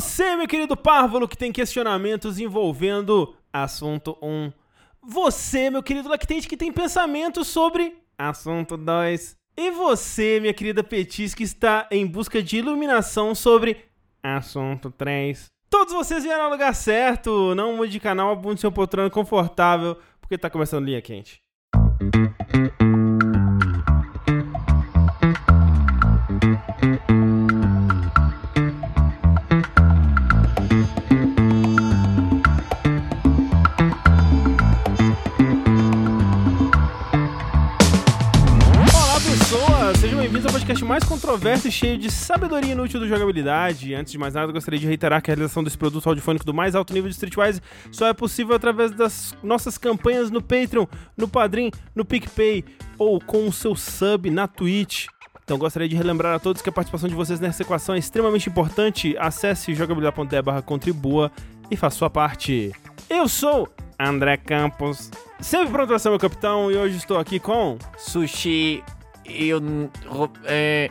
Você, 0.00 0.34
meu 0.34 0.48
querido 0.48 0.78
párvulo, 0.78 1.28
que 1.28 1.36
tem 1.36 1.52
questionamentos 1.52 2.38
envolvendo 2.38 3.36
assunto 3.52 4.16
1. 4.22 4.50
Você, 5.02 5.68
meu 5.68 5.82
querido 5.82 6.08
lactente, 6.08 6.48
que 6.48 6.56
tem 6.56 6.72
pensamentos 6.72 7.48
sobre 7.48 7.98
assunto 8.16 8.78
2. 8.78 9.36
E 9.58 9.70
você, 9.70 10.40
minha 10.40 10.54
querida 10.54 10.82
Petis, 10.82 11.34
que 11.34 11.42
está 11.42 11.86
em 11.90 12.06
busca 12.06 12.42
de 12.42 12.56
iluminação 12.56 13.34
sobre 13.34 13.76
assunto 14.22 14.90
3. 14.90 15.48
Todos 15.68 15.92
vocês 15.92 16.24
vieram 16.24 16.44
ao 16.44 16.50
lugar 16.50 16.74
certo. 16.74 17.54
Não 17.54 17.76
mude 17.76 17.92
de 17.92 18.00
canal, 18.00 18.30
abunde 18.30 18.62
seu 18.62 18.72
poltrona 18.72 19.10
confortável, 19.10 19.98
porque 20.18 20.38
tá 20.38 20.48
começando 20.48 20.86
linha 20.86 21.02
quente. 21.02 21.42
Olá, 22.00 23.29
mais 40.90 41.04
controverso 41.04 41.68
e 41.68 41.70
cheio 41.70 41.96
de 41.96 42.10
sabedoria 42.10 42.72
inútil 42.72 42.98
do 42.98 43.06
jogabilidade. 43.06 43.94
Antes 43.94 44.10
de 44.10 44.18
mais 44.18 44.34
nada, 44.34 44.50
gostaria 44.50 44.80
de 44.80 44.88
reiterar 44.88 45.22
que 45.22 45.30
a 45.30 45.34
realização 45.36 45.62
desse 45.62 45.78
produto 45.78 46.08
audiofônico 46.08 46.44
do 46.44 46.52
mais 46.52 46.74
alto 46.74 46.92
nível 46.92 47.08
de 47.08 47.14
Streetwise 47.14 47.62
só 47.92 48.08
é 48.08 48.12
possível 48.12 48.56
através 48.56 48.90
das 48.90 49.32
nossas 49.40 49.78
campanhas 49.78 50.32
no 50.32 50.42
Patreon, 50.42 50.86
no 51.16 51.28
Padrim, 51.28 51.70
no 51.94 52.04
PicPay 52.04 52.64
ou 52.98 53.20
com 53.20 53.46
o 53.46 53.52
seu 53.52 53.76
sub 53.76 54.28
na 54.30 54.48
Twitch. 54.48 55.06
Então 55.44 55.56
gostaria 55.56 55.88
de 55.88 55.94
relembrar 55.94 56.34
a 56.34 56.40
todos 56.40 56.60
que 56.60 56.68
a 56.68 56.72
participação 56.72 57.08
de 57.08 57.14
vocês 57.14 57.38
nessa 57.38 57.62
equação 57.62 57.94
é 57.94 57.98
extremamente 57.98 58.48
importante. 58.48 59.14
Acesse 59.16 59.72
jogabilidade.de 59.76 60.42
barra 60.42 60.60
contribua 60.60 61.30
e 61.70 61.76
faça 61.76 61.98
sua 61.98 62.10
parte. 62.10 62.72
Eu 63.08 63.28
sou 63.28 63.68
André 63.96 64.36
Campos, 64.38 65.08
sempre 65.38 65.70
pronto 65.70 65.86
para 65.86 66.00
ser 66.00 66.10
meu 66.10 66.18
capitão, 66.18 66.68
e 66.68 66.76
hoje 66.76 66.96
estou 66.96 67.16
aqui 67.16 67.38
com 67.38 67.78
Sushi, 67.96 68.82
eu. 69.34 69.60
É, 70.44 70.90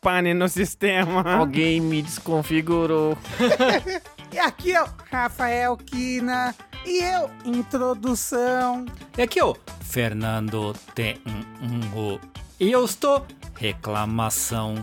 Pane 0.00 0.32
no 0.32 0.48
sistema. 0.48 1.22
alguém 1.38 1.80
me 1.80 2.02
desconfigurou. 2.02 3.16
E 4.30 4.38
aqui 4.38 4.74
é 4.74 4.82
o 4.82 4.88
Rafael 5.10 5.76
Kina. 5.76 6.54
E 6.84 7.02
eu, 7.02 7.30
introdução. 7.44 8.84
E 9.16 9.22
aqui, 9.22 9.40
ó, 9.40 9.54
Fernando 9.80 10.74
tem 10.94 11.16
um, 11.26 11.98
um, 11.98 12.18
E 12.60 12.70
eu 12.70 12.84
estou 12.84 13.26
reclamação. 13.56 14.74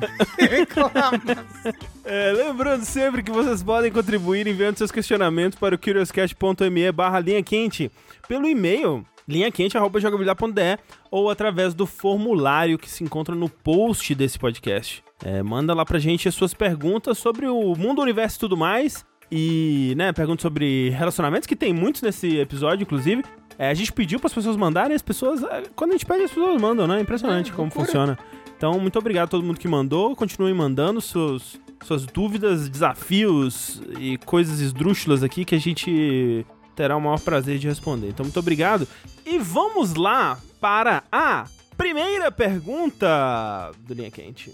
É, 2.03 2.31
lembrando 2.31 2.83
sempre 2.85 3.23
que 3.23 3.31
vocês 3.31 3.63
podem 3.63 3.91
contribuir 3.91 4.47
enviando 4.47 4.77
seus 4.77 4.91
questionamentos 4.91 5.57
para 5.57 5.75
o 5.75 5.79
curiouscat.me 5.79 6.91
barra 6.91 7.19
linha 7.19 7.43
quente 7.43 7.91
pelo 8.27 8.47
e-mail 8.47 9.05
linhaquente.jogabilidade.de 9.27 10.79
ou 11.09 11.29
através 11.29 11.73
do 11.73 11.85
formulário 11.85 12.77
que 12.77 12.89
se 12.89 13.03
encontra 13.03 13.35
no 13.35 13.49
post 13.49 14.13
desse 14.13 14.37
podcast. 14.37 15.03
É, 15.23 15.41
manda 15.41 15.73
lá 15.73 15.85
pra 15.85 15.99
gente 15.99 16.27
as 16.27 16.35
suas 16.35 16.53
perguntas 16.53 17.17
sobre 17.17 17.47
o 17.47 17.75
mundo, 17.75 18.01
universo 18.01 18.37
e 18.37 18.39
tudo 18.39 18.57
mais. 18.57 19.05
E, 19.31 19.93
né, 19.97 20.13
perguntas 20.13 20.43
sobre 20.43 20.89
relacionamentos, 20.89 21.47
que 21.47 21.55
tem 21.55 21.73
muitos 21.73 22.01
nesse 22.01 22.37
episódio, 22.37 22.83
inclusive. 22.83 23.23
É, 23.57 23.69
a 23.69 23.73
gente 23.73 23.91
pediu 23.91 24.19
para 24.19 24.27
as 24.27 24.33
pessoas 24.33 24.55
mandarem, 24.57 24.95
as 24.95 25.01
pessoas. 25.01 25.41
é, 25.43 25.63
Quando 25.75 25.91
a 25.91 25.93
gente 25.93 26.05
pede, 26.05 26.23
as 26.23 26.31
pessoas 26.31 26.61
mandam, 26.61 26.85
né? 26.85 26.99
Impressionante 26.99 27.51
como 27.51 27.71
funciona. 27.71 28.17
Então, 28.57 28.79
muito 28.79 28.97
obrigado 28.99 29.25
a 29.25 29.27
todo 29.27 29.43
mundo 29.43 29.59
que 29.59 29.67
mandou. 29.67 30.15
Continuem 30.15 30.53
mandando 30.53 31.01
seus, 31.01 31.59
suas 31.83 32.05
dúvidas, 32.05 32.69
desafios 32.69 33.81
e 33.99 34.17
coisas 34.19 34.59
esdrúxulas 34.59 35.23
aqui 35.23 35.43
que 35.43 35.55
a 35.55 35.59
gente 35.59 36.45
terá 36.75 36.95
o 36.95 37.01
maior 37.01 37.19
prazer 37.19 37.57
de 37.57 37.67
responder. 37.67 38.09
Então, 38.09 38.25
muito 38.25 38.39
obrigado. 38.39 38.87
E 39.25 39.39
vamos 39.39 39.95
lá 39.95 40.37
para 40.59 41.03
a 41.11 41.45
primeira 41.77 42.31
pergunta 42.31 43.71
do 43.79 43.93
Linha 43.93 44.11
Quente. 44.11 44.53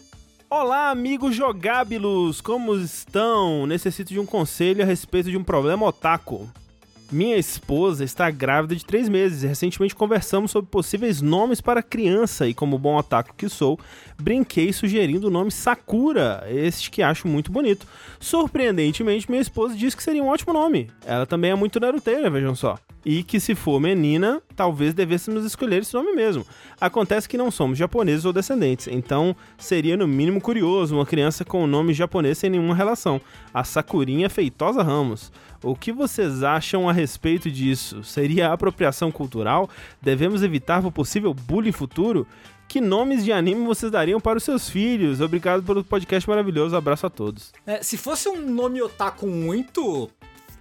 Olá, 0.50 0.90
amigos 0.90 1.34
jogábilos, 1.35 2.41
como 2.41 2.75
estão? 2.75 3.66
Necessito 3.66 4.12
de 4.12 4.19
um 4.19 4.25
conselho 4.25 4.84
a 4.84 4.85
respeito 4.85 5.31
de 5.31 5.38
um 5.38 5.44
problema 5.44 5.85
otaku. 5.85 6.50
Minha 7.12 7.38
esposa 7.38 8.03
está 8.03 8.29
grávida 8.29 8.75
de 8.75 8.85
três 8.85 9.09
meses 9.09 9.44
e 9.44 9.47
recentemente 9.47 9.95
conversamos 9.95 10.51
sobre 10.51 10.69
possíveis 10.69 11.22
nomes 11.22 11.59
para 11.59 11.84
criança 11.84 12.47
e, 12.47 12.53
como 12.53 12.78
bom 12.78 12.97
otaku 12.97 13.34
que 13.35 13.50
sou, 13.50 13.78
brinquei 14.21 14.71
sugerindo 14.71 15.27
o 15.27 15.31
nome 15.31 15.51
Sakura, 15.51 16.45
este 16.47 16.91
que 16.91 17.01
acho 17.01 17.27
muito 17.27 17.51
bonito. 17.51 17.87
Surpreendentemente, 18.19 19.29
minha 19.29 19.41
esposa 19.41 19.75
disse 19.75 19.97
que 19.97 20.03
seria 20.03 20.23
um 20.23 20.27
ótimo 20.27 20.53
nome. 20.53 20.89
Ela 21.05 21.25
também 21.25 21.51
é 21.51 21.55
muito 21.55 21.79
naruteira, 21.79 22.29
vejam 22.29 22.55
só. 22.55 22.77
E 23.03 23.23
que 23.23 23.39
se 23.39 23.55
for 23.55 23.79
menina, 23.79 24.41
talvez 24.55 24.93
devêssemos 24.93 25.43
escolher 25.43 25.81
esse 25.81 25.93
nome 25.93 26.13
mesmo. 26.13 26.45
Acontece 26.79 27.27
que 27.27 27.37
não 27.37 27.49
somos 27.49 27.77
japoneses 27.77 28.25
ou 28.25 28.31
descendentes, 28.31 28.87
então 28.87 29.35
seria 29.57 29.97
no 29.97 30.07
mínimo 30.07 30.39
curioso 30.39 30.95
uma 30.95 31.05
criança 31.05 31.43
com 31.43 31.63
o 31.63 31.67
nome 31.67 31.93
japonês 31.93 32.38
sem 32.38 32.51
nenhuma 32.51 32.75
relação. 32.75 33.19
A 33.51 33.63
Sakurinha 33.63 34.29
Feitosa 34.29 34.83
Ramos. 34.83 35.31
O 35.63 35.75
que 35.75 35.91
vocês 35.91 36.41
acham 36.41 36.89
a 36.89 36.91
respeito 36.91 37.49
disso? 37.49 38.03
Seria 38.03 38.51
apropriação 38.51 39.11
cultural? 39.11 39.69
Devemos 40.01 40.41
evitar 40.41 40.83
o 40.83 40.91
possível 40.91 41.35
bullying 41.35 41.71
futuro? 41.71 42.25
Que 42.71 42.79
nomes 42.79 43.25
de 43.25 43.33
anime 43.33 43.65
vocês 43.65 43.91
dariam 43.91 44.17
para 44.21 44.37
os 44.37 44.45
seus 44.45 44.69
filhos? 44.69 45.19
Obrigado 45.19 45.61
pelo 45.61 45.83
podcast 45.83 46.29
maravilhoso. 46.29 46.73
Abraço 46.73 47.05
a 47.05 47.09
todos. 47.09 47.51
É, 47.67 47.83
se 47.83 47.97
fosse 47.97 48.29
um 48.29 48.49
nome 48.49 48.81
otaku 48.81 49.27
muito 49.27 50.09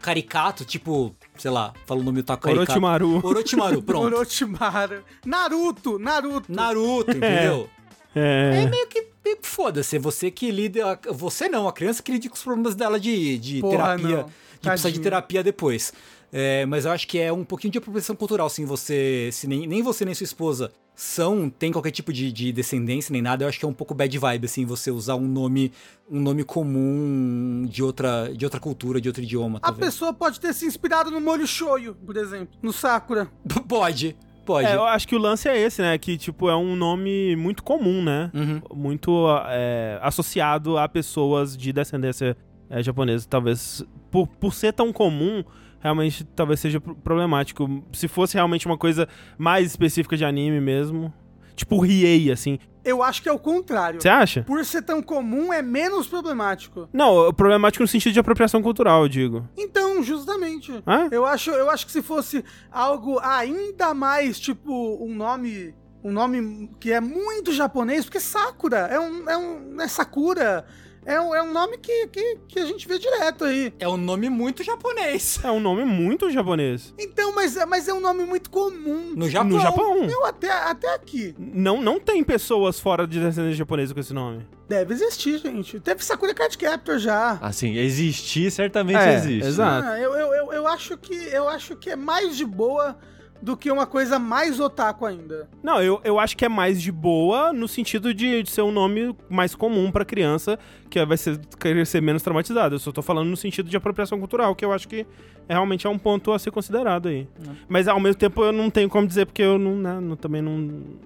caricato, 0.01 0.65
tipo, 0.65 1.15
sei 1.39 1.53
lá, 1.53 1.73
fala 1.87 2.01
o 2.01 2.03
nome 2.03 2.19
otaku 2.19 2.43
caricato. 2.43 2.69
Orochimaru. 2.73 3.21
Orochimaru, 3.25 3.83
pronto. 3.85 4.07
Orochimaru. 4.17 5.05
Naruto, 5.25 6.01
Naruto. 6.01 6.53
Naruto, 6.53 7.13
entendeu? 7.13 7.71
É, 8.13 8.65
É. 8.65 8.67
meio 8.69 8.89
que 8.89 9.07
meio 9.25 9.37
que 9.37 9.47
foda-se, 9.47 9.95
é 9.95 9.99
você 10.01 10.33
que 10.33 10.51
lida. 10.51 10.99
Você 11.13 11.49
não, 11.49 11.69
a 11.69 11.73
criança 11.73 12.03
que 12.03 12.11
lida 12.11 12.29
com 12.29 12.35
os 12.35 12.43
problemas 12.43 12.75
dela 12.75 12.99
de, 12.99 13.39
de 13.39 13.61
Porra, 13.61 13.97
terapia. 13.97 14.17
não. 14.17 14.25
De 14.25 14.69
precisar 14.69 14.91
de 14.91 14.99
terapia 14.99 15.45
depois. 15.45 15.93
É, 16.33 16.67
mas 16.67 16.85
eu 16.87 16.91
acho 16.91 17.07
que 17.07 17.21
é 17.21 17.33
um 17.33 17.45
pouquinho 17.45 17.71
de 17.71 17.79
apropriação 17.79 18.17
cultural, 18.17 18.51
sim. 18.51 18.65
Você. 18.65 19.31
Se 19.33 19.47
nem, 19.47 19.65
nem 19.65 19.81
você 19.81 20.05
nem 20.05 20.13
sua 20.13 20.25
esposa 20.25 20.73
são, 21.01 21.49
tem 21.49 21.73
qualquer 21.73 21.93
tipo 21.93 22.13
de, 22.13 22.31
de 22.31 22.53
descendência 22.53 23.11
nem 23.11 23.23
nada, 23.23 23.43
eu 23.43 23.49
acho 23.49 23.59
que 23.59 23.65
é 23.65 23.69
um 23.69 23.73
pouco 23.73 23.95
bad 23.95 24.19
vibe, 24.19 24.45
assim, 24.45 24.67
você 24.67 24.91
usar 24.91 25.15
um 25.15 25.27
nome, 25.27 25.73
um 26.11 26.21
nome 26.21 26.45
comum 26.45 27.67
de 27.67 27.83
outra, 27.83 28.31
de 28.37 28.45
outra 28.45 28.61
cultura, 28.61 29.01
de 29.01 29.09
outro 29.09 29.23
idioma. 29.23 29.57
A 29.63 29.73
talvez. 29.73 29.87
pessoa 29.87 30.13
pode 30.13 30.39
ter 30.39 30.53
se 30.53 30.67
inspirado 30.67 31.11
no 31.11 31.19
molho 31.19 31.47
shoyu, 31.47 31.95
por 31.95 32.19
exemplo. 32.19 32.55
No 32.63 32.71
Sakura. 32.71 33.31
Pode, 33.67 34.15
pode. 34.45 34.67
É, 34.67 34.75
eu 34.75 34.85
acho 34.85 35.09
que 35.09 35.17
o 35.17 35.19
lance 35.19 35.49
é 35.49 35.59
esse, 35.59 35.81
né? 35.81 35.97
Que, 35.97 36.19
tipo, 36.19 36.51
é 36.51 36.57
um 36.57 36.77
nome 36.77 37.35
muito 37.35 37.63
comum, 37.63 38.03
né? 38.03 38.31
Uhum. 38.35 38.61
Muito 38.75 39.27
é, 39.49 39.99
associado 40.03 40.77
a 40.77 40.87
pessoas 40.87 41.57
de 41.57 41.73
descendência 41.73 42.37
é, 42.69 42.83
japonesa. 42.83 43.27
Talvez, 43.27 43.83
por, 44.11 44.27
por 44.27 44.53
ser 44.53 44.75
tão 44.75 44.93
comum, 44.93 45.43
realmente 45.81 46.23
talvez 46.25 46.61
seja 46.61 46.81
pro- 46.81 46.95
problemático. 46.95 47.83
Se 47.93 48.07
fosse 48.07 48.35
realmente 48.35 48.67
uma 48.67 48.79
coisa 48.79 49.09
mais 49.37 49.67
específica 49.67 50.17
de 50.17 50.25
anime 50.25 50.61
mesmo. 50.61 51.13
Tipo 51.57 51.79
Riei, 51.81 52.31
assim. 52.31 52.59
Eu 52.83 53.03
acho 53.03 53.23
que 53.23 53.29
é 53.29 53.33
o 53.33 53.39
contrário. 53.39 54.01
Você 54.01 54.09
acha? 54.09 54.43
Por 54.45 54.65
ser 54.65 54.81
tão 54.81 55.03
comum, 55.03 55.53
é 55.53 55.61
menos 55.61 56.07
problemático. 56.07 56.89
Não, 56.91 57.27
é 57.29 57.33
problemático 57.33 57.83
no 57.83 57.89
sentido 57.89 58.15
de 58.15 58.21
apropriação 58.21 58.63
cultural, 58.63 59.03
eu 59.03 59.09
digo. 59.09 59.47
Então, 59.59 60.03
justamente. 60.03 60.73
Hã? 60.87 61.09
Eu 61.11 61.27
acho, 61.27 61.51
eu 61.51 61.69
acho 61.69 61.85
que 61.85 61.93
se 61.93 62.01
fosse 62.01 62.43
algo 62.73 63.19
ainda 63.23 63.93
mais, 63.93 64.41
tipo, 64.41 64.97
um 65.05 65.15
nome. 65.15 65.75
Um 66.03 66.13
nome 66.13 66.71
que 66.81 66.91
é 66.91 66.99
muito 67.01 67.53
japonês, 67.53 68.07
porque 68.07 68.21
Sakura 68.21 68.79
é 68.91 68.99
um. 68.99 69.29
É, 69.29 69.37
um, 69.37 69.79
é 69.83 69.87
Sakura. 69.87 70.65
É 71.07 71.19
um, 71.21 71.35
é 71.35 71.43
um 71.43 71.53
nome 71.53 71.79
que, 71.79 72.07
que, 72.09 72.39
que 72.47 72.59
a 72.59 72.67
gente 72.67 72.87
vê 72.87 72.99
direto 72.99 73.45
aí. 73.45 73.73
É 73.79 73.89
um 73.89 73.97
nome 73.97 74.29
muito 74.29 74.63
japonês. 74.63 75.39
É 75.45 75.51
um 75.51 75.59
nome 75.61 75.85
muito 75.85 76.31
japonês. 76.31 76.95
Então, 76.99 77.35
mas, 77.35 77.57
é- 77.57 77.65
mas 77.67 77.89
é 77.89 77.95
um 77.95 78.01
nome 78.01 78.25
muito 78.25 78.51
comum. 78.51 79.15
No 79.17 79.29
Japão. 79.29 79.49
No 79.51 79.61
Japão. 79.61 80.05
Eu 80.05 80.25
até, 80.27 80.51
até 80.51 80.95
aqui. 80.95 81.35
Não, 81.39 81.81
não 81.81 81.99
tem 81.99 82.23
pessoas 82.23 82.79
fora 82.79 83.07
de 83.07 83.19
descendência 83.19 83.57
japonesa 83.57 83.95
com 83.95 84.01
esse 84.01 84.13
nome. 84.13 84.47
Deve 84.69 84.93
existir, 84.95 85.39
gente. 85.39 85.81
Teve 85.81 86.05
Sakura 86.05 86.35
Card 86.35 86.57
Captor 86.57 86.99
já. 86.99 87.39
Assim, 87.41 87.77
existir 87.77 88.51
certamente 88.51 88.99
É, 88.99 89.15
existe. 89.15 89.49
exato. 89.49 89.89
Ah, 89.89 89.99
eu, 89.99 90.13
eu, 90.13 90.35
eu, 90.35 90.53
eu 90.53 90.67
acho 90.69 90.97
que 90.99 91.15
eu 91.15 91.49
acho 91.49 91.75
que 91.77 91.91
é 91.91 91.97
mais 91.97 92.37
de 92.37 92.45
boa 92.45 92.97
do 93.43 93.57
que 93.57 93.71
uma 93.71 93.87
coisa 93.87 94.19
mais 94.19 94.61
otaku 94.61 95.07
ainda. 95.07 95.49
Não, 95.63 95.83
eu, 95.83 96.01
eu 96.05 96.19
acho 96.19 96.37
que 96.37 96.45
é 96.45 96.49
mais 96.49 96.81
de 96.81 96.93
boa 96.93 97.53
no 97.53 97.67
sentido 97.67 98.13
de, 98.13 98.43
de 98.43 98.51
ser 98.51 98.63
um 98.63 98.71
nome 98.71 99.17
mais 99.29 99.55
comum 99.55 99.91
pra 99.91 100.05
criança, 100.05 100.59
que 100.91 101.03
vai 101.05 101.17
ser, 101.17 101.39
querer 101.59 101.87
ser 101.87 102.03
menos 102.03 102.23
traumatizada. 102.23 102.75
Eu 102.75 102.79
só 102.79 102.93
tô 102.93 103.01
falando 103.03 103.29
no 103.29 103.37
sentido 103.37 103.69
de 103.71 103.77
apropriação 103.77 104.19
cultural, 104.19 104.55
que 104.55 104.65
eu 104.65 104.73
acho 104.73 104.87
que 104.87 105.07
é, 105.49 105.55
realmente 105.55 105.87
é 105.87 105.91
um 105.91 105.99
ponto 105.99 106.33
a 106.33 106.39
ser 106.39 106.51
considerado 106.51 107.09
aí. 107.09 107.27
Mas 107.69 107.89
ao 107.89 107.99
mesmo 107.99 108.19
tempo 108.19 108.43
eu 108.45 108.53
não 108.53 108.69
tenho 108.71 108.89
como 108.91 109.07
dizer, 109.07 109.25
porque 109.27 109.43
eu 109.43 109.59
não, 109.59 109.77
né, 109.77 109.99
não- 110.01 110.17
também 110.17 110.43
não, 110.43 110.59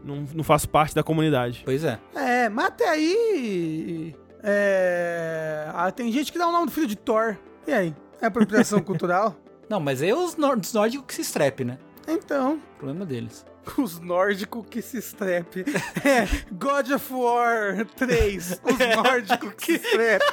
não, 0.05 0.25
não 0.35 0.43
faço 0.45 0.69
parte 0.69 0.95
da 0.95 1.03
comunidade. 1.03 1.63
Pois 1.65 1.85
é. 1.85 1.99
É, 2.15 2.49
mas 2.49 2.67
até 2.67 2.89
aí. 2.89 4.15
É... 4.43 5.71
Ah, 5.73 5.91
tem 5.91 6.11
gente 6.13 6.31
que 6.33 6.39
dá 6.39 6.47
o 6.49 6.53
nome 6.53 6.67
do 6.67 6.73
filho 6.73 6.87
de 6.87 6.97
Thor. 6.97 7.37
E 7.67 7.73
aí? 7.73 7.95
É 8.21 8.27
apropriação 8.27 8.81
cultural? 8.83 9.37
Não, 9.69 9.81
mas 9.81 10.03
aí 10.03 10.11
é 10.11 10.15
os 10.15 10.37
nórdicos 10.37 11.07
que 11.07 11.15
se 11.15 11.23
estrepe, 11.23 11.65
né? 11.65 11.79
Então, 12.09 12.61
Problema 12.79 13.05
deles. 13.07 13.45
os 13.79 13.99
nórdicos 14.01 14.65
que 14.71 14.83
se 14.83 14.99
estrepe. 14.99 15.65
É, 16.05 16.27
God 16.53 16.91
of 16.91 17.13
War 17.13 17.87
3, 17.97 18.61
os 18.63 18.79
nórdicos 19.03 19.53
que 19.55 19.79
se 19.79 19.87
estrepe. 19.87 20.25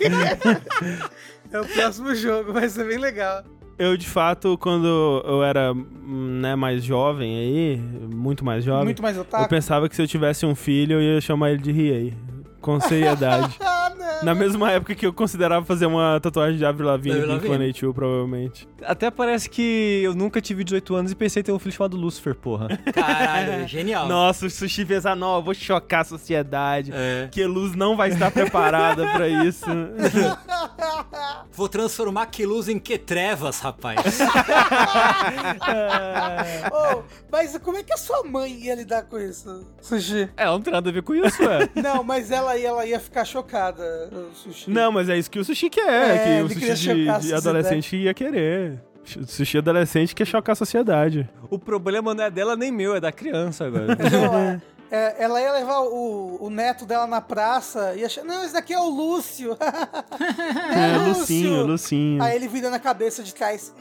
É 1.52 1.60
o 1.60 1.64
próximo 1.64 2.12
jogo, 2.14 2.52
vai 2.52 2.68
ser 2.68 2.84
bem 2.88 2.98
legal. 2.98 3.44
Eu, 3.78 3.96
de 3.96 4.08
fato, 4.08 4.58
quando 4.58 5.22
eu 5.24 5.44
era 5.44 5.72
né, 5.74 6.56
mais 6.56 6.82
jovem 6.82 7.36
aí, 7.38 7.76
muito 8.12 8.44
mais 8.44 8.64
jovem, 8.64 8.86
Muito 8.86 9.00
mais 9.02 9.14
eu 9.16 9.22
otaku. 9.22 9.48
pensava 9.48 9.88
que 9.88 9.94
se 9.94 10.02
eu 10.02 10.08
tivesse 10.08 10.44
um 10.44 10.56
filho, 10.56 10.94
eu 10.94 11.14
ia 11.14 11.20
chamar 11.20 11.50
ele 11.52 11.62
de 11.62 11.70
Riei. 11.70 12.14
Com 12.60 12.80
seriedade. 12.80 13.56
Não. 13.90 14.24
Na 14.24 14.34
mesma 14.34 14.70
época 14.72 14.94
que 14.94 15.06
eu 15.06 15.12
considerava 15.12 15.64
fazer 15.64 15.86
uma 15.86 16.18
tatuagem 16.20 16.56
de 16.58 16.64
Avril 16.64 16.86
Lavigne 16.86 17.16
Avril 17.18 17.30
e 17.30 17.34
Lavigne. 17.34 17.72
Blink-182, 17.72 17.92
provavelmente. 17.94 18.68
Até 18.84 19.10
parece 19.10 19.48
que 19.50 20.00
eu 20.02 20.14
nunca 20.14 20.40
tive 20.40 20.64
18 20.64 20.94
anos 20.94 21.12
e 21.12 21.14
pensei 21.14 21.40
em 21.40 21.44
ter 21.44 21.52
um 21.52 21.58
filho 21.58 21.72
chamado 21.74 21.96
Lucifer, 21.96 22.34
porra. 22.34 22.68
Caralho, 22.94 23.66
genial. 23.68 24.06
Nossa, 24.08 24.46
o 24.46 24.50
Sushi 24.50 24.84
pensa, 24.84 25.14
não, 25.14 25.36
eu 25.36 25.42
vou 25.42 25.54
chocar 25.54 26.00
a 26.00 26.04
sociedade. 26.04 26.90
É. 26.94 27.28
Que 27.30 27.44
luz 27.44 27.74
não 27.74 27.96
vai 27.96 28.10
estar 28.10 28.30
preparada 28.30 29.06
pra 29.12 29.28
isso. 29.28 29.66
Vou 31.52 31.68
transformar 31.68 32.26
que 32.26 32.44
luz 32.44 32.68
em 32.68 32.78
que 32.78 32.98
trevas, 32.98 33.60
rapaz. 33.60 33.98
Ô, 36.72 37.02
mas 37.30 37.56
como 37.58 37.78
é 37.78 37.82
que 37.82 37.92
a 37.92 37.96
sua 37.96 38.22
mãe 38.24 38.52
ia 38.52 38.74
lidar 38.74 39.02
com 39.04 39.18
isso, 39.18 39.66
Sushi? 39.80 40.28
É, 40.36 40.44
não 40.46 40.60
tem 40.60 40.72
nada 40.72 40.88
a 40.90 40.92
ver 40.92 41.02
com 41.02 41.14
isso, 41.14 41.42
é. 41.42 41.68
Não, 41.80 42.02
mas 42.02 42.30
ela, 42.30 42.56
ia- 42.56 42.68
ela 42.68 42.86
ia 42.86 43.00
ficar 43.00 43.24
chocada, 43.24 43.75
o 44.12 44.34
Sushi. 44.34 44.70
não, 44.70 44.90
mas 44.92 45.08
é 45.08 45.16
isso 45.18 45.30
que 45.30 45.38
o 45.38 45.44
Sushi 45.44 45.68
quer, 45.70 46.16
É, 46.16 46.44
que 46.46 46.54
o 46.54 46.60
Sushi 46.60 46.94
de, 46.94 47.18
de 47.20 47.34
adolescente 47.34 47.96
ia 47.96 48.14
querer. 48.14 48.80
O 49.16 49.26
Sushi 49.26 49.58
adolescente 49.58 50.14
quer 50.14 50.26
chocar 50.26 50.52
a 50.52 50.56
sociedade. 50.56 51.28
O 51.48 51.58
problema 51.58 52.12
não 52.12 52.24
é 52.24 52.30
dela 52.30 52.56
nem 52.56 52.72
meu, 52.72 52.94
é 52.96 53.00
da 53.00 53.12
criança 53.12 53.66
agora. 53.66 53.96
É, 54.88 54.96
é, 55.18 55.24
ela 55.24 55.40
ia 55.40 55.52
levar 55.52 55.80
o, 55.80 56.38
o 56.40 56.48
neto 56.48 56.86
dela 56.86 57.08
na 57.08 57.20
praça 57.20 57.94
e 57.96 58.04
achar, 58.04 58.22
não, 58.22 58.44
esse 58.44 58.52
daqui 58.52 58.72
é 58.72 58.78
o 58.78 58.88
Lúcio. 58.88 59.56
É, 60.72 60.96
Lucinho, 61.08 61.66
Lucinho. 61.66 62.22
Aí 62.22 62.36
ele 62.36 62.46
vira 62.46 62.70
na 62.70 62.78
cabeça 62.78 63.20
de 63.22 63.34
trás. 63.34 63.74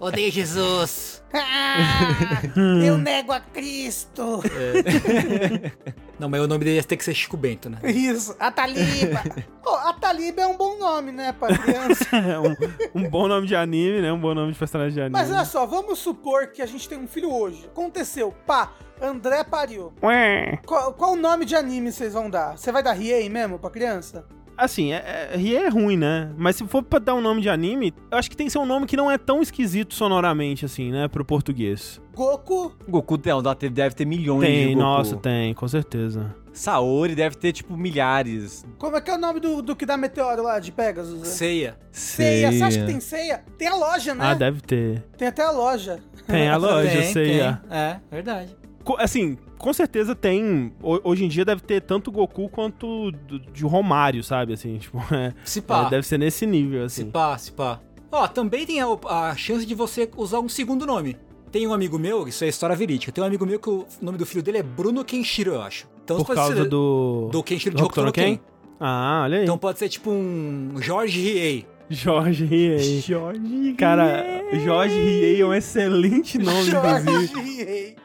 Odeio 0.00 0.30
Jesus. 0.30 1.22
"Ah, 1.32 2.42
eu 2.86 2.96
nego 2.96 3.32
a 3.32 3.40
Cristo. 3.40 4.42
Não, 6.18 6.28
mas 6.28 6.40
o 6.40 6.48
nome 6.48 6.64
dele 6.64 6.76
ia 6.76 6.82
ter 6.84 6.96
que 6.96 7.04
ser 7.04 7.14
Chico 7.14 7.36
Bento, 7.36 7.70
né? 7.70 7.78
Isso, 7.84 8.34
a 8.40 8.50
Taliba. 8.50 9.22
Pô, 9.62 9.70
a 9.70 9.92
Taliba 9.92 10.40
é 10.42 10.46
um 10.46 10.56
bom 10.56 10.76
nome, 10.76 11.12
né, 11.12 11.32
pra 11.32 11.56
criança. 11.56 12.04
É 12.28 12.38
um, 12.40 12.54
um 12.94 13.08
bom 13.08 13.28
nome 13.28 13.46
de 13.46 13.54
anime, 13.54 14.00
né? 14.00 14.12
Um 14.12 14.18
bom 14.20 14.34
nome 14.34 14.52
de 14.52 14.58
personagem 14.58 14.94
de 14.94 15.00
anime. 15.00 15.12
Mas 15.12 15.30
olha 15.30 15.44
só, 15.44 15.64
vamos 15.66 15.98
supor 16.00 16.48
que 16.48 16.60
a 16.60 16.66
gente 16.66 16.88
tem 16.88 16.98
um 16.98 17.06
filho 17.06 17.32
hoje. 17.32 17.66
Aconteceu, 17.66 18.34
pá, 18.46 18.72
André 19.00 19.44
pariu. 19.44 19.92
Ué. 20.02 20.58
Qual, 20.66 20.92
qual 20.94 21.14
nome 21.14 21.44
de 21.44 21.54
anime 21.54 21.92
vocês 21.92 22.12
vão 22.14 22.28
dar? 22.28 22.58
Você 22.58 22.72
vai 22.72 22.82
dar 22.82 22.92
Riei 22.94 23.28
mesmo 23.28 23.58
pra 23.58 23.70
criança? 23.70 24.24
Assim, 24.58 24.92
é, 24.92 25.30
é, 25.32 25.36
Rie 25.36 25.56
é 25.56 25.68
ruim, 25.68 25.96
né? 25.96 26.32
Mas 26.36 26.56
se 26.56 26.66
for 26.66 26.82
pra 26.82 26.98
dar 26.98 27.14
um 27.14 27.20
nome 27.20 27.40
de 27.40 27.48
anime, 27.48 27.94
eu 28.10 28.18
acho 28.18 28.28
que 28.28 28.36
tem 28.36 28.46
que 28.48 28.52
ser 28.52 28.58
um 28.58 28.66
nome 28.66 28.86
que 28.86 28.96
não 28.96 29.08
é 29.10 29.16
tão 29.16 29.40
esquisito 29.40 29.94
sonoramente, 29.94 30.64
assim, 30.64 30.90
né? 30.90 31.06
Pro 31.06 31.24
português. 31.24 32.00
Goku, 32.14 32.74
Goku 32.88 33.16
tem- 33.16 33.70
deve 33.70 33.94
ter 33.94 34.04
milhões 34.04 34.40
de 34.40 34.46
Tem, 34.46 34.66
Goku. 34.74 34.78
nossa, 34.80 35.16
tem, 35.16 35.54
com 35.54 35.68
certeza. 35.68 36.34
Saori 36.52 37.14
deve 37.14 37.36
ter, 37.36 37.52
tipo, 37.52 37.76
milhares. 37.76 38.66
como 38.78 38.96
é 38.96 39.00
que 39.00 39.08
é 39.08 39.14
o 39.14 39.18
nome 39.18 39.38
do, 39.38 39.62
do 39.62 39.76
que 39.76 39.86
dá 39.86 39.96
meteoro 39.96 40.42
lá 40.42 40.58
de 40.58 40.72
Pegasus? 40.72 41.20
né? 41.20 41.24
Ceia. 41.24 41.78
Ceia, 41.92 42.50
você 42.50 42.62
acha 42.64 42.80
que 42.80 42.86
tem 42.86 42.98
ceia? 42.98 43.44
Tem 43.56 43.68
a 43.68 43.76
loja, 43.76 44.12
né? 44.12 44.24
Ah, 44.24 44.34
deve 44.34 44.60
ter. 44.60 45.04
Tem 45.16 45.28
até 45.28 45.42
a 45.44 45.52
loja. 45.52 46.00
Tem 46.26 46.48
a 46.48 46.56
loja, 46.58 46.90
Tem, 46.90 47.12
sei. 47.12 47.28
tem. 47.28 47.40
é. 47.42 47.58
É, 47.70 48.00
verdade. 48.10 48.56
Co- 48.82 48.96
Assim, 48.98 49.38
com 49.58 49.72
certeza 49.72 50.14
tem. 50.14 50.72
ho- 50.82 51.00
Hoje 51.04 51.24
em 51.24 51.28
dia 51.28 51.44
deve 51.44 51.60
ter 51.62 51.82
tanto 51.82 52.10
Goku 52.10 52.48
quanto 52.48 53.10
de 53.52 53.64
Romário, 53.64 54.22
sabe? 54.22 54.52
Assim, 54.54 54.78
tipo, 54.78 54.98
é, 55.12 55.34
Se 55.44 55.60
pá. 55.60 55.86
é, 55.86 55.90
deve 55.90 56.06
ser 56.06 56.18
nesse 56.18 56.46
nível, 56.46 56.88
Se 56.88 57.02
assim. 57.02 57.10
pá, 57.10 57.36
se 57.36 57.52
pá. 57.52 57.80
Ó, 58.10 58.26
também 58.26 58.64
tem 58.64 58.80
a, 58.80 58.86
a 59.06 59.36
chance 59.36 59.66
de 59.66 59.74
você 59.74 60.08
usar 60.16 60.40
um 60.40 60.48
segundo 60.48 60.86
nome. 60.86 61.16
Tem 61.52 61.66
um 61.66 61.72
amigo 61.74 61.98
meu, 61.98 62.28
isso 62.28 62.44
é 62.44 62.48
história 62.48 62.76
verídica, 62.76 63.10
tem 63.10 63.22
um 63.24 63.26
amigo 63.26 63.44
meu 63.46 63.58
que 63.58 63.68
o 63.70 63.86
nome 64.02 64.18
do 64.18 64.26
filho 64.26 64.42
dele 64.42 64.58
é 64.58 64.62
Bruno 64.62 65.02
Kenshiro, 65.04 65.52
eu 65.54 65.62
acho. 65.62 65.86
Então 66.04 66.18
Por 66.18 66.26
pode 66.26 66.38
causa 66.40 66.54
ser 66.56 66.68
do. 66.68 67.28
do 67.32 67.42
Kenshiro 67.42 67.74
de 67.76 67.82
Hokuto 67.82 68.02
no 68.02 68.12
Ken. 68.12 68.38
Ah, 68.80 69.22
olha 69.24 69.38
aí. 69.38 69.42
Então 69.44 69.56
pode 69.58 69.78
ser 69.78 69.88
tipo 69.88 70.10
um 70.10 70.74
Jorge 70.80 71.20
Riei. 71.20 71.66
Jorge 71.90 72.44
Riei. 72.44 73.00
Jorge. 73.00 73.74
Cara, 73.78 74.24
Jorge 74.62 74.94
Riei 75.00 75.40
é 75.40 75.46
um 75.46 75.54
excelente 75.54 76.36
nome, 76.38 76.68
inclusive. 76.68 77.26
Jorge 77.26 77.40
Riei. 77.40 77.96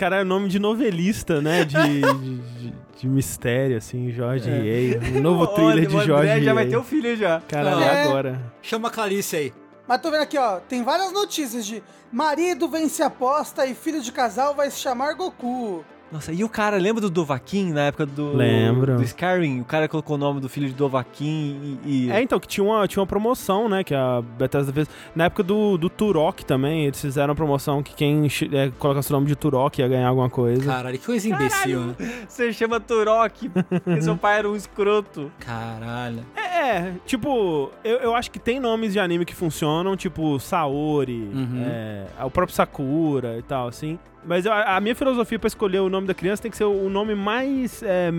Cara, 0.00 0.16
é 0.22 0.24
nome 0.24 0.48
de 0.48 0.58
novelista, 0.58 1.42
né? 1.42 1.62
De, 1.62 1.74
de, 1.74 2.00
de- 2.00 2.72
de 3.00 3.06
mistério, 3.06 3.76
assim, 3.76 4.10
Jorge 4.10 4.50
Riei. 4.50 4.98
Um 5.14 5.20
novo 5.20 5.46
thriller 5.54 5.86
de 5.86 5.92
Jorge 5.92 6.12
André 6.30 6.40
já 6.40 6.54
vai 6.54 6.66
ter 6.66 6.76
o 6.78 6.82
filho 6.82 7.14
já. 7.14 7.42
Caralho, 7.46 7.82
É. 7.82 8.04
agora. 8.04 8.40
Chama 8.62 8.88
a 8.88 8.90
Clarice 8.90 9.36
aí. 9.36 9.52
Mas 9.86 10.00
tô 10.00 10.10
vendo 10.10 10.22
aqui, 10.22 10.38
ó, 10.38 10.58
tem 10.60 10.82
várias 10.82 11.12
notícias 11.12 11.66
de 11.66 11.82
marido 12.10 12.66
vence 12.66 13.02
aposta 13.02 13.66
e 13.66 13.74
filho 13.74 14.00
de 14.00 14.10
casal 14.10 14.54
vai 14.54 14.70
se 14.70 14.78
chamar 14.78 15.12
Goku. 15.14 15.84
Nossa, 16.12 16.32
e 16.32 16.42
o 16.42 16.48
cara, 16.48 16.76
lembra 16.76 17.00
do 17.00 17.08
Dovaquin 17.08 17.72
na 17.72 17.82
época 17.82 18.04
do. 18.04 18.34
Lembro. 18.36 18.96
Do 18.96 19.02
Skyrim? 19.04 19.60
O 19.60 19.64
cara 19.64 19.86
colocou 19.88 20.16
o 20.16 20.18
nome 20.18 20.40
do 20.40 20.48
filho 20.48 20.66
de 20.66 20.74
Dovaquin 20.74 21.78
e. 21.84 22.06
e- 22.06 22.10
É, 22.10 22.20
então, 22.20 22.40
que 22.40 22.48
tinha 22.48 22.64
uma, 22.64 22.86
tinha 22.88 23.00
uma 23.00 23.06
promoção, 23.06 23.68
né? 23.68 23.84
Que 23.84 23.94
a 23.94 24.20
Bethesda 24.36 24.72
fez. 24.72 24.88
Na 25.14 25.24
época 25.26 25.44
do, 25.44 25.78
do 25.78 25.88
Turok 25.88 26.44
também, 26.44 26.84
eles 26.86 27.00
fizeram 27.00 27.32
a 27.32 27.36
promoção 27.36 27.80
que 27.82 27.94
quem 27.94 28.26
é, 28.52 28.72
colocasse 28.78 29.10
o 29.10 29.12
nome 29.12 29.26
de 29.28 29.36
Turok 29.36 29.80
ia 29.80 29.86
ganhar 29.86 30.08
alguma 30.08 30.28
coisa. 30.28 30.64
Caralho, 30.66 30.98
que 30.98 31.06
coisa 31.06 31.28
imbecil, 31.28 31.80
né? 31.80 31.94
Você 32.28 32.52
chama 32.52 32.80
Turok, 32.80 33.48
porque 33.48 34.02
seu 34.02 34.16
pai 34.16 34.38
era 34.40 34.50
um 34.50 34.56
escroto. 34.56 35.30
Caralho. 35.38 36.24
É, 36.34 36.49
tipo, 37.06 37.70
eu, 37.84 37.96
eu 37.98 38.14
acho 38.14 38.30
que 38.30 38.38
tem 38.38 38.58
nomes 38.60 38.92
de 38.92 38.98
anime 39.00 39.24
que 39.24 39.34
funcionam, 39.34 39.96
tipo 39.96 40.38
Saori, 40.38 41.28
Uhum. 41.32 41.62
é, 41.64 42.06
o 42.24 42.30
próprio 42.30 42.54
Sakura 42.54 43.36
e 43.38 43.42
tal, 43.42 43.68
assim. 43.68 43.98
Mas 44.22 44.44
eu- 44.44 44.52
a 44.52 44.78
minha 44.80 44.94
filosofia 44.94 45.38
pra 45.38 45.46
escolher 45.48 45.78
o 45.80 45.88
nome 45.88 46.06
da 46.06 46.12
criança 46.12 46.42
tem 46.42 46.50
que 46.50 46.56
ser 46.56 46.64
o 46.64 46.90
nome 46.90 47.14
mais. 47.14 47.82
é, 47.82 48.10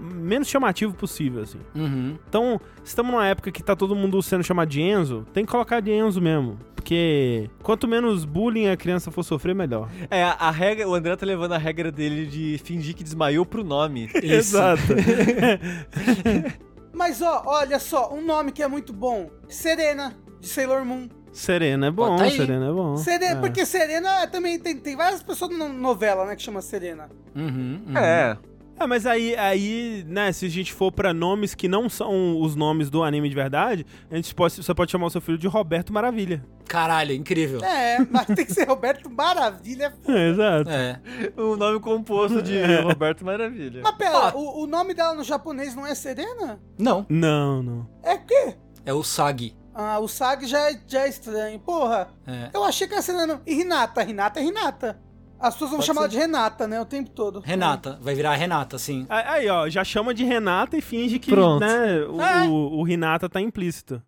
menos 0.00 0.46
chamativo 0.48 0.94
possível, 0.94 1.42
assim. 1.42 1.58
Uhum. 1.74 2.16
Então, 2.28 2.60
se 2.84 2.90
estamos 2.90 3.10
numa 3.10 3.26
época 3.26 3.50
que 3.50 3.60
tá 3.62 3.74
todo 3.74 3.96
mundo 3.96 4.22
sendo 4.22 4.44
chamado 4.44 4.68
de 4.68 4.80
Enzo, 4.80 5.26
tem 5.32 5.44
que 5.44 5.50
colocar 5.50 5.80
de 5.80 5.90
Enzo 5.90 6.20
mesmo. 6.20 6.56
Porque 6.76 7.50
quanto 7.62 7.88
menos 7.88 8.24
bullying 8.24 8.68
a 8.68 8.76
criança 8.76 9.10
for 9.10 9.22
sofrer, 9.24 9.52
melhor. 9.54 9.88
É, 10.10 10.22
a, 10.22 10.30
a 10.32 10.50
regra, 10.52 10.88
o 10.88 10.94
André 10.94 11.16
tá 11.16 11.26
levando 11.26 11.52
a 11.52 11.58
regra 11.58 11.90
dele 11.90 12.24
de 12.26 12.56
fingir 12.64 12.94
que 12.94 13.02
desmaiou 13.02 13.44
pro 13.44 13.64
nome. 13.64 14.08
Exato. 14.22 14.80
Mas 16.98 17.22
ó, 17.22 17.44
olha 17.46 17.78
só, 17.78 18.12
um 18.12 18.20
nome 18.20 18.50
que 18.50 18.60
é 18.60 18.66
muito 18.66 18.92
bom. 18.92 19.30
Serena, 19.48 20.16
de 20.40 20.48
Sailor 20.48 20.84
Moon. 20.84 21.08
Serena 21.32 21.86
é 21.86 21.90
bom. 21.92 22.18
Serena 22.28 22.66
é 22.66 22.72
bom. 22.72 22.96
Serena, 22.96 23.38
É. 23.38 23.40
Porque 23.40 23.64
Serena 23.64 24.22
é 24.22 24.26
também 24.26 24.58
tem, 24.58 24.76
tem 24.76 24.96
várias 24.96 25.22
pessoas 25.22 25.56
na 25.56 25.68
novela, 25.68 26.26
né, 26.26 26.34
que 26.34 26.42
chama 26.42 26.60
Serena. 26.60 27.08
Uhum, 27.36 27.82
uhum. 27.86 27.96
É. 27.96 28.36
É, 28.80 28.86
mas 28.86 29.06
aí, 29.06 29.34
aí, 29.36 30.04
né, 30.06 30.30
se 30.32 30.46
a 30.46 30.48
gente 30.48 30.72
for 30.72 30.92
pra 30.92 31.12
nomes 31.12 31.54
que 31.54 31.66
não 31.68 31.88
são 31.88 32.40
os 32.40 32.54
nomes 32.54 32.88
do 32.90 33.02
anime 33.02 33.28
de 33.28 33.34
verdade, 33.34 33.84
a 34.10 34.16
gente 34.16 34.34
pode, 34.34 34.54
você 34.62 34.74
pode 34.74 34.90
chamar 34.92 35.06
o 35.06 35.10
seu 35.10 35.20
filho 35.20 35.36
de 35.38 35.46
Roberto 35.48 35.92
Maravilha. 35.92 36.44
Caralho, 36.66 37.12
incrível. 37.14 37.62
É, 37.64 37.98
mas 38.10 38.26
tem 38.26 38.44
que 38.46 38.52
ser 38.52 38.68
Roberto 38.68 39.10
Maravilha. 39.10 39.92
É, 40.08 40.28
exato. 40.30 40.70
É. 40.70 41.00
O 41.36 41.56
nome 41.56 41.80
composto 41.80 42.42
de 42.42 42.62
Roberto 42.82 43.24
Maravilha. 43.24 43.80
Mas 43.82 43.96
pera, 43.96 44.32
Ó. 44.34 44.38
o, 44.38 44.62
o 44.64 44.66
nome 44.66 44.94
dela 44.94 45.14
no 45.14 45.24
japonês 45.24 45.74
não 45.74 45.86
é 45.86 45.94
Serena? 45.94 46.60
Não, 46.78 47.04
Não, 47.08 47.62
não. 47.62 47.88
É 48.02 48.14
o 48.14 48.24
quê? 48.24 48.54
é 48.84 48.92
o 48.92 49.02
Sagi. 49.02 49.54
Ah, 49.74 49.98
o 50.00 50.08
Sag 50.08 50.44
já 50.46 50.70
é, 50.70 50.80
já 50.88 51.02
é 51.02 51.08
estranho. 51.08 51.58
Porra, 51.60 52.08
É. 52.26 52.50
eu 52.52 52.64
achei 52.64 52.86
que 52.88 52.94
era 52.94 53.02
Serena. 53.02 53.40
E 53.46 53.54
Renata? 53.54 54.02
Renata 54.02 54.40
é 54.40 54.42
Renata. 54.42 54.98
As 55.40 55.54
pessoas 55.54 55.70
vão 55.70 55.78
Pode 55.78 55.86
chamar 55.86 56.02
ser. 56.02 56.08
de 56.08 56.16
Renata, 56.18 56.66
né, 56.66 56.80
o 56.80 56.84
tempo 56.84 57.10
todo. 57.10 57.40
Renata, 57.40 57.98
vai 58.00 58.14
virar 58.14 58.34
Renata, 58.34 58.78
sim. 58.78 59.06
Aí, 59.08 59.48
ó, 59.48 59.68
já 59.68 59.84
chama 59.84 60.12
de 60.12 60.24
Renata 60.24 60.76
e 60.76 60.80
finge 60.80 61.18
que, 61.18 61.30
Pronto. 61.30 61.60
né, 61.60 62.00
o, 62.08 62.20
É. 62.20 62.48
o, 62.48 62.52
o 62.80 62.82
Renata 62.82 63.28
tá 63.28 63.40
implícito. 63.40 64.02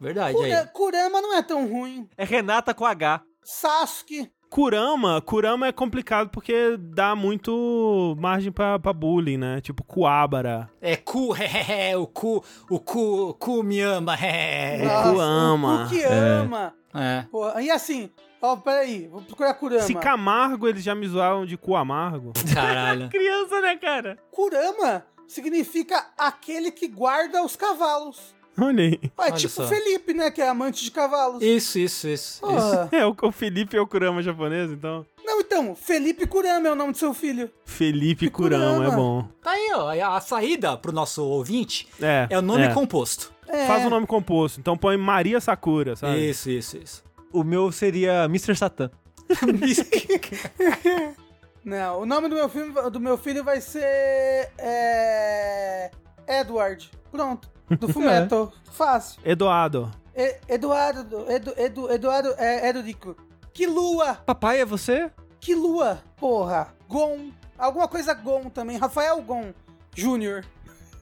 Verdade, 0.00 0.34
Kura- 0.36 0.60
aí. 0.60 0.66
Kurama 0.68 1.20
não 1.20 1.34
é 1.36 1.42
tão 1.42 1.66
ruim. 1.68 2.08
É 2.16 2.24
Renata 2.24 2.72
com 2.74 2.84
H. 2.84 3.20
Sasuke. 3.42 4.30
Kurama, 4.50 5.20
Kurama 5.20 5.66
é 5.66 5.72
complicado 5.72 6.30
porque 6.30 6.76
dá 6.78 7.14
muito 7.14 8.16
margem 8.18 8.50
pra, 8.50 8.78
pra 8.78 8.94
bullying, 8.94 9.36
né? 9.36 9.60
Tipo 9.60 9.84
Kuabara. 9.84 10.70
É 10.80 10.96
cu, 10.96 11.34
hehehe, 11.34 11.96
o 12.00 12.06
cu, 12.06 12.42
o 12.70 12.78
cu, 12.80 13.34
cu 13.34 13.62
me 13.62 13.80
ama, 13.80 14.14
hehehe. 14.14 14.84
Nossa, 14.86 15.12
Ku 15.12 15.20
ama. 15.20 15.84
O 15.84 15.88
que 15.90 16.02
ama. 16.02 16.74
É. 16.94 17.24
Porra, 17.30 17.60
e 17.60 17.70
assim, 17.70 18.08
Ó, 18.40 18.56
peraí, 18.56 19.08
vou 19.08 19.20
procurar 19.22 19.54
Kurama. 19.54 19.82
Se 19.82 19.94
Camargo 19.94 20.68
eles 20.68 20.82
já 20.82 20.94
me 20.94 21.06
zoavam 21.08 21.44
de 21.44 21.56
cu 21.56 21.74
amargo. 21.74 22.32
Caralho. 22.54 23.08
Criança, 23.10 23.60
né, 23.60 23.76
cara? 23.76 24.16
Kurama 24.30 25.04
significa 25.26 26.06
aquele 26.16 26.70
que 26.70 26.86
guarda 26.86 27.42
os 27.42 27.56
cavalos. 27.56 28.34
Olha 28.60 28.84
aí. 28.84 28.98
É 29.02 29.10
Olha 29.16 29.32
tipo 29.32 29.52
só. 29.52 29.66
Felipe, 29.68 30.12
né? 30.12 30.30
Que 30.30 30.42
é 30.42 30.48
amante 30.48 30.84
de 30.84 30.90
cavalos. 30.90 31.42
Isso, 31.42 31.78
isso, 31.78 32.08
isso. 32.08 32.34
isso. 32.34 32.40
Porra. 32.40 32.88
É, 32.92 33.06
o, 33.06 33.14
o 33.22 33.32
Felipe 33.32 33.76
é 33.76 33.80
o 33.80 33.86
Kurama 33.86 34.20
japonês, 34.22 34.70
então. 34.70 35.06
Não, 35.24 35.40
então, 35.40 35.76
Felipe 35.76 36.26
Kurama 36.26 36.66
é 36.66 36.72
o 36.72 36.74
nome 36.74 36.92
do 36.92 36.98
seu 36.98 37.14
filho. 37.14 37.50
Felipe 37.64 38.28
Kurama. 38.30 38.78
Kurama, 38.78 38.92
é 38.92 38.96
bom. 38.96 39.28
Tá 39.42 39.50
aí, 39.50 39.70
ó. 39.74 39.90
A 40.16 40.20
saída 40.20 40.76
pro 40.76 40.90
nosso 40.90 41.24
ouvinte 41.24 41.88
É. 42.00 42.26
é 42.30 42.38
o 42.38 42.42
nome 42.42 42.64
é. 42.64 42.72
composto. 42.72 43.32
É. 43.46 43.66
Faz 43.66 43.86
o 43.86 43.90
nome 43.90 44.06
composto. 44.06 44.58
Então 44.58 44.76
põe 44.76 44.96
Maria 44.96 45.40
Sakura, 45.40 45.94
sabe? 45.94 46.28
Isso, 46.28 46.50
isso, 46.50 46.78
isso. 46.78 47.07
O 47.32 47.44
meu 47.44 47.70
seria 47.70 48.24
Mr. 48.24 48.56
Satan. 48.56 48.90
Não, 51.64 52.00
o 52.00 52.06
nome 52.06 52.28
do 52.28 52.34
meu, 52.34 52.48
filme, 52.48 52.72
do 52.90 53.00
meu 53.00 53.18
filho 53.18 53.44
vai 53.44 53.60
ser. 53.60 54.50
É. 54.58 55.90
Edward. 56.26 56.90
Pronto. 57.10 57.50
Do 57.78 57.88
Fullmetal. 57.92 58.52
Fácil. 58.72 59.20
Eduardo. 59.24 59.90
E- 60.16 60.36
Eduardo. 60.48 61.30
Edu, 61.30 61.52
Edu, 61.56 61.90
Eduardo. 61.90 62.34
É, 62.38 62.68
Edurico. 62.68 63.16
Que 63.52 63.66
lua! 63.66 64.14
Papai 64.14 64.60
é 64.60 64.64
você? 64.64 65.10
Que 65.40 65.54
lua! 65.54 66.02
Porra! 66.16 66.72
Gon. 66.88 67.30
Alguma 67.58 67.88
coisa 67.88 68.14
Gon 68.14 68.48
também. 68.50 68.76
Rafael 68.78 69.20
Gon 69.20 69.52
Júnior. 69.94 70.44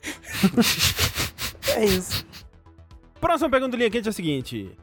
é 1.76 1.84
isso. 1.84 2.26
Próxima 3.20 3.50
pergunta 3.50 3.72
do 3.72 3.76
Linha 3.76 3.90
Quente 3.90 4.08
é 4.08 4.10
a 4.10 4.12
seguinte. 4.12 4.76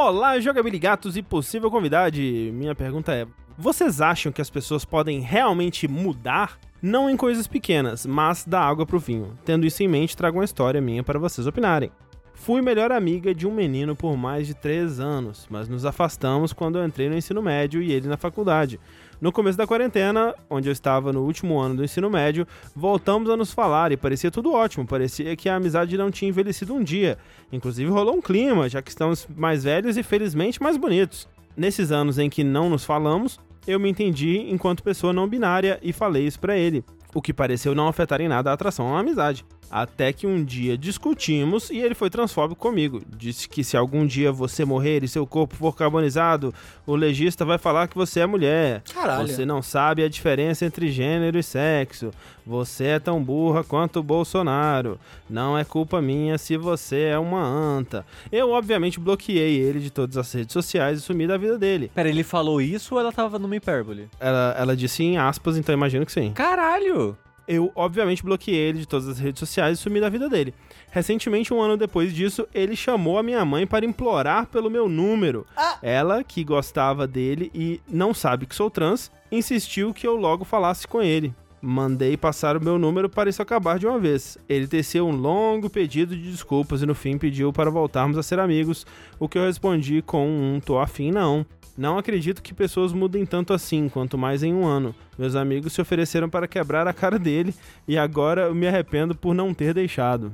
Olá, 0.00 0.38
jogabiligatos 0.38 1.16
e 1.16 1.22
possível 1.24 1.68
convidado. 1.72 2.18
Minha 2.52 2.72
pergunta 2.72 3.12
é: 3.12 3.26
vocês 3.58 4.00
acham 4.00 4.30
que 4.30 4.40
as 4.40 4.48
pessoas 4.48 4.84
podem 4.84 5.18
realmente 5.18 5.88
mudar? 5.88 6.56
Não 6.80 7.10
em 7.10 7.16
coisas 7.16 7.48
pequenas, 7.48 8.06
mas 8.06 8.44
da 8.44 8.60
água 8.60 8.86
pro 8.86 9.00
vinho. 9.00 9.36
Tendo 9.44 9.66
isso 9.66 9.82
em 9.82 9.88
mente, 9.88 10.16
trago 10.16 10.38
uma 10.38 10.44
história 10.44 10.80
minha 10.80 11.02
para 11.02 11.18
vocês 11.18 11.48
opinarem. 11.48 11.90
Fui 12.32 12.62
melhor 12.62 12.92
amiga 12.92 13.34
de 13.34 13.44
um 13.44 13.52
menino 13.52 13.96
por 13.96 14.16
mais 14.16 14.46
de 14.46 14.54
3 14.54 15.00
anos, 15.00 15.48
mas 15.50 15.68
nos 15.68 15.84
afastamos 15.84 16.52
quando 16.52 16.78
eu 16.78 16.86
entrei 16.86 17.08
no 17.08 17.16
ensino 17.16 17.42
médio 17.42 17.82
e 17.82 17.90
ele 17.90 18.06
na 18.06 18.16
faculdade. 18.16 18.78
No 19.20 19.32
começo 19.32 19.58
da 19.58 19.66
quarentena, 19.66 20.32
onde 20.48 20.68
eu 20.68 20.72
estava 20.72 21.12
no 21.12 21.24
último 21.24 21.58
ano 21.58 21.76
do 21.76 21.84
ensino 21.84 22.08
médio, 22.08 22.46
voltamos 22.74 23.28
a 23.28 23.36
nos 23.36 23.52
falar 23.52 23.90
e 23.90 23.96
parecia 23.96 24.30
tudo 24.30 24.52
ótimo, 24.52 24.86
parecia 24.86 25.34
que 25.34 25.48
a 25.48 25.56
amizade 25.56 25.98
não 25.98 26.08
tinha 26.08 26.28
envelhecido 26.28 26.72
um 26.72 26.84
dia. 26.84 27.18
Inclusive 27.52 27.90
rolou 27.90 28.14
um 28.14 28.22
clima, 28.22 28.68
já 28.68 28.80
que 28.80 28.90
estamos 28.90 29.26
mais 29.36 29.64
velhos 29.64 29.96
e 29.96 30.04
felizmente 30.04 30.62
mais 30.62 30.76
bonitos. 30.76 31.26
Nesses 31.56 31.90
anos 31.90 32.16
em 32.16 32.30
que 32.30 32.44
não 32.44 32.70
nos 32.70 32.84
falamos, 32.84 33.40
eu 33.66 33.80
me 33.80 33.90
entendi 33.90 34.46
enquanto 34.50 34.84
pessoa 34.84 35.12
não 35.12 35.28
binária 35.28 35.80
e 35.82 35.92
falei 35.92 36.24
isso 36.24 36.38
pra 36.38 36.56
ele, 36.56 36.84
o 37.14 37.22
que 37.22 37.32
pareceu 37.32 37.74
não 37.74 37.88
afetar 37.88 38.20
em 38.20 38.28
nada 38.28 38.50
a 38.50 38.54
atração 38.54 38.94
à 38.94 39.00
amizade. 39.00 39.44
Até 39.70 40.14
que 40.14 40.26
um 40.26 40.42
dia 40.42 40.78
discutimos 40.78 41.68
e 41.68 41.76
ele 41.76 41.94
foi 41.94 42.08
transfóbico 42.08 42.60
comigo. 42.60 43.02
Disse 43.16 43.46
que 43.46 43.62
se 43.62 43.76
algum 43.76 44.06
dia 44.06 44.32
você 44.32 44.64
morrer 44.64 45.04
e 45.04 45.08
seu 45.08 45.26
corpo 45.26 45.54
for 45.54 45.76
carbonizado, 45.76 46.54
o 46.86 46.96
legista 46.96 47.44
vai 47.44 47.58
falar 47.58 47.86
que 47.86 47.94
você 47.94 48.20
é 48.20 48.26
mulher. 48.26 48.82
Caralho. 48.94 49.28
Você 49.28 49.44
não 49.44 49.60
sabe 49.60 50.02
a 50.02 50.08
diferença 50.08 50.64
entre 50.64 50.90
gênero 50.90 51.38
e 51.38 51.42
sexo. 51.42 52.10
Você 52.46 52.84
é 52.84 52.98
tão 52.98 53.22
burra 53.22 53.62
quanto 53.62 54.00
o 54.00 54.02
Bolsonaro. 54.02 54.98
Não 55.28 55.58
é 55.58 55.64
culpa 55.64 56.00
minha 56.00 56.38
se 56.38 56.56
você 56.56 57.02
é 57.02 57.18
uma 57.18 57.42
anta. 57.42 58.06
Eu, 58.32 58.52
obviamente, 58.52 58.98
bloqueei 58.98 59.58
ele 59.58 59.80
de 59.80 59.90
todas 59.90 60.16
as 60.16 60.32
redes 60.32 60.54
sociais 60.54 60.98
e 60.98 61.02
sumi 61.02 61.26
da 61.26 61.36
vida 61.36 61.58
dele. 61.58 61.90
Pera, 61.94 62.08
ele 62.08 62.24
falou 62.24 62.58
isso 62.62 62.94
ou 62.94 63.00
ela 63.00 63.12
tava 63.12 63.38
numa 63.38 63.54
hipérbole? 63.54 64.08
Ela, 64.18 64.56
ela 64.58 64.74
disse 64.74 65.02
em 65.02 65.18
aspas, 65.18 65.58
então 65.58 65.74
imagino 65.74 66.06
que 66.06 66.12
sim. 66.12 66.32
Caralho! 66.32 67.07
Eu, 67.48 67.72
obviamente, 67.74 68.22
bloqueei 68.22 68.54
ele 68.58 68.80
de 68.80 68.86
todas 68.86 69.08
as 69.08 69.18
redes 69.18 69.40
sociais 69.40 69.78
e 69.78 69.80
sumi 69.80 70.00
da 70.00 70.10
vida 70.10 70.28
dele. 70.28 70.52
Recentemente, 70.90 71.52
um 71.54 71.62
ano 71.62 71.78
depois 71.78 72.14
disso, 72.14 72.46
ele 72.52 72.76
chamou 72.76 73.18
a 73.18 73.22
minha 73.22 73.42
mãe 73.42 73.66
para 73.66 73.86
implorar 73.86 74.46
pelo 74.48 74.70
meu 74.70 74.86
número. 74.86 75.46
Ah. 75.56 75.78
Ela, 75.80 76.22
que 76.22 76.44
gostava 76.44 77.06
dele 77.06 77.50
e 77.54 77.80
não 77.88 78.12
sabe 78.12 78.44
que 78.44 78.54
sou 78.54 78.70
trans, 78.70 79.10
insistiu 79.32 79.94
que 79.94 80.06
eu 80.06 80.14
logo 80.14 80.44
falasse 80.44 80.86
com 80.86 81.00
ele. 81.00 81.34
Mandei 81.60 82.16
passar 82.16 82.56
o 82.56 82.62
meu 82.62 82.78
número 82.78 83.08
para 83.08 83.30
isso 83.30 83.42
acabar 83.42 83.78
de 83.78 83.86
uma 83.86 83.98
vez. 83.98 84.38
Ele 84.48 84.68
teceu 84.68 85.08
um 85.08 85.16
longo 85.16 85.70
pedido 85.70 86.14
de 86.14 86.30
desculpas 86.30 86.82
e 86.82 86.86
no 86.86 86.94
fim 86.94 87.18
pediu 87.18 87.52
para 87.52 87.70
voltarmos 87.70 88.16
a 88.16 88.22
ser 88.22 88.38
amigos, 88.38 88.86
o 89.18 89.28
que 89.28 89.38
eu 89.38 89.44
respondi 89.44 90.02
com 90.02 90.28
um 90.28 90.60
tô 90.60 90.78
afim 90.78 91.10
não. 91.10 91.44
Não 91.78 91.96
acredito 91.96 92.42
que 92.42 92.52
pessoas 92.52 92.92
mudem 92.92 93.24
tanto 93.24 93.52
assim, 93.52 93.88
quanto 93.88 94.18
mais 94.18 94.42
em 94.42 94.52
um 94.52 94.66
ano. 94.66 94.92
Meus 95.16 95.36
amigos 95.36 95.72
se 95.72 95.80
ofereceram 95.80 96.28
para 96.28 96.48
quebrar 96.48 96.88
a 96.88 96.92
cara 96.92 97.20
dele 97.20 97.54
e 97.86 97.96
agora 97.96 98.46
eu 98.46 98.54
me 98.54 98.66
arrependo 98.66 99.14
por 99.14 99.32
não 99.32 99.54
ter 99.54 99.72
deixado. 99.72 100.32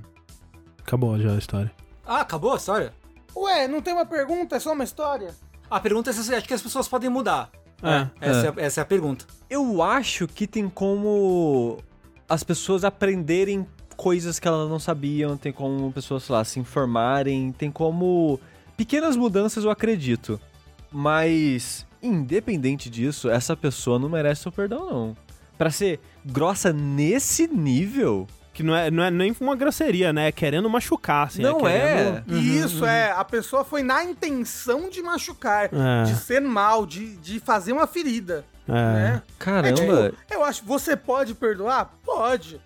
Acabou 0.80 1.18
já 1.20 1.32
a 1.34 1.36
história. 1.38 1.70
Ah, 2.06 2.22
acabou 2.22 2.54
a 2.54 2.56
história? 2.56 2.94
Ué, 3.36 3.68
não 3.68 3.82
tem 3.82 3.92
uma 3.92 4.06
pergunta, 4.06 4.56
é 4.56 4.58
só 4.58 4.72
uma 4.72 4.84
história? 4.84 5.34
A 5.70 5.78
pergunta 5.78 6.08
é 6.08 6.14
se 6.14 6.24
você 6.24 6.34
acha 6.34 6.46
que 6.46 6.54
as 6.54 6.62
pessoas 6.62 6.88
podem 6.88 7.10
mudar. 7.10 7.50
É, 7.82 8.08
Essa 8.22 8.46
é, 8.46 8.64
essa 8.64 8.80
é 8.80 8.82
a 8.82 8.86
pergunta. 8.86 9.26
Eu 9.50 9.82
acho 9.82 10.26
que 10.26 10.46
tem 10.46 10.66
como 10.70 11.76
as 12.26 12.42
pessoas 12.42 12.84
aprenderem 12.84 13.66
coisas 13.98 14.38
que 14.38 14.48
elas 14.48 14.70
não 14.70 14.78
sabiam, 14.78 15.36
tem 15.36 15.52
como 15.52 15.92
pessoas, 15.92 16.22
sei 16.22 16.34
lá, 16.34 16.42
se 16.42 16.58
informarem, 16.58 17.52
tem 17.52 17.70
como. 17.70 18.40
Pequenas 18.78 19.14
mudanças 19.14 19.62
eu 19.62 19.70
acredito. 19.70 20.40
Mas, 20.94 21.84
independente 22.00 22.88
disso, 22.88 23.28
essa 23.28 23.56
pessoa 23.56 23.98
não 23.98 24.08
merece 24.08 24.42
seu 24.42 24.52
perdão, 24.52 24.88
não. 24.90 25.16
Pra 25.58 25.70
ser 25.70 25.98
grossa 26.24 26.72
nesse 26.72 27.48
nível. 27.48 28.26
Que 28.52 28.62
não 28.62 28.76
é, 28.76 28.88
não 28.88 29.02
é 29.02 29.10
nem 29.10 29.34
uma 29.40 29.56
grosseria, 29.56 30.12
né? 30.12 30.28
É 30.28 30.32
querendo 30.32 30.70
machucar, 30.70 31.26
assim. 31.26 31.42
não 31.42 31.66
é. 31.66 31.76
é. 32.18 32.22
querendo- 32.24 32.38
Isso 32.40 32.84
é, 32.86 33.10
a 33.10 33.24
pessoa 33.24 33.64
foi 33.64 33.82
na 33.82 34.04
intenção 34.04 34.88
de 34.88 35.02
machucar, 35.02 35.68
É. 35.72 36.04
de 36.04 36.14
ser 36.14 36.40
mal, 36.40 36.86
de, 36.86 37.16
de 37.16 37.40
fazer 37.40 37.72
uma 37.72 37.88
ferida. 37.88 38.44
É. 38.68 38.72
Né? 38.72 39.22
Caramba. 39.40 39.68
É 39.68 39.72
tipo, 39.72 40.16
eu 40.32 40.44
acho, 40.44 40.64
você 40.64 40.96
pode 40.96 41.34
perdoar? 41.34 41.92
Pode. 42.04 42.60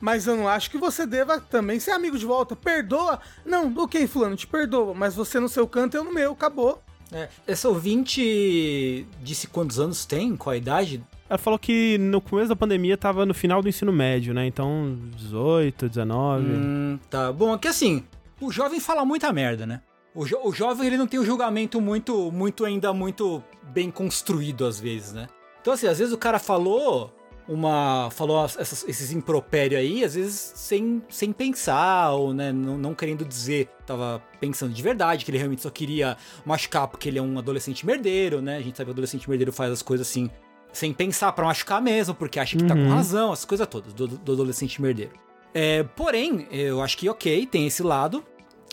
Mas 0.00 0.26
eu 0.26 0.36
não 0.36 0.48
acho 0.48 0.70
que 0.70 0.78
você 0.78 1.06
deva 1.06 1.40
também 1.40 1.78
ser 1.78 1.92
amigo 1.92 2.18
de 2.18 2.26
volta. 2.26 2.56
Perdoa? 2.56 3.20
Não, 3.46 3.72
ok, 3.78 4.06
fulano, 4.08 4.34
te 4.36 4.46
perdoa. 4.46 4.92
Mas 4.94 5.14
você 5.14 5.38
no 5.38 5.48
seu 5.48 5.66
canto, 5.68 5.96
eu 5.96 6.02
no 6.04 6.12
meu, 6.12 6.32
acabou. 6.32 6.82
É, 7.12 7.28
essa 7.46 7.68
ouvinte 7.68 9.06
disse 9.22 9.46
quantos 9.46 9.78
anos 9.78 10.04
tem? 10.04 10.36
Qual 10.36 10.52
a 10.52 10.56
idade? 10.56 11.02
Ela 11.28 11.38
falou 11.38 11.58
que 11.58 11.98
no 11.98 12.20
começo 12.20 12.48
da 12.48 12.56
pandemia 12.56 12.96
tava 12.96 13.24
no 13.26 13.34
final 13.34 13.60
do 13.62 13.68
ensino 13.68 13.92
médio, 13.92 14.32
né? 14.34 14.46
Então, 14.46 14.98
18, 15.16 15.88
19. 15.88 16.44
Hum, 16.44 16.98
tá. 17.10 17.32
Bom, 17.32 17.54
é 17.54 17.58
que 17.58 17.68
assim, 17.68 18.04
o 18.40 18.50
jovem 18.50 18.80
fala 18.80 19.04
muita 19.04 19.32
merda, 19.32 19.66
né? 19.66 19.80
O, 20.14 20.24
jo- 20.24 20.40
o 20.42 20.52
jovem, 20.52 20.86
ele 20.86 20.96
não 20.96 21.06
tem 21.06 21.20
um 21.20 21.24
julgamento 21.24 21.80
muito, 21.80 22.32
muito 22.32 22.64
ainda 22.64 22.92
muito 22.92 23.42
bem 23.72 23.90
construído 23.90 24.64
às 24.66 24.80
vezes, 24.80 25.12
né? 25.12 25.28
Então, 25.60 25.72
assim, 25.74 25.86
às 25.86 25.98
vezes 25.98 26.14
o 26.14 26.18
cara 26.18 26.38
falou 26.38 27.14
uma... 27.48 28.10
Falou 28.10 28.40
as- 28.44 28.56
essas- 28.58 28.84
esses 28.86 29.10
impropérios 29.12 29.80
aí, 29.80 30.04
às 30.04 30.14
vezes 30.14 30.52
sem, 30.54 31.02
sem 31.08 31.32
pensar, 31.32 32.10
ou, 32.12 32.34
né, 32.34 32.52
não, 32.52 32.76
não 32.76 32.94
querendo 32.94 33.24
dizer, 33.24 33.68
tava 33.86 34.22
pensando 34.38 34.72
de 34.72 34.82
verdade, 34.82 35.24
que 35.24 35.30
ele 35.30 35.38
realmente 35.38 35.62
só 35.62 35.70
queria 35.70 36.16
machucar 36.44 36.86
porque 36.88 37.08
ele 37.08 37.18
é 37.18 37.22
um 37.22 37.38
adolescente 37.38 37.86
merdeiro, 37.86 38.42
né? 38.42 38.56
A 38.58 38.60
gente 38.60 38.76
sabe 38.76 38.86
que 38.86 38.90
o 38.90 38.94
adolescente 38.94 39.28
merdeiro 39.28 39.52
faz 39.52 39.72
as 39.72 39.82
coisas 39.82 40.06
assim, 40.06 40.30
sem 40.72 40.92
pensar 40.92 41.32
pra 41.32 41.46
machucar 41.46 41.80
mesmo, 41.80 42.14
porque 42.14 42.38
acha 42.38 42.56
que 42.56 42.64
tá 42.64 42.74
com 42.74 42.82
Uhum. 42.82 42.94
razão, 42.94 43.32
essas 43.32 43.46
coisas 43.46 43.66
todas, 43.66 43.92
do, 43.94 44.06
do 44.06 44.32
adolescente 44.32 44.80
merdeiro. 44.82 45.12
É, 45.54 45.82
porém, 45.82 46.46
eu 46.50 46.82
acho 46.82 46.98
que 46.98 47.08
ok, 47.08 47.46
tem 47.46 47.66
esse 47.66 47.82
lado, 47.82 48.22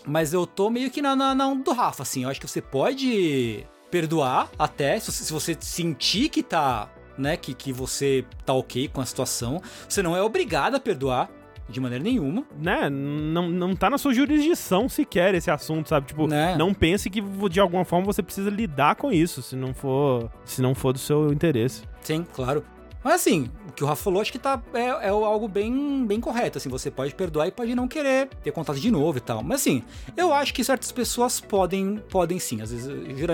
mas 0.05 0.34
eu 0.34 0.46
tô 0.46 0.70
meio 0.70 0.91
que 0.91 1.01
na, 1.01 1.15
na, 1.15 1.34
na 1.34 1.48
onda 1.48 1.63
do 1.63 1.72
Rafa, 1.72 2.03
assim. 2.03 2.24
Eu 2.24 2.29
acho 2.29 2.39
que 2.41 2.48
você 2.48 2.62
pode 2.62 3.65
perdoar 3.89 4.50
até, 4.60 5.00
se, 5.00 5.10
você- 5.12 5.24
se 5.24 5.32
você 5.34 5.58
sentir 5.62 6.27
que 6.29 6.44
tá, 6.44 6.89
né, 7.17 7.38
que, 7.38 7.53
que 7.53 7.72
você 7.72 8.25
tá 8.45 8.53
ok 8.53 8.88
com 8.88 9.01
a 9.01 9.05
situação. 9.05 9.62
Você 9.88 10.01
não 10.01 10.15
é 10.15 10.22
obrigado 10.22 10.75
a 10.75 10.79
perdoar 10.79 11.29
de 11.67 11.79
maneira 11.79 12.03
nenhuma. 12.03 12.43
Né? 12.60 12.89
Não, 12.89 13.50
não 13.50 13.75
tá 13.75 13.89
na 13.89 13.98
sua 13.98 14.13
jurisdição 14.13 14.88
sequer 14.88 15.34
esse 15.34 15.50
assunto, 15.50 15.89
sabe? 15.89 16.07
Tipo, 16.07 16.27
Né? 16.27 16.55
não 16.57 16.74
pense 16.74 17.10
que 17.10 17.22
de 17.50 17.60
alguma 17.60 17.84
forma 17.84 18.05
você 18.05 18.22
precisa 18.22 18.50
lidar 18.50 18.95
com 18.95 19.12
isso, 19.12 19.41
se 19.41 19.55
não 19.55 19.74
for, 19.74 20.29
se 20.43 20.62
não 20.62 20.75
for 20.75 20.93
do 20.93 21.00
seu 21.00 21.31
interesse. 21.31 21.84
Sim, 22.01 22.25
claro. 22.34 22.63
Mas 23.03 23.15
assim, 23.22 23.51
o 23.69 23.72
que 23.72 23.84
o 23.84 23.88
Rafa 23.88 24.03
falou, 24.03 24.19
acho 24.19 24.31
que 24.31 24.39
tá, 24.39 24.60
é, 24.74 24.79
é 24.79 25.10
algo 25.10 25.48
bem, 25.48 26.03
bem 26.07 26.19
correto. 26.19 26.57
Assim, 26.57 26.69
você 26.69 26.89
pode 26.89 27.13
perdoar 27.13 27.48
e 27.48 27.51
pode 27.51 27.75
não 27.75 27.88
querer 27.88 28.29
ter 28.43 28.51
contato 28.51 28.79
de 28.79 28.89
novo 28.89 29.19
e 29.19 29.22
tal. 29.22 29.43
Mas 29.43 29.62
assim, 29.62 29.84
eu 30.17 30.34
acho 30.34 30.51
que 30.51 30.63
certas 30.63 30.91
pessoas 30.91 31.39
podem, 31.39 31.98
podem 32.10 32.39
sim. 32.39 32.62
Às 32.63 32.72
vezes, 32.72 32.91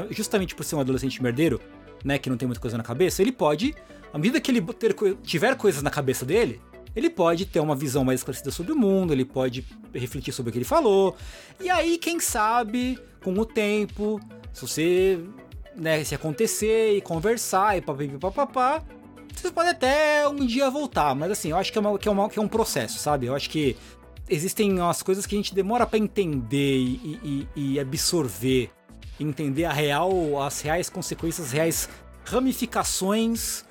justamente 0.09 0.55
por 0.55 0.65
ser 0.65 0.75
um 0.75 0.81
adolescente 0.81 1.23
merdeiro, 1.23 1.61
né, 2.03 2.17
que 2.17 2.29
não 2.29 2.37
tem 2.37 2.47
muita 2.47 2.61
coisa 2.61 2.77
na 2.77 2.83
cabeça, 2.83 3.21
ele 3.21 3.31
pode, 3.31 3.75
à 4.13 4.17
medida 4.17 4.39
que 4.39 4.51
ele 4.51 4.61
ter 4.73 4.95
tiver 5.23 5.55
coisas 5.55 5.81
na 5.81 5.89
cabeça 5.89 6.25
dele, 6.25 6.61
ele 6.95 7.09
pode 7.09 7.45
ter 7.45 7.59
uma 7.59 7.75
visão 7.75 8.03
mais 8.03 8.19
esclarecida 8.19 8.51
sobre 8.51 8.73
o 8.73 8.75
mundo, 8.75 9.13
ele 9.13 9.23
pode 9.23 9.65
refletir 9.93 10.33
sobre 10.33 10.49
o 10.49 10.51
que 10.51 10.57
ele 10.57 10.65
falou. 10.65 11.15
E 11.59 11.69
aí, 11.69 11.97
quem 11.97 12.19
sabe, 12.19 12.99
com 13.23 13.33
o 13.33 13.45
tempo, 13.45 14.19
se 14.51 14.61
você 14.61 15.19
né, 15.75 16.03
se 16.03 16.13
acontecer 16.13 16.97
e 16.97 17.01
conversar 17.01 17.77
e 17.77 17.81
papapá, 17.81 18.83
vocês 19.33 19.53
podem 19.53 19.71
até 19.71 20.27
um 20.27 20.45
dia 20.45 20.69
voltar, 20.69 21.15
mas 21.15 21.31
assim, 21.31 21.51
eu 21.51 21.57
acho 21.57 21.71
que 21.71 21.77
é, 21.77 21.81
uma, 21.81 21.97
que 21.97 22.07
é, 22.07 22.11
uma, 22.11 22.29
que 22.29 22.39
é 22.39 22.41
um 22.41 22.47
processo, 22.47 22.99
sabe? 22.99 23.27
Eu 23.27 23.35
acho 23.35 23.49
que 23.49 23.77
existem 24.29 24.73
umas 24.79 25.01
coisas 25.01 25.25
que 25.25 25.35
a 25.35 25.37
gente 25.37 25.55
demora 25.55 25.85
para 25.85 25.97
entender 25.97 26.77
e, 26.77 27.47
e, 27.55 27.73
e, 27.73 27.79
absorver, 27.79 28.69
entender 29.21 29.65
a 29.65 29.73
real, 29.73 30.41
as 30.41 30.61
reais 30.61 30.89
consequências, 30.89 31.47
as 31.47 31.53
reais 31.53 31.89
ramificações, 32.25 33.63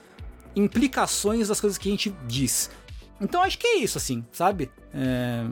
implicações 0.55 1.49
das 1.49 1.61
coisas 1.61 1.79
que 1.79 1.89
a 1.89 1.93
gente 1.93 2.15
diz. 2.27 2.71
Então 3.21 3.43
acho 3.43 3.59
que 3.59 3.67
é 3.67 3.77
isso, 3.79 3.99
assim, 3.99 4.25
sabe? 4.33 4.71
É, 4.95 5.45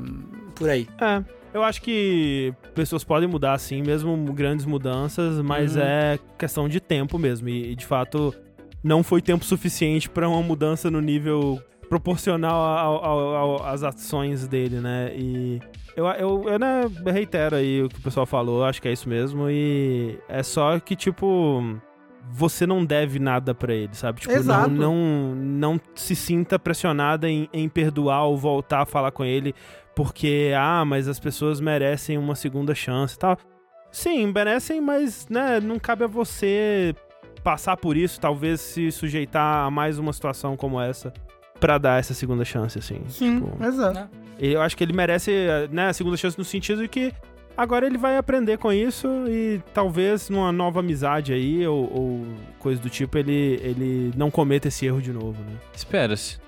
por 0.54 0.68
aí. 0.68 0.88
É. 1.00 1.38
Eu 1.52 1.62
acho 1.62 1.80
que 1.80 2.52
pessoas 2.74 3.02
podem 3.02 3.28
mudar, 3.28 3.58
sim, 3.58 3.82
mesmo 3.82 4.16
grandes 4.32 4.66
mudanças, 4.66 5.40
mas 5.40 5.76
uhum. 5.76 5.82
é 5.82 6.18
questão 6.38 6.68
de 6.68 6.78
tempo 6.78 7.18
mesmo. 7.18 7.48
E, 7.48 7.74
de 7.74 7.86
fato, 7.86 8.34
não 8.82 9.02
foi 9.02 9.22
tempo 9.22 9.44
suficiente 9.44 10.10
para 10.10 10.28
uma 10.28 10.42
mudança 10.42 10.90
no 10.90 11.00
nível 11.00 11.62
proporcional 11.88 13.64
às 13.64 13.82
ações 13.82 14.46
dele, 14.46 14.80
né? 14.80 15.12
E 15.14 15.60
eu, 15.96 16.06
eu, 16.06 16.44
eu 16.48 16.58
né, 16.58 16.82
reitero 17.06 17.56
aí 17.56 17.82
o 17.82 17.88
que 17.88 17.98
o 17.98 18.02
pessoal 18.02 18.26
falou, 18.26 18.64
acho 18.64 18.80
que 18.80 18.88
é 18.88 18.92
isso 18.92 19.08
mesmo. 19.08 19.48
E 19.50 20.18
é 20.28 20.42
só 20.42 20.78
que, 20.78 20.94
tipo, 20.94 21.62
você 22.30 22.66
não 22.66 22.84
deve 22.84 23.18
nada 23.18 23.54
para 23.54 23.74
ele, 23.74 23.94
sabe? 23.94 24.20
Tipo, 24.20 24.34
Exato. 24.34 24.70
não, 24.70 24.94
não, 24.94 25.34
não 25.34 25.80
se 25.94 26.14
sinta 26.14 26.58
pressionada 26.58 27.28
em, 27.28 27.48
em 27.52 27.68
perdoar 27.68 28.24
ou 28.24 28.36
voltar 28.36 28.82
a 28.82 28.86
falar 28.86 29.10
com 29.10 29.24
ele 29.24 29.54
porque, 29.98 30.52
ah, 30.56 30.84
mas 30.84 31.08
as 31.08 31.18
pessoas 31.18 31.60
merecem 31.60 32.16
uma 32.16 32.36
segunda 32.36 32.72
chance 32.72 33.16
e 33.16 33.18
tal. 33.18 33.36
Sim, 33.90 34.32
merecem, 34.32 34.80
mas, 34.80 35.26
né, 35.28 35.58
não 35.58 35.76
cabe 35.76 36.04
a 36.04 36.06
você 36.06 36.94
passar 37.42 37.76
por 37.76 37.96
isso, 37.96 38.20
talvez 38.20 38.60
se 38.60 38.92
sujeitar 38.92 39.66
a 39.66 39.70
mais 39.72 39.98
uma 39.98 40.12
situação 40.12 40.56
como 40.56 40.80
essa 40.80 41.12
para 41.60 41.78
dar 41.78 41.98
essa 41.98 42.14
segunda 42.14 42.44
chance, 42.44 42.78
assim. 42.78 43.00
Sim, 43.08 43.40
tipo, 43.40 43.64
exato. 43.64 43.94
Né? 43.94 44.08
Eu 44.38 44.60
acho 44.60 44.76
que 44.76 44.84
ele 44.84 44.92
merece, 44.92 45.32
né, 45.70 45.88
a 45.88 45.92
segunda 45.92 46.16
chance 46.16 46.38
no 46.38 46.44
sentido 46.44 46.82
de 46.82 46.88
que 46.88 47.12
agora 47.56 47.86
ele 47.86 47.98
vai 47.98 48.16
aprender 48.16 48.56
com 48.56 48.72
isso 48.72 49.08
e 49.28 49.60
talvez 49.74 50.30
numa 50.30 50.52
nova 50.52 50.78
amizade 50.78 51.32
aí 51.32 51.66
ou, 51.66 51.92
ou 51.92 52.26
coisa 52.60 52.80
do 52.80 52.88
tipo 52.88 53.18
ele, 53.18 53.58
ele 53.62 54.12
não 54.16 54.30
cometa 54.30 54.68
esse 54.68 54.86
erro 54.86 55.02
de 55.02 55.12
novo, 55.12 55.42
né? 55.42 55.58
Espera-se. 55.74 56.38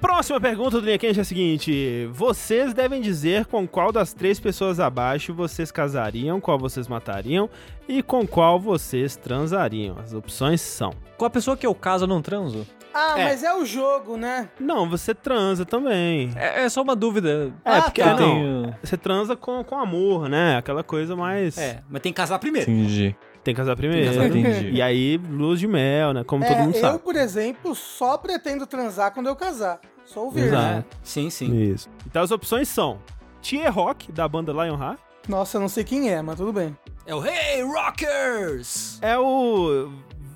Próxima 0.00 0.40
pergunta 0.40 0.80
do 0.80 0.84
Linha 0.84 0.98
Quente 0.98 1.20
é 1.20 1.22
a 1.22 1.24
seguinte: 1.24 2.08
Vocês 2.12 2.74
devem 2.74 3.00
dizer 3.00 3.46
com 3.46 3.68
qual 3.68 3.92
das 3.92 4.12
três 4.12 4.40
pessoas 4.40 4.80
abaixo 4.80 5.32
vocês 5.32 5.70
casariam, 5.70 6.40
qual 6.40 6.58
vocês 6.58 6.88
matariam 6.88 7.48
e 7.86 8.02
com 8.02 8.26
qual 8.26 8.58
vocês 8.58 9.14
transariam. 9.14 9.96
As 10.02 10.12
opções 10.12 10.60
são: 10.60 10.92
Com 11.16 11.24
a 11.24 11.30
pessoa 11.30 11.56
que 11.56 11.64
eu 11.64 11.72
caso, 11.72 12.02
eu 12.02 12.08
não 12.08 12.20
transo? 12.20 12.66
Ah, 12.94 13.18
é. 13.18 13.24
mas 13.24 13.42
é 13.42 13.54
o 13.54 13.64
jogo, 13.64 14.16
né? 14.16 14.48
Não, 14.60 14.88
você 14.88 15.14
transa 15.14 15.64
também. 15.64 16.30
É, 16.36 16.64
é 16.64 16.68
só 16.68 16.82
uma 16.82 16.94
dúvida. 16.94 17.52
É, 17.64 17.76
ah, 17.76 17.82
porque 17.82 18.02
tá. 18.02 18.16
tenho... 18.16 18.74
você 18.82 18.96
transa 18.96 19.36
com, 19.36 19.62
com 19.64 19.78
amor, 19.78 20.28
né? 20.28 20.56
Aquela 20.56 20.82
coisa 20.82 21.16
mais. 21.16 21.56
É, 21.58 21.82
mas 21.88 22.02
tem 22.02 22.12
que 22.12 22.16
casar 22.16 22.38
primeiro. 22.38 22.70
Entendi. 22.70 23.16
Tem 23.42 23.54
que 23.54 23.60
casar 23.60 23.76
primeiro. 23.76 24.04
Tem 24.04 24.12
que 24.12 24.18
casar 24.18 24.30
primeiro. 24.30 24.68
E 24.68 24.80
aí, 24.80 25.16
luz 25.16 25.58
de 25.58 25.66
mel, 25.66 26.12
né? 26.12 26.22
Como 26.24 26.44
é, 26.44 26.48
todo 26.48 26.58
mundo 26.58 26.76
sabe. 26.76 26.94
Eu, 26.94 27.00
por 27.00 27.16
exemplo, 27.16 27.74
só 27.74 28.16
pretendo 28.16 28.66
transar 28.66 29.12
quando 29.12 29.26
eu 29.26 29.34
casar. 29.34 29.80
Só 30.04 30.24
ouvir, 30.24 30.44
Exato. 30.44 30.62
né? 30.62 30.84
Sim, 31.02 31.30
sim. 31.30 31.54
Isso. 31.54 31.88
Então 32.06 32.22
as 32.22 32.30
opções 32.30 32.68
são 32.68 33.00
Tier 33.40 33.72
Rock, 33.72 34.12
da 34.12 34.28
banda 34.28 34.52
Lionheart. 34.52 34.98
Nossa, 35.28 35.56
eu 35.56 35.60
não 35.60 35.68
sei 35.68 35.84
quem 35.84 36.10
é, 36.10 36.20
mas 36.20 36.36
tudo 36.36 36.52
bem. 36.52 36.76
É 37.06 37.14
o 37.14 37.24
Hey 37.24 37.62
Rockers! 37.62 38.98
É 39.02 39.18
o 39.18 39.90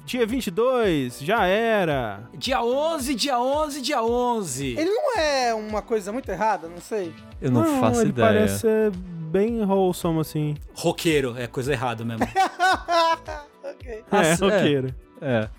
Dia 0.07 0.25
22, 0.25 1.19
já 1.19 1.47
era. 1.47 2.31
Dia 2.39 2.63
11, 2.63 3.15
dia 3.17 3.41
11, 3.41 3.83
dia 3.83 4.01
11. 4.01 4.77
Ele 4.79 4.89
não 4.89 5.19
é 5.19 5.53
uma 5.53 5.83
coisa 5.83 6.13
muito 6.13 6.29
errada, 6.31 6.69
não 6.69 6.81
sei. 6.81 7.13
Eu 7.43 7.51
não, 7.51 7.65
não 7.65 7.81
faço 7.81 8.03
ele 8.03 8.11
ideia. 8.11 8.29
parece 8.29 8.61
ser 8.61 8.93
bem 8.95 9.65
wholesome, 9.65 10.21
assim. 10.21 10.55
Roqueiro, 10.75 11.37
é 11.37 11.49
coisa 11.49 11.73
errada 11.73 12.05
mesmo. 12.05 12.25
ok. 13.65 14.05
É, 14.13 14.35
roqueiro. 14.35 14.95
É. 15.21 15.43
é. 15.43 15.51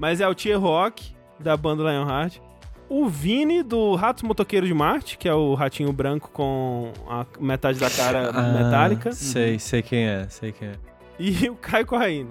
Mas 0.00 0.20
é 0.20 0.26
o 0.26 0.34
Tier 0.34 0.60
Rock, 0.60 1.14
da 1.38 1.56
banda 1.56 1.84
Lionheart 1.84 2.40
o 2.88 3.08
Vini 3.08 3.62
do 3.62 3.94
Ratos 3.94 4.22
Motoqueiros 4.22 4.68
de 4.68 4.74
Marte, 4.74 5.16
que 5.16 5.26
é 5.26 5.32
o 5.32 5.54
ratinho 5.54 5.90
branco 5.94 6.28
com 6.30 6.92
a 7.08 7.24
metade 7.40 7.78
da 7.78 7.88
cara 7.88 8.28
ah, 8.28 8.42
metálica. 8.52 9.12
Sei, 9.12 9.58
sei 9.58 9.80
quem 9.80 10.06
é, 10.06 10.26
sei 10.28 10.52
quem 10.52 10.68
é. 10.68 10.74
E 11.18 11.48
o 11.48 11.54
Caio 11.54 11.86
Corraine. 11.86 12.28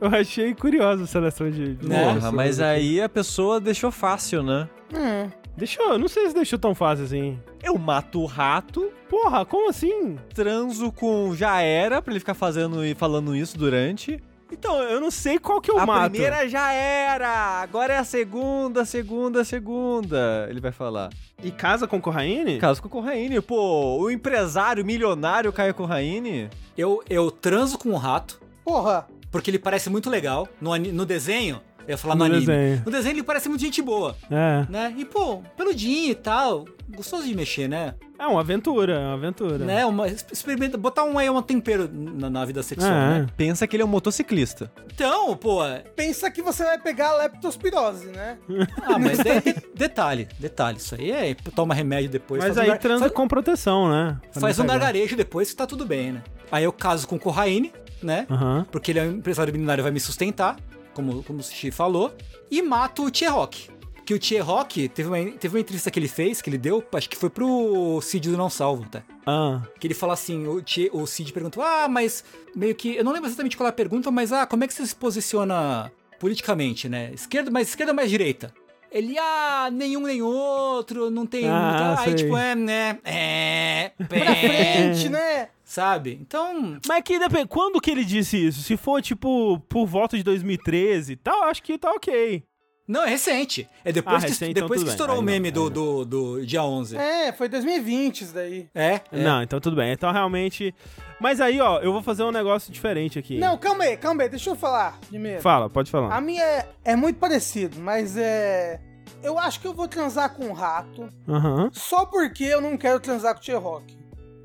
Eu 0.00 0.08
achei 0.08 0.54
curiosa 0.54 1.04
a 1.04 1.06
seleção 1.06 1.50
de. 1.50 1.74
Porra, 1.76 2.30
mas 2.30 2.60
aqui. 2.60 2.70
aí 2.70 3.00
a 3.00 3.08
pessoa 3.08 3.60
deixou 3.60 3.90
fácil, 3.90 4.42
né? 4.42 4.68
Hum. 4.94 5.30
Deixou, 5.56 5.98
não 5.98 6.06
sei 6.06 6.28
se 6.28 6.34
deixou 6.34 6.58
tão 6.58 6.74
fácil 6.74 7.06
assim. 7.06 7.38
Eu 7.62 7.78
mato 7.78 8.20
o 8.20 8.26
rato. 8.26 8.90
Porra, 9.08 9.44
como 9.46 9.70
assim? 9.70 10.18
Transo 10.34 10.92
com 10.92 11.34
já 11.34 11.62
era, 11.62 12.02
pra 12.02 12.12
ele 12.12 12.20
ficar 12.20 12.34
fazendo 12.34 12.84
e 12.84 12.94
falando 12.94 13.34
isso 13.34 13.56
durante. 13.56 14.22
Então, 14.52 14.80
eu 14.82 15.00
não 15.00 15.10
sei 15.10 15.38
qual 15.38 15.60
que 15.60 15.70
eu 15.70 15.78
a 15.78 15.86
mato. 15.86 16.06
A 16.06 16.10
primeira 16.10 16.48
já 16.48 16.72
era, 16.72 17.62
agora 17.62 17.94
é 17.94 17.98
a 17.98 18.04
segunda, 18.04 18.84
segunda, 18.84 19.44
segunda, 19.44 20.46
ele 20.48 20.60
vai 20.60 20.70
falar. 20.72 21.10
E 21.42 21.50
casa 21.50 21.88
com 21.88 22.00
Corraine? 22.00 22.58
Casa 22.58 22.80
com 22.80 22.88
Corraine. 22.88 23.40
Pô, 23.40 23.98
o 23.98 24.10
empresário 24.10 24.84
milionário 24.84 25.52
Caio 25.52 25.74
Corraine. 25.74 26.48
Eu, 26.76 27.02
eu 27.08 27.30
transo 27.30 27.78
com 27.78 27.90
o 27.90 27.96
rato. 27.96 28.40
Porra. 28.64 29.06
Porque 29.36 29.50
ele 29.50 29.58
parece 29.58 29.90
muito 29.90 30.08
legal. 30.08 30.48
No, 30.58 30.74
no 30.78 31.04
desenho, 31.04 31.60
eu 31.86 31.92
ia 31.92 31.96
falar 31.96 32.14
no, 32.14 32.20
no 32.20 32.34
anime. 32.34 32.46
Desenho. 32.46 32.82
No 32.84 32.90
desenho 32.90 33.12
ele 33.14 33.22
parece 33.22 33.48
muito 33.48 33.60
gente 33.60 33.80
boa. 33.80 34.16
É. 34.30 34.66
Né? 34.68 34.94
E, 34.96 35.04
pô, 35.04 35.42
peludinho 35.56 36.10
e 36.10 36.14
tal. 36.14 36.66
Gostoso 36.88 37.26
de 37.26 37.34
mexer, 37.34 37.68
né? 37.68 37.94
É 38.18 38.26
uma 38.26 38.40
aventura, 38.40 38.94
é 38.94 38.98
uma 38.98 39.14
aventura. 39.14 39.58
Né? 39.58 39.84
Uma, 39.84 40.08
experimenta, 40.08 40.78
botar 40.78 41.04
um 41.04 41.18
aí 41.18 41.28
um 41.28 41.42
tempero 41.42 41.88
na, 41.92 42.30
na 42.30 42.44
vida 42.44 42.62
sexual, 42.62 42.90
é. 42.90 43.20
né? 43.20 43.26
Pensa 43.36 43.66
que 43.66 43.76
ele 43.76 43.82
é 43.82 43.86
um 43.86 43.88
motociclista. 43.88 44.70
Então, 44.92 45.36
pô. 45.36 45.60
Pensa 45.94 46.30
que 46.30 46.40
você 46.40 46.64
vai 46.64 46.78
pegar 46.78 47.10
a 47.10 47.16
leptospirose, 47.18 48.06
né? 48.06 48.38
ah, 48.82 48.98
mas 48.98 49.18
de, 49.18 49.40
de, 49.40 49.62
detalhe, 49.74 50.28
detalhe. 50.38 50.78
Isso 50.78 50.94
aí 50.94 51.10
é 51.10 51.34
toma 51.54 51.74
remédio 51.74 52.08
depois. 52.08 52.42
Mas 52.42 52.56
aí 52.56 52.70
um, 52.70 52.76
transa 52.76 53.00
faz, 53.00 53.12
com 53.12 53.28
proteção, 53.28 53.88
né? 53.90 54.18
faz 54.32 54.58
um 54.58 54.66
gargarejo 54.66 55.16
depois 55.16 55.50
que 55.50 55.56
tá 55.56 55.66
tudo 55.66 55.84
bem, 55.84 56.12
né? 56.12 56.22
Aí 56.50 56.64
eu 56.64 56.72
caso 56.72 57.06
com 57.06 57.16
o 57.16 57.20
Corraine, 57.20 57.72
né? 58.02 58.26
Uhum. 58.30 58.64
Porque 58.70 58.92
ele 58.92 58.98
é 58.98 59.02
um 59.02 59.12
empresário 59.12 59.52
milionário 59.52 59.82
vai 59.82 59.92
me 59.92 60.00
sustentar, 60.00 60.56
como, 60.96 61.22
como 61.22 61.38
o 61.38 61.42
Sushi 61.42 61.70
falou. 61.70 62.12
E 62.50 62.60
mato 62.62 63.04
o 63.04 63.10
Tierrock 63.10 63.76
que 64.06 64.14
o 64.14 64.20
Tia 64.20 64.40
Rock 64.40 64.88
teve 64.88 65.08
uma, 65.08 65.32
teve 65.32 65.56
uma 65.56 65.60
entrevista 65.60 65.90
que 65.90 65.98
ele 65.98 66.06
fez, 66.06 66.40
que 66.40 66.48
ele 66.48 66.56
deu, 66.56 66.82
acho 66.92 67.10
que 67.10 67.16
foi 67.16 67.28
pro 67.28 68.00
Cid 68.00 68.30
do 68.30 68.36
Não 68.36 68.48
Salvo, 68.48 68.88
tá? 68.88 69.02
Ah. 69.26 69.62
Que 69.80 69.88
ele 69.88 69.94
fala 69.94 70.12
assim, 70.12 70.46
o, 70.46 70.62
Tia, 70.62 70.88
o 70.92 71.04
Cid 71.08 71.32
perguntou, 71.32 71.60
ah, 71.60 71.88
mas 71.88 72.22
meio 72.54 72.72
que, 72.72 72.94
eu 72.94 73.02
não 73.02 73.10
lembro 73.10 73.28
exatamente 73.28 73.56
qual 73.56 73.66
é 73.66 73.70
a 73.70 73.72
pergunta, 73.72 74.08
mas 74.12 74.32
ah, 74.32 74.46
como 74.46 74.62
é 74.62 74.68
que 74.68 74.74
você 74.74 74.86
se 74.86 74.94
posiciona 74.94 75.90
politicamente, 76.20 76.88
né? 76.88 77.10
Esquerda, 77.12 77.50
mais 77.50 77.68
esquerda 77.68 77.90
ou 77.90 77.96
mais 77.96 78.08
direita? 78.08 78.54
Ele, 78.96 79.18
ah, 79.18 79.68
nenhum 79.70 80.00
nem 80.06 80.22
outro, 80.22 81.10
não 81.10 81.26
tem. 81.26 81.46
Ah, 81.46 81.96
aí, 81.98 82.14
tipo, 82.14 82.34
é, 82.34 82.54
né? 82.54 82.98
É. 83.04 83.92
Pra 84.08 84.34
frente, 84.34 85.10
né? 85.10 85.48
Sabe? 85.62 86.18
Então. 86.18 86.78
Mas 86.88 87.02
que 87.02 87.18
depende. 87.18 87.46
Quando 87.46 87.78
que 87.78 87.90
ele 87.90 88.06
disse 88.06 88.38
isso? 88.38 88.62
Se 88.62 88.74
for, 88.74 89.02
tipo, 89.02 89.60
por 89.68 89.84
volta 89.86 90.16
de 90.16 90.22
2013 90.22 91.12
e 91.12 91.16
tal, 91.16 91.44
acho 91.44 91.62
que 91.62 91.76
tá 91.76 91.90
ok. 91.90 92.42
Não, 92.86 93.04
é 93.04 93.08
recente. 93.08 93.68
É 93.84 93.90
depois 93.90 94.16
ah, 94.16 94.20
que, 94.20 94.32
recente, 94.32 94.54
depois 94.54 94.80
então 94.80 94.84
que 94.84 94.90
estourou 94.90 95.18
o 95.18 95.22
meme 95.22 95.50
não, 95.50 95.64
do, 95.64 95.70
do, 95.70 96.04
do, 96.04 96.46
dia 96.46 96.62
11. 96.62 96.96
É, 96.96 97.32
foi 97.32 97.48
2020 97.48 98.20
isso 98.20 98.34
daí. 98.34 98.68
É, 98.72 99.00
é, 99.10 99.22
Não, 99.22 99.42
então 99.42 99.58
tudo 99.60 99.74
bem. 99.74 99.92
Então 99.92 100.12
realmente. 100.12 100.72
Mas 101.18 101.40
aí, 101.40 101.60
ó, 101.60 101.80
eu 101.80 101.92
vou 101.92 102.02
fazer 102.02 102.22
um 102.22 102.30
negócio 102.30 102.72
diferente 102.72 103.18
aqui. 103.18 103.38
Não, 103.38 103.58
calma 103.58 103.84
aí, 103.84 103.96
calma 103.96 104.22
aí. 104.22 104.28
Deixa 104.28 104.50
eu 104.50 104.54
falar 104.54 104.98
primeiro. 105.08 105.40
Fala, 105.42 105.68
pode 105.68 105.90
falar. 105.90 106.14
A 106.14 106.20
minha 106.20 106.42
é, 106.42 106.68
é 106.84 106.96
muito 106.96 107.18
parecido, 107.18 107.80
mas 107.80 108.16
é. 108.16 108.80
Eu 109.22 109.38
acho 109.38 109.60
que 109.60 109.66
eu 109.66 109.74
vou 109.74 109.88
transar 109.88 110.34
com 110.34 110.44
um 110.44 110.52
rato. 110.52 111.08
Uhum. 111.26 111.70
Só 111.72 112.04
porque 112.04 112.44
eu 112.44 112.60
não 112.60 112.76
quero 112.76 113.00
transar 113.00 113.34
com 113.34 113.40
o 113.40 113.44
T-Rock. 113.44 113.96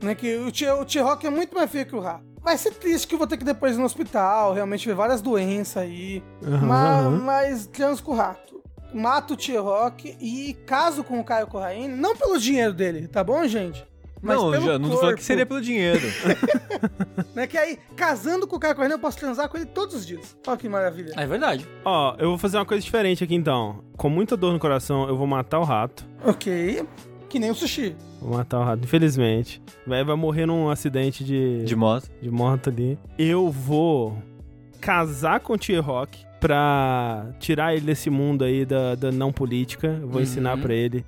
Né, 0.01 0.15
que 0.15 0.36
o 0.38 0.86
T-Rock 0.86 1.27
é 1.27 1.30
muito 1.30 1.54
mais 1.54 1.69
feio 1.69 1.86
que 1.86 1.95
o 1.95 1.99
rato. 1.99 2.30
Vai 2.43 2.58
ser 2.58 2.71
triste 2.71 3.08
que 3.08 3.13
eu 3.13 3.19
vou 3.19 3.27
ter 3.27 3.38
que 3.38 3.43
ir 3.43 3.45
depois 3.45 3.75
ir 3.75 3.80
no 3.80 3.86
hospital, 3.86 4.54
realmente 4.54 4.88
ver 4.88 4.95
várias 4.95 5.21
doenças 5.21 5.77
aí. 5.77 6.23
Uhum, 6.41 6.58
mas, 6.65 7.06
uhum. 7.06 7.21
mas 7.21 7.67
trans 7.67 8.01
com 8.01 8.12
o 8.12 8.15
rato. 8.15 8.62
Mato 8.93 9.36
o 9.36 9.38
T-Rock 9.38 10.17
e 10.19 10.54
caso 10.65 11.04
com 11.04 11.19
o 11.19 11.23
Caio 11.23 11.47
Corraine, 11.47 11.88
não 11.88 12.15
pelo 12.15 12.38
dinheiro 12.38 12.73
dele, 12.73 13.08
tá 13.08 13.23
bom, 13.23 13.47
gente? 13.47 13.86
Mas 14.21 14.38
não, 14.38 14.62
já 14.62 14.77
não 14.77 14.89
tô 14.89 14.97
falando 14.97 15.15
que 15.15 15.23
seria 15.23 15.45
pelo 15.45 15.62
dinheiro. 15.62 16.01
né, 17.34 17.47
que 17.47 17.58
aí, 17.58 17.80
casando 17.95 18.45
com 18.45 18.56
o 18.56 18.60
Caio 18.60 18.75
Corraine, 18.75 18.93
eu 18.93 18.99
posso 18.99 19.17
transar 19.17 19.49
com 19.49 19.58
ele 19.58 19.65
todos 19.65 19.95
os 19.95 20.06
dias. 20.06 20.38
Olha 20.45 20.58
que 20.58 20.69
maravilha. 20.69 21.13
É 21.17 21.25
verdade. 21.25 21.67
Ó, 21.84 22.15
eu 22.19 22.30
vou 22.30 22.38
fazer 22.38 22.58
uma 22.58 22.65
coisa 22.65 22.84
diferente 22.84 23.23
aqui 23.23 23.34
então. 23.34 23.84
Com 23.97 24.10
muita 24.10 24.38
dor 24.38 24.54
no 24.54 24.60
coração, 24.60 25.08
eu 25.08 25.17
vou 25.17 25.25
matar 25.25 25.60
o 25.60 25.63
rato. 25.63 26.06
Ok. 26.23 26.86
Que 27.31 27.39
nem 27.39 27.49
o 27.49 27.55
sushi. 27.55 27.95
Vou 28.19 28.37
matar 28.37 28.59
o 28.59 28.63
rato, 28.63 28.83
infelizmente. 28.83 29.61
Vai, 29.87 30.03
vai 30.03 30.15
morrer 30.17 30.45
num 30.45 30.69
acidente 30.69 31.23
de. 31.23 31.63
De 31.63 31.75
moto. 31.75 32.09
De 32.21 32.29
moto 32.29 32.69
ali. 32.69 32.99
Eu 33.17 33.49
vou 33.49 34.17
casar 34.81 35.39
com 35.39 35.53
o 35.53 35.57
T-Rock 35.57 36.25
pra 36.39 37.27
tirar 37.39 37.73
ele 37.73 37.85
desse 37.85 38.09
mundo 38.09 38.43
aí 38.43 38.65
da, 38.65 38.95
da 38.95 39.11
não 39.11 39.31
política. 39.31 39.87
Eu 40.01 40.07
vou 40.07 40.17
Uhum. 40.17 40.21
ensinar 40.23 40.57
pra 40.57 40.73
ele. 40.73 41.05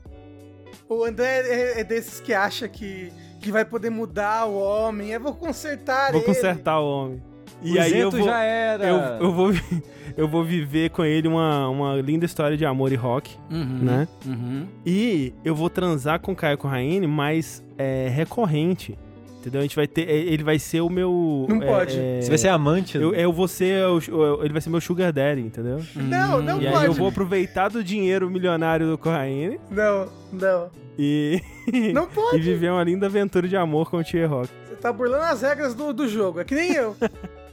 O 0.87 1.03
André 1.03 1.41
é, 1.45 1.81
é 1.81 1.83
desses 1.83 2.19
que 2.21 2.33
acha 2.33 2.67
que, 2.69 3.11
que 3.41 3.51
vai 3.51 3.65
poder 3.65 3.89
mudar 3.89 4.45
o 4.45 4.55
homem. 4.57 5.09
Eu 5.09 5.19
vou 5.19 5.33
consertar 5.33 6.11
Vou 6.11 6.21
ele. 6.21 6.25
consertar 6.27 6.79
o 6.79 6.85
homem. 6.87 7.21
E 7.61 7.77
o 7.77 7.81
aí 7.81 7.91
eu 7.91 8.07
isento 8.09 8.17
vou, 8.17 8.25
já 8.25 8.41
era. 8.43 8.83
eu, 8.85 8.97
eu, 9.27 9.31
vou, 9.31 9.51
eu 10.17 10.27
vou 10.27 10.43
viver 10.43 10.89
com 10.89 11.03
ele 11.05 11.27
uma, 11.27 11.69
uma 11.69 11.95
linda 12.01 12.25
história 12.25 12.57
de 12.57 12.65
amor 12.65 12.91
e 12.91 12.95
rock, 12.95 13.37
Uhum. 13.51 13.79
né? 13.81 14.07
Uhum. 14.25 14.65
E 14.85 15.33
eu 15.45 15.55
vou 15.55 15.69
transar 15.69 16.19
com 16.19 16.31
o 16.31 16.35
Caio 16.35 16.57
Corraine, 16.57 17.07
mas 17.07 17.63
é 17.77 18.09
recorrente. 18.09 18.97
Entendeu? 19.39 19.59
A 19.59 19.63
gente 19.63 19.75
vai 19.75 19.87
ter. 19.87 20.07
é, 20.09 20.13
Ele 20.15 20.41
vai 20.41 20.57
ser 20.57 20.79
o 20.79 20.89
meu. 20.89 21.45
Não 21.49 21.61
é, 21.61 21.65
pode. 21.65 21.99
é, 21.99 22.21
Você 22.21 22.29
vai 22.29 22.37
ser 22.37 22.47
amante. 22.47 22.97
Eu, 22.97 23.13
eu 23.13 23.33
vou 23.33 23.45
ser. 23.45 23.85
o- 23.87 23.97
o- 24.15 24.41
Ele 24.41 24.53
vai 24.53 24.61
ser 24.61 24.69
meu 24.69 24.79
Sugar 24.79 25.11
Daddy, 25.11 25.41
entendeu? 25.41 25.81
Não, 25.97 26.41
não 26.41 26.61
e 26.61 26.67
aí 26.67 26.71
pode. 26.73 26.85
eu 26.85 26.93
vou 26.93 27.09
aproveitar 27.09 27.67
do 27.67 27.83
dinheiro 27.83 28.29
milionário 28.29 28.87
do 28.89 28.97
Corraine 28.97 29.59
Não, 29.69 30.07
não. 30.31 30.69
e. 30.97 31.41
Não 31.93 32.03
e 32.07 32.07
pode. 32.07 32.39
viver 32.39 32.71
uma 32.71 32.83
linda 32.85 33.07
aventura 33.07 33.45
de 33.45 33.57
amor 33.57 33.89
com 33.89 33.97
o 33.97 34.03
T-Rock. 34.03 34.47
Você 34.65 34.75
tá 34.75 34.93
burlando 34.93 35.23
as 35.25 35.41
regras 35.41 35.73
do, 35.73 35.91
do 35.93 36.07
jogo. 36.07 36.39
É 36.39 36.45
que 36.45 36.55
nem 36.55 36.71
eu. 36.73 36.95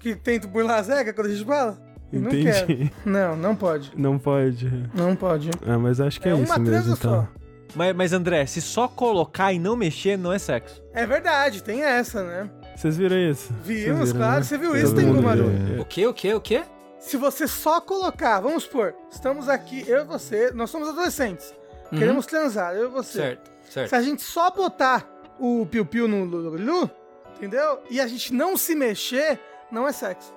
Que 0.00 0.16
tento 0.16 0.48
burlar 0.48 0.80
as 0.80 0.88
regras 0.88 1.14
quando 1.14 1.26
a 1.28 1.30
gente 1.30 1.44
fala. 1.44 1.78
Eu 2.12 2.20
Não 2.22 2.30
quero. 2.30 2.72
Entendi. 2.72 2.92
Não, 3.04 3.36
não 3.36 3.54
pode. 3.54 3.92
Não 3.96 4.18
pode. 4.18 4.90
Não 4.92 5.14
pode. 5.14 5.50
Ah, 5.64 5.78
mas 5.78 6.00
acho 6.00 6.20
que 6.20 6.28
é, 6.28 6.32
É 6.32 6.34
isso 6.34 6.60
mesmo, 6.60 6.94
então. 6.94 7.22
só. 7.22 7.28
Mas, 7.76 7.94
mas, 7.94 8.12
André, 8.12 8.44
se 8.46 8.60
só 8.60 8.88
colocar 8.88 9.52
e 9.52 9.58
não 9.60 9.76
mexer, 9.76 10.18
não 10.18 10.32
é 10.32 10.38
sexo. 10.40 10.82
É 10.92 11.06
verdade, 11.06 11.62
tem 11.62 11.82
essa, 11.82 12.24
né? 12.24 12.50
Vocês 12.74 12.96
viram 12.96 13.16
isso? 13.16 13.52
Vimos, 13.62 14.08
viram, 14.08 14.18
claro. 14.18 14.36
né? 14.38 14.42
Você 14.42 14.58
viu 14.58 14.74
isso, 14.74 14.92
tem 14.94 15.06
Gumaru? 15.06 15.52
O 15.78 15.84
quê? 15.84 16.06
O 16.06 16.12
quê? 16.14 16.34
O 16.34 16.40
quê? 16.40 16.64
Se 16.98 17.16
você 17.16 17.46
só 17.46 17.80
colocar, 17.80 18.40
vamos 18.40 18.64
supor, 18.64 18.94
estamos 19.10 19.48
aqui, 19.48 19.84
eu 19.86 20.00
e 20.00 20.04
você, 20.04 20.50
nós 20.50 20.68
somos 20.68 20.88
adolescentes. 20.88 21.54
Uhum. 21.92 21.98
Queremos 21.98 22.26
transar, 22.26 22.74
eu 22.74 22.88
e 22.88 22.90
você. 22.90 23.18
Certo, 23.18 23.50
certo. 23.70 23.88
Se 23.88 23.94
a 23.94 24.02
gente 24.02 24.22
só 24.22 24.50
botar 24.50 25.08
o 25.38 25.64
piu-piu 25.64 26.08
no 26.08 26.24
Lulu, 26.24 26.90
entendeu? 27.36 27.78
E 27.88 28.00
a 28.00 28.06
gente 28.06 28.34
não 28.34 28.56
se 28.56 28.74
mexer, 28.74 29.38
não 29.70 29.86
é 29.88 29.92
sexo. 29.92 30.32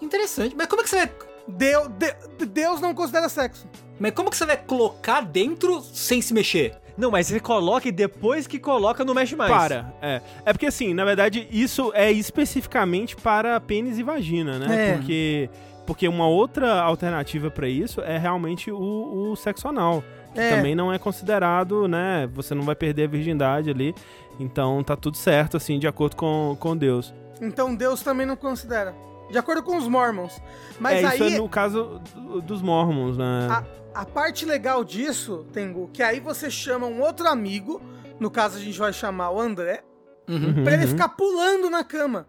Interessante. 0.00 0.54
Mas 0.56 0.66
como 0.66 0.80
é 0.80 0.84
que 0.84 0.90
você 0.90 0.96
vai. 1.06 1.10
Deu, 1.48 1.88
de- 1.88 2.46
Deus 2.46 2.80
não 2.80 2.94
considera 2.94 3.28
sexo. 3.28 3.66
Mas 3.98 4.12
como 4.12 4.30
que 4.30 4.36
você 4.36 4.44
vai 4.46 4.56
colocar 4.56 5.20
dentro 5.22 5.80
sem 5.80 6.20
se 6.22 6.32
mexer? 6.34 6.76
Não, 6.96 7.10
mas 7.10 7.28
você 7.28 7.40
coloca 7.40 7.88
e 7.88 7.92
depois 7.92 8.46
que 8.46 8.58
coloca, 8.58 9.04
não 9.04 9.14
mexe 9.14 9.34
mais. 9.36 9.50
Para, 9.50 9.94
é. 10.02 10.20
É 10.44 10.52
porque 10.52 10.66
assim, 10.66 10.92
na 10.92 11.04
verdade, 11.04 11.46
isso 11.50 11.90
é 11.94 12.10
especificamente 12.12 13.16
para 13.16 13.58
pênis 13.60 13.98
e 13.98 14.02
vagina, 14.02 14.58
né? 14.58 14.90
É. 14.90 14.92
Porque, 14.96 15.50
porque 15.86 16.08
uma 16.08 16.26
outra 16.26 16.80
alternativa 16.82 17.50
pra 17.50 17.68
isso 17.68 18.00
é 18.00 18.18
realmente 18.18 18.70
o, 18.70 19.30
o 19.30 19.36
sexo 19.36 19.68
anal. 19.68 20.02
Que 20.34 20.40
É. 20.40 20.56
também 20.56 20.74
não 20.74 20.92
é 20.92 20.98
considerado, 20.98 21.88
né? 21.88 22.28
Você 22.34 22.54
não 22.54 22.62
vai 22.62 22.74
perder 22.74 23.04
a 23.04 23.08
virgindade 23.08 23.70
ali. 23.70 23.94
Então 24.38 24.82
tá 24.84 24.94
tudo 24.96 25.16
certo, 25.16 25.56
assim, 25.56 25.78
de 25.78 25.86
acordo 25.86 26.14
com, 26.16 26.56
com 26.60 26.76
Deus. 26.76 27.14
Então 27.40 27.74
Deus 27.74 28.02
também 28.02 28.26
não 28.26 28.36
considera. 28.36 28.94
De 29.30 29.36
acordo 29.38 29.62
com 29.62 29.76
os 29.76 29.86
Mormons. 29.86 30.40
Mas 30.80 31.02
é, 31.02 31.06
aí, 31.06 31.14
isso 31.14 31.24
é 31.36 31.38
no 31.38 31.48
caso 31.48 32.00
do- 32.14 32.40
dos 32.40 32.62
mormons, 32.62 33.16
né? 33.18 33.46
a, 33.94 34.00
a 34.02 34.04
parte 34.06 34.46
legal 34.46 34.82
disso, 34.82 35.46
Tengu, 35.52 35.90
que 35.92 36.02
aí 36.02 36.18
você 36.18 36.50
chama 36.50 36.86
um 36.86 37.02
outro 37.02 37.28
amigo, 37.28 37.80
no 38.18 38.30
caso 38.30 38.56
a 38.56 38.60
gente 38.60 38.78
vai 38.78 38.92
chamar 38.92 39.30
o 39.30 39.40
André, 39.40 39.82
Uhum, 40.28 40.62
pra 40.62 40.74
ele 40.74 40.84
uhum. 40.84 40.90
ficar 40.90 41.08
pulando 41.10 41.70
na 41.70 41.82
cama. 41.82 42.26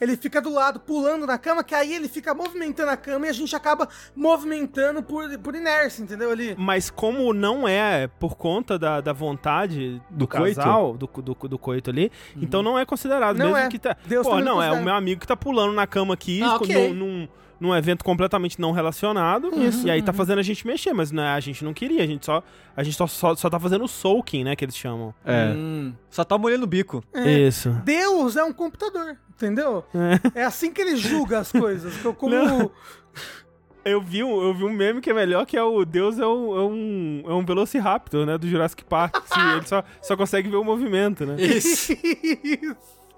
Ele 0.00 0.16
fica 0.16 0.42
do 0.42 0.52
lado, 0.52 0.78
pulando 0.80 1.26
na 1.26 1.38
cama, 1.38 1.64
que 1.64 1.74
aí 1.74 1.94
ele 1.94 2.06
fica 2.08 2.34
movimentando 2.34 2.90
a 2.90 2.96
cama 2.98 3.26
e 3.26 3.30
a 3.30 3.32
gente 3.32 3.56
acaba 3.56 3.88
movimentando 4.14 5.02
por, 5.02 5.26
por 5.38 5.54
inércia, 5.54 6.02
entendeu? 6.02 6.30
Ali. 6.30 6.54
Mas 6.58 6.90
como 6.90 7.32
não 7.32 7.66
é 7.66 8.06
por 8.18 8.36
conta 8.36 8.78
da, 8.78 9.00
da 9.00 9.12
vontade 9.12 10.00
do, 10.10 10.18
Do 10.18 10.28
coito? 10.28 10.56
casal, 10.56 10.96
do, 10.98 11.06
do, 11.06 11.34
do 11.48 11.58
coito 11.58 11.88
ali, 11.90 12.12
então 12.36 12.62
não 12.62 12.78
é 12.78 12.84
considerado. 12.84 13.36
Não 13.38 13.46
mesmo 13.46 13.58
é. 13.58 13.68
que 13.68 13.78
tá. 13.78 13.96
Deus 14.04 14.26
Pô, 14.26 14.38
não, 14.40 14.62
é 14.62 14.70
o 14.72 14.82
meu 14.82 14.94
amigo 14.94 15.20
que 15.20 15.26
tá 15.26 15.36
pulando 15.36 15.72
na 15.72 15.86
cama 15.86 16.12
aqui, 16.14 16.42
Ah, 16.42 16.58
com- 16.58 16.64
ok. 16.64 16.88
num, 16.92 16.94
num, 16.94 17.28
num 17.58 17.74
evento 17.74 18.04
completamente 18.04 18.60
não 18.60 18.72
relacionado. 18.72 19.48
Isso. 19.62 19.86
E 19.86 19.90
aí 19.90 20.02
tá 20.02 20.12
fazendo 20.12 20.38
a 20.38 20.42
gente 20.42 20.66
mexer, 20.66 20.92
mas 20.92 21.10
né, 21.10 21.28
a 21.28 21.40
gente 21.40 21.64
não 21.64 21.72
queria, 21.72 22.02
a 22.02 22.06
gente 22.06 22.24
só. 22.24 22.42
A 22.76 22.82
gente 22.82 22.96
só, 22.96 23.06
só, 23.06 23.34
só 23.34 23.48
tá 23.48 23.58
fazendo 23.58 23.84
o 23.84 23.88
soaking, 23.88 24.44
né? 24.44 24.54
Que 24.54 24.64
eles 24.64 24.76
chamam. 24.76 25.14
É. 25.24 25.52
Hum. 25.56 25.94
Só 26.10 26.24
tá 26.24 26.36
molhando 26.36 26.64
o 26.64 26.66
bico. 26.66 27.02
É. 27.14 27.30
Isso. 27.30 27.70
Deus 27.84 28.36
é 28.36 28.44
um 28.44 28.52
computador, 28.52 29.16
entendeu? 29.30 29.84
É 30.34 30.44
assim 30.44 30.72
que 30.72 30.80
ele 30.80 30.96
julga 30.96 31.38
as 31.38 31.50
coisas. 31.50 31.94
Como. 32.16 32.34
Não. 32.34 32.70
Eu 33.84 34.00
vi, 34.00 34.24
um, 34.24 34.42
eu 34.42 34.52
vi 34.52 34.64
um 34.64 34.72
meme 34.72 35.00
que 35.00 35.08
é 35.08 35.14
melhor, 35.14 35.46
que 35.46 35.56
é 35.56 35.62
o 35.62 35.84
Deus 35.84 36.18
é 36.18 36.26
um, 36.26 36.56
é 36.56 36.62
um, 36.64 37.22
é 37.24 37.32
um 37.34 37.44
Velociraptor, 37.44 38.26
né? 38.26 38.36
Do 38.36 38.48
Jurassic 38.48 38.84
Park. 38.84 39.16
Sim, 39.26 39.56
ele 39.56 39.66
só, 39.66 39.84
só 40.02 40.16
consegue 40.16 40.48
ver 40.48 40.56
o 40.56 40.64
movimento, 40.64 41.24
né? 41.24 41.36
Isso. 41.40 41.92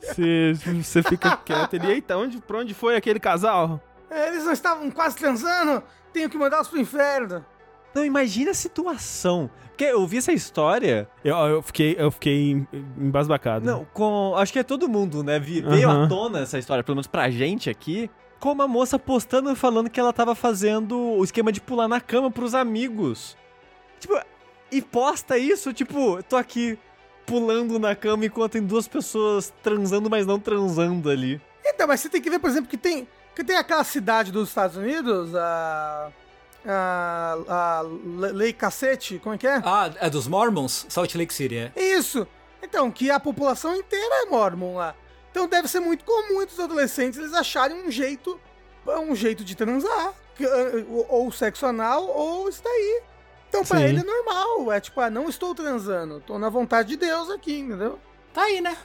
Você, 0.00 0.52
você 0.80 1.02
fica 1.02 1.36
quieto 1.36 1.74
ali. 1.74 1.94
Eita, 1.94 2.16
onde, 2.16 2.38
pra 2.38 2.58
onde 2.58 2.72
foi 2.72 2.94
aquele 2.96 3.18
casal? 3.18 3.82
Eles 4.10 4.44
não 4.44 4.52
estavam 4.52 4.90
quase 4.90 5.16
transando? 5.16 5.82
Tenho 6.12 6.28
que 6.30 6.36
mandá-los 6.38 6.68
pro 6.68 6.80
inferno. 6.80 7.44
Não, 7.94 8.04
imagina 8.04 8.50
a 8.50 8.54
situação. 8.54 9.50
Porque 9.68 9.84
eu 9.84 10.06
vi 10.06 10.18
essa 10.18 10.32
história. 10.32 11.08
Eu, 11.24 11.36
eu 11.36 11.62
fiquei, 11.62 11.94
eu 11.98 12.10
fiquei 12.10 12.50
em- 12.52 12.68
embasbacado. 12.98 13.64
Não, 13.64 13.84
com. 13.92 14.34
Acho 14.36 14.52
que 14.52 14.58
é 14.58 14.62
todo 14.62 14.88
mundo, 14.88 15.22
né? 15.22 15.38
vi- 15.38 15.60
Veio 15.60 15.88
Aham. 15.88 16.04
à 16.04 16.08
tona 16.08 16.40
essa 16.40 16.58
história, 16.58 16.82
pelo 16.82 16.96
menos 16.96 17.06
pra 17.06 17.30
gente 17.30 17.70
aqui. 17.70 18.10
Com 18.40 18.52
uma 18.52 18.68
moça 18.68 18.98
postando 18.98 19.50
e 19.50 19.56
falando 19.56 19.90
que 19.90 19.98
ela 19.98 20.12
tava 20.12 20.34
fazendo 20.34 20.96
o 20.96 21.24
esquema 21.24 21.50
de 21.50 21.60
pular 21.60 21.88
na 21.88 22.00
cama 22.00 22.30
pros 22.30 22.54
amigos. 22.54 23.36
Tipo, 23.98 24.20
e 24.70 24.80
posta 24.80 25.36
isso, 25.38 25.72
tipo, 25.72 26.22
tô 26.22 26.36
aqui 26.36 26.78
pulando 27.26 27.78
na 27.78 27.94
cama 27.96 28.24
enquanto 28.26 28.52
tem 28.52 28.62
duas 28.62 28.86
pessoas 28.86 29.52
transando, 29.62 30.08
mas 30.08 30.24
não 30.26 30.38
transando 30.38 31.10
ali. 31.10 31.40
Então, 31.64 31.86
mas 31.88 32.00
você 32.00 32.08
tem 32.08 32.20
que 32.22 32.30
ver, 32.30 32.38
por 32.38 32.48
exemplo, 32.48 32.68
que 32.70 32.76
tem, 32.76 33.08
que 33.38 33.44
tem 33.44 33.56
aquela 33.56 33.84
cidade 33.84 34.32
dos 34.32 34.48
Estados 34.48 34.76
Unidos, 34.76 35.34
a. 35.34 36.10
A, 36.66 37.38
a 37.48 37.82
Le- 37.82 38.32
Lei 38.32 38.52
Cacete, 38.52 39.18
como 39.20 39.36
é 39.36 39.38
que 39.38 39.46
é? 39.46 39.62
Ah, 39.64 39.90
é 40.00 40.10
dos 40.10 40.26
Mormons? 40.26 40.86
Salt 40.88 41.14
Lake 41.14 41.32
City, 41.32 41.56
é. 41.56 41.72
Isso! 41.74 42.26
Então, 42.60 42.90
que 42.90 43.10
a 43.10 43.18
população 43.20 43.74
inteira 43.76 44.22
é 44.22 44.26
mormon 44.26 44.74
lá. 44.74 44.94
Então 45.30 45.46
deve 45.46 45.68
ser 45.68 45.78
muito 45.80 46.04
comum 46.04 46.42
entre 46.42 46.54
os 46.54 46.60
adolescentes 46.60 47.18
eles 47.18 47.32
acharem 47.32 47.86
um 47.86 47.90
jeito, 47.90 48.38
um 48.86 49.14
jeito 49.14 49.44
de 49.44 49.54
transar. 49.54 50.12
Ou 51.08 51.30
sexo 51.30 51.64
anal, 51.64 52.04
ou 52.08 52.48
isso 52.48 52.62
daí. 52.62 53.02
Então 53.48 53.64
pra 53.64 53.78
Sim. 53.78 53.84
ele 53.84 54.00
é 54.00 54.04
normal. 54.04 54.72
É 54.72 54.80
tipo, 54.80 55.00
ah, 55.00 55.08
não 55.08 55.28
estou 55.28 55.54
transando. 55.54 56.20
Tô 56.26 56.38
na 56.40 56.50
vontade 56.50 56.88
de 56.88 56.96
Deus 56.96 57.30
aqui, 57.30 57.60
entendeu? 57.60 57.98
Tá 58.34 58.42
aí, 58.42 58.60
né? 58.60 58.76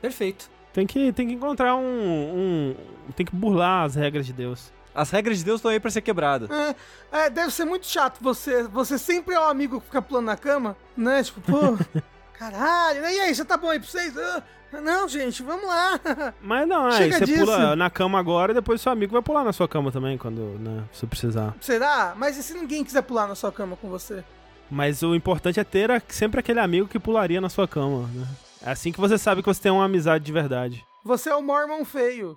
Perfeito. 0.00 0.48
Tem 0.74 0.86
que, 0.86 1.12
tem 1.12 1.28
que 1.28 1.32
encontrar 1.34 1.74
um, 1.76 1.80
um- 1.80 2.74
Tem 3.16 3.24
que 3.24 3.34
burlar 3.34 3.84
as 3.84 3.94
regras 3.94 4.26
de 4.26 4.32
Deus. 4.34 4.70
As 4.94 5.10
regras 5.10 5.38
de 5.38 5.44
Deus 5.44 5.58
estão 5.58 5.70
aí 5.70 5.80
pra 5.80 5.90
ser 5.90 6.02
quebradas. 6.02 6.50
É, 6.50 6.74
é, 7.12 7.30
deve 7.30 7.50
ser 7.52 7.64
muito 7.64 7.86
chato 7.86 8.18
você. 8.20 8.64
Você 8.64 8.98
sempre 8.98 9.34
é 9.34 9.40
o 9.40 9.44
amigo 9.44 9.80
que 9.80 9.86
fica 9.86 10.02
pulando 10.02 10.26
na 10.26 10.36
cama, 10.36 10.76
né? 10.96 11.22
Tipo, 11.22 11.40
pô. 11.40 11.78
Caralho, 12.38 13.00
e 13.00 13.20
aí, 13.20 13.32
já 13.34 13.44
tá 13.44 13.56
bom 13.56 13.70
aí 13.70 13.78
pra 13.78 13.88
vocês? 13.88 14.12
Ah, 14.18 14.42
não, 14.82 15.08
gente, 15.08 15.42
vamos 15.42 15.66
lá. 15.66 15.98
Mas 16.42 16.66
não, 16.66 16.86
aí 16.86 16.94
Chega 17.04 17.18
você 17.18 17.24
disso. 17.26 17.44
pula 17.44 17.76
na 17.76 17.88
cama 17.88 18.18
agora 18.18 18.50
e 18.50 18.54
depois 18.54 18.80
seu 18.80 18.90
amigo 18.90 19.12
vai 19.12 19.22
pular 19.22 19.44
na 19.44 19.52
sua 19.52 19.68
cama 19.68 19.92
também, 19.92 20.18
quando 20.18 20.40
né, 20.58 20.82
você 20.92 21.06
precisar. 21.06 21.54
Será? 21.60 22.12
Mas 22.16 22.36
e 22.36 22.42
se 22.42 22.52
ninguém 22.54 22.82
quiser 22.84 23.02
pular 23.02 23.28
na 23.28 23.36
sua 23.36 23.52
cama 23.52 23.76
com 23.76 23.88
você? 23.88 24.24
Mas 24.68 25.02
o 25.02 25.14
importante 25.14 25.60
é 25.60 25.64
ter 25.64 26.02
sempre 26.08 26.40
aquele 26.40 26.58
amigo 26.58 26.88
que 26.88 26.98
pularia 26.98 27.40
na 27.40 27.48
sua 27.48 27.68
cama, 27.68 28.08
né? 28.12 28.26
É 28.64 28.70
assim 28.70 28.90
que 28.92 29.00
você 29.00 29.18
sabe 29.18 29.42
que 29.42 29.46
você 29.48 29.60
tem 29.60 29.72
uma 29.72 29.84
amizade 29.84 30.24
de 30.24 30.32
verdade. 30.32 30.84
Você 31.04 31.28
é 31.30 31.34
o 31.36 31.42
Mormon 31.42 31.84
feio. 31.84 32.36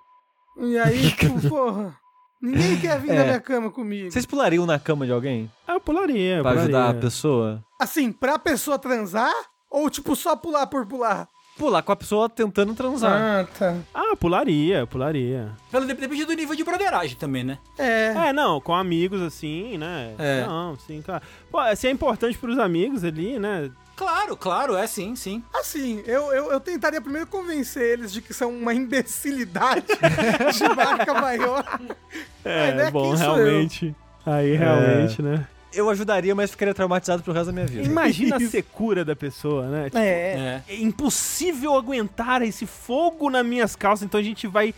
E 0.59 0.77
aí, 0.77 1.11
tipo, 1.15 1.47
porra. 1.49 1.95
Ninguém 2.41 2.79
quer 2.79 2.99
vir 2.99 3.11
É. 3.13 3.17
na 3.19 3.23
minha 3.23 3.39
cama 3.39 3.71
comigo. 3.71 4.11
Vocês 4.11 4.25
pulariam 4.25 4.65
na 4.65 4.77
cama 4.77 5.05
de 5.05 5.11
alguém? 5.11 5.49
Ah, 5.67 5.73
eu 5.73 5.79
pularia, 5.79 6.37
eu 6.37 6.41
Pra 6.43 6.51
ajudar 6.51 6.77
a 6.79 6.81
pularia. 6.85 7.01
pessoa? 7.01 7.63
Assim, 7.79 8.11
pra 8.11 8.37
pessoa 8.37 8.77
transar? 8.77 9.33
Ou, 9.71 9.89
tipo, 9.89 10.15
só 10.15 10.35
pular 10.35 10.67
por 10.67 10.85
pular? 10.85 11.27
Pular 11.57 11.81
com 11.81 11.91
a 11.91 11.95
pessoa 11.95 12.29
tentando 12.29 12.75
transar. 12.75 13.11
Ah, 13.19 13.47
tá. 13.57 13.75
Ah, 13.93 14.15
pularia, 14.15 14.85
pularia. 14.85 15.51
Pelo- 15.71 15.85
Depende 15.87 16.23
do 16.25 16.33
nível 16.33 16.55
de 16.55 16.63
broderagem 16.63 17.17
também, 17.17 17.43
né? 17.43 17.57
É. 17.79 18.13
É, 18.27 18.33
não, 18.33 18.61
com 18.61 18.75
amigos 18.75 19.19
assim, 19.21 19.75
né? 19.77 20.13
É. 20.19 20.45
Não, 20.45 20.77
sim, 20.77 21.01
claro. 21.01 21.23
Pô, 21.49 21.57
se 21.75 21.87
é 21.87 21.91
importante 21.91 22.37
pros 22.37 22.59
amigos 22.59 23.03
ali, 23.03 23.39
né? 23.39 23.71
Claro, 23.97 24.37
claro, 24.37 24.77
é 24.77 24.85
sim, 24.85 25.15
sim. 25.15 25.43
Assim, 25.55 26.03
eu, 26.05 26.31
eu, 26.31 26.51
eu 26.51 26.59
tentaria 26.59 27.01
primeiro 27.01 27.25
convencer 27.25 27.81
eles 27.81 28.13
de 28.13 28.21
que 28.21 28.31
são 28.31 28.51
uma 28.51 28.71
imbecilidade 28.71 29.87
de 30.55 30.75
marca 30.75 31.15
maior. 31.15 31.65
É, 32.45 32.75
né, 32.75 32.91
bom, 32.91 33.15
realmente. 33.15 33.95
Aí, 34.23 34.55
realmente, 34.55 35.19
né? 35.23 35.47
Eu 35.73 35.89
ajudaria, 35.89 36.35
mas 36.35 36.51
ficaria 36.51 36.75
traumatizado 36.75 37.23
pro 37.23 37.33
resto 37.33 37.47
da 37.47 37.51
minha 37.51 37.65
vida. 37.65 37.83
Imagina 37.87 38.35
a 38.35 38.39
secura 38.39 39.03
da 39.03 39.15
pessoa, 39.15 39.67
né? 39.67 39.85
Tipo, 39.85 39.97
É. 39.97 40.03
É. 40.03 40.63
é 40.69 40.75
impossível 40.75 41.75
aguentar 41.75 42.43
esse 42.43 42.67
fogo 42.67 43.31
nas 43.31 43.45
minhas 43.45 43.75
calças, 43.75 44.05
então 44.05 44.19
a 44.19 44.23
gente 44.23 44.45
vai 44.45 44.75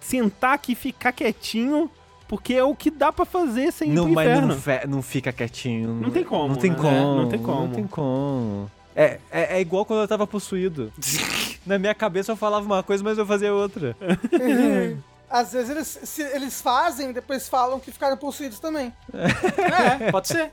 sentar 0.00 0.54
aqui 0.54 0.72
e 0.72 0.74
ficar 0.74 1.12
quietinho, 1.12 1.90
porque 2.30 2.54
é 2.54 2.62
o 2.62 2.76
que 2.76 2.92
dá 2.92 3.10
pra 3.10 3.24
fazer 3.24 3.72
sem 3.72 3.90
ir 3.90 3.92
Não, 3.92 4.04
pro 4.04 4.14
mas 4.14 4.28
inferno. 4.30 4.46
não, 4.46 4.56
fe- 4.60 4.86
não 4.86 5.02
fica 5.02 5.32
quietinho. 5.32 5.94
Não 5.94 6.10
tem 6.12 6.22
como, 6.22 6.48
Não 6.50 6.54
tem 6.54 6.70
né? 6.70 6.76
como. 6.76 7.16
Não 7.16 7.28
tem 7.28 7.38
como. 7.42 7.60
Não 7.62 7.70
tem 7.70 7.86
como. 7.88 8.70
É, 8.94 9.18
é, 9.32 9.56
é 9.56 9.60
igual 9.60 9.84
quando 9.84 10.02
eu 10.02 10.06
tava 10.08 10.28
possuído. 10.28 10.92
Na 11.66 11.76
minha 11.76 11.92
cabeça 11.94 12.30
eu 12.30 12.36
falava 12.36 12.64
uma 12.64 12.84
coisa, 12.84 13.02
mas 13.02 13.18
eu 13.18 13.26
fazia 13.26 13.52
outra. 13.52 13.96
Às 15.28 15.52
vezes 15.52 15.70
eles, 15.70 15.86
se- 16.04 16.22
eles 16.22 16.60
fazem 16.62 17.10
e 17.10 17.12
depois 17.12 17.48
falam 17.48 17.80
que 17.80 17.90
ficaram 17.90 18.16
possuídos 18.16 18.60
também. 18.60 18.92
É, 19.12 20.10
pode 20.12 20.28
ser. 20.28 20.50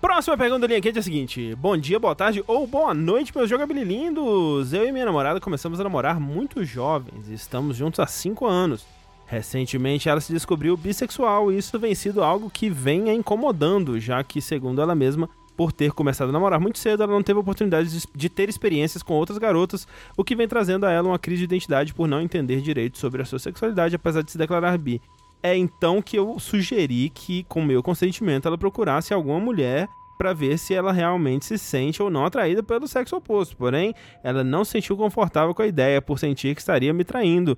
Próxima 0.00 0.36
pergunta 0.36 0.60
da 0.62 0.66
linha 0.66 0.80
quente 0.80 0.96
é 0.96 1.00
a 1.00 1.02
seguinte: 1.02 1.54
Bom 1.56 1.76
dia, 1.76 1.98
boa 1.98 2.14
tarde 2.14 2.42
ou 2.46 2.66
boa 2.66 2.92
noite, 2.92 3.32
meus 3.34 3.48
jogabililindos. 3.48 4.72
Eu 4.72 4.86
e 4.86 4.92
minha 4.92 5.04
namorada 5.06 5.40
começamos 5.40 5.78
a 5.80 5.84
namorar 5.84 6.18
muito 6.20 6.64
jovens 6.64 7.28
e 7.28 7.34
estamos 7.34 7.76
juntos 7.76 8.00
há 8.00 8.06
5 8.06 8.44
anos. 8.46 8.84
Recentemente 9.32 10.10
ela 10.10 10.20
se 10.20 10.30
descobriu 10.30 10.76
bissexual 10.76 11.50
e 11.50 11.56
isso 11.56 11.78
vem 11.78 11.94
sido 11.94 12.22
algo 12.22 12.50
que 12.50 12.68
vem 12.68 13.08
a 13.08 13.14
incomodando, 13.14 13.98
já 13.98 14.22
que, 14.22 14.42
segundo 14.42 14.82
ela 14.82 14.94
mesma, 14.94 15.26
por 15.56 15.72
ter 15.72 15.90
começado 15.92 16.28
a 16.28 16.32
namorar 16.32 16.60
muito 16.60 16.78
cedo, 16.78 17.02
ela 17.02 17.12
não 17.14 17.22
teve 17.22 17.40
oportunidade 17.40 17.88
de, 18.14 18.28
ter 18.28 18.50
experiências 18.50 19.02
com 19.02 19.14
outras 19.14 19.38
garotas, 19.38 19.88
o 20.18 20.22
que 20.22 20.36
vem 20.36 20.46
trazendo 20.46 20.84
a 20.84 20.92
ela 20.92 21.08
uma 21.08 21.18
crise 21.18 21.38
de 21.38 21.44
identidade 21.44 21.94
por 21.94 22.06
não 22.06 22.20
entender 22.20 22.60
direito 22.60 22.98
sobre 22.98 23.22
a 23.22 23.24
sua 23.24 23.38
sexualidade, 23.38 23.96
apesar 23.96 24.20
de 24.20 24.30
se 24.30 24.36
declarar 24.36 24.76
bi. 24.76 25.00
É 25.42 25.56
então 25.56 26.02
que 26.02 26.18
eu 26.18 26.38
sugeri 26.38 27.08
que, 27.08 27.44
com 27.44 27.64
meu 27.64 27.82
consentimento, 27.82 28.46
ela 28.46 28.58
procurasse 28.58 29.14
alguma 29.14 29.40
mulher 29.40 29.88
para 30.18 30.34
ver 30.34 30.58
se 30.58 30.74
ela 30.74 30.92
realmente 30.92 31.46
se 31.46 31.56
sente 31.56 32.02
ou 32.02 32.10
não 32.10 32.26
atraída 32.26 32.62
pelo 32.62 32.86
sexo 32.86 33.16
oposto. 33.16 33.56
Porém, 33.56 33.94
ela 34.22 34.44
não 34.44 34.62
se 34.62 34.72
sentiu 34.72 34.94
confortável 34.94 35.54
com 35.54 35.62
a 35.62 35.66
ideia 35.66 36.02
por 36.02 36.18
sentir 36.18 36.54
que 36.54 36.60
estaria 36.60 36.92
me 36.92 37.02
traindo. 37.02 37.56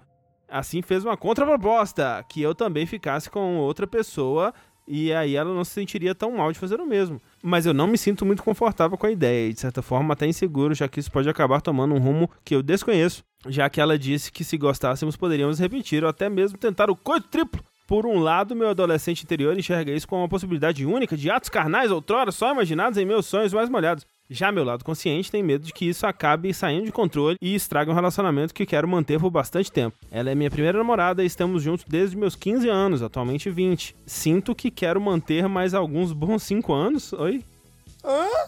Assim 0.54 0.82
fez 0.82 1.04
uma 1.04 1.16
contraproposta, 1.16 2.24
que 2.28 2.40
eu 2.40 2.54
também 2.54 2.86
ficasse 2.86 3.28
com 3.28 3.56
outra 3.56 3.88
pessoa 3.88 4.54
e 4.86 5.12
aí 5.12 5.34
ela 5.34 5.52
não 5.52 5.64
se 5.64 5.72
sentiria 5.72 6.14
tão 6.14 6.30
mal 6.30 6.52
de 6.52 6.60
fazer 6.60 6.80
o 6.80 6.86
mesmo. 6.86 7.20
Mas 7.42 7.66
eu 7.66 7.74
não 7.74 7.88
me 7.88 7.98
sinto 7.98 8.24
muito 8.24 8.40
confortável 8.40 8.96
com 8.96 9.04
a 9.04 9.10
ideia 9.10 9.48
e 9.48 9.52
de 9.52 9.58
certa 9.58 9.82
forma 9.82 10.14
até 10.14 10.28
inseguro, 10.28 10.72
já 10.72 10.86
que 10.86 11.00
isso 11.00 11.10
pode 11.10 11.28
acabar 11.28 11.60
tomando 11.60 11.92
um 11.96 11.98
rumo 11.98 12.30
que 12.44 12.54
eu 12.54 12.62
desconheço, 12.62 13.24
já 13.48 13.68
que 13.68 13.80
ela 13.80 13.98
disse 13.98 14.30
que 14.30 14.44
se 14.44 14.56
gostássemos 14.56 15.16
poderíamos 15.16 15.58
repetir 15.58 16.04
ou 16.04 16.08
até 16.08 16.28
mesmo 16.28 16.56
tentar 16.56 16.88
o 16.88 16.94
coito 16.94 17.26
triplo. 17.26 17.60
Por 17.84 18.06
um 18.06 18.20
lado, 18.20 18.54
meu 18.54 18.68
adolescente 18.68 19.24
interior 19.24 19.58
enxerga 19.58 19.90
isso 19.90 20.06
como 20.06 20.22
uma 20.22 20.28
possibilidade 20.28 20.86
única 20.86 21.16
de 21.16 21.28
atos 21.30 21.50
carnais 21.50 21.90
outrora 21.90 22.30
só 22.30 22.52
imaginados 22.52 22.96
em 22.96 23.04
meus 23.04 23.26
sonhos 23.26 23.52
mais 23.52 23.68
molhados. 23.68 24.06
Já 24.30 24.50
meu 24.50 24.64
lado 24.64 24.84
consciente 24.84 25.30
tem 25.30 25.42
medo 25.42 25.66
de 25.66 25.72
que 25.72 25.86
isso 25.86 26.06
acabe 26.06 26.52
saindo 26.54 26.86
de 26.86 26.92
controle 26.92 27.36
e 27.40 27.54
estrague 27.54 27.90
um 27.90 27.94
relacionamento 27.94 28.54
que 28.54 28.64
quero 28.64 28.88
manter 28.88 29.20
por 29.20 29.30
bastante 29.30 29.70
tempo. 29.70 29.96
Ela 30.10 30.30
é 30.30 30.34
minha 30.34 30.50
primeira 30.50 30.78
namorada 30.78 31.22
e 31.22 31.26
estamos 31.26 31.62
juntos 31.62 31.84
desde 31.86 32.16
meus 32.16 32.34
15 32.34 32.68
anos, 32.68 33.02
atualmente 33.02 33.50
20. 33.50 33.94
Sinto 34.06 34.54
que 34.54 34.70
quero 34.70 35.00
manter 35.00 35.46
mais 35.48 35.74
alguns 35.74 36.12
bons 36.12 36.42
5 36.42 36.72
anos. 36.72 37.12
Oi? 37.12 37.44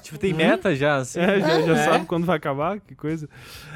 Tipo, 0.02 0.18
tem 0.18 0.32
meta 0.34 0.74
já, 0.74 0.96
assim. 0.96 1.18
É, 1.20 1.40
já, 1.40 1.62
já 1.62 1.72
É. 1.76 1.84
sabe 1.84 2.06
quando 2.06 2.24
vai 2.26 2.36
acabar? 2.36 2.80
Que 2.80 2.94
coisa. 2.94 3.28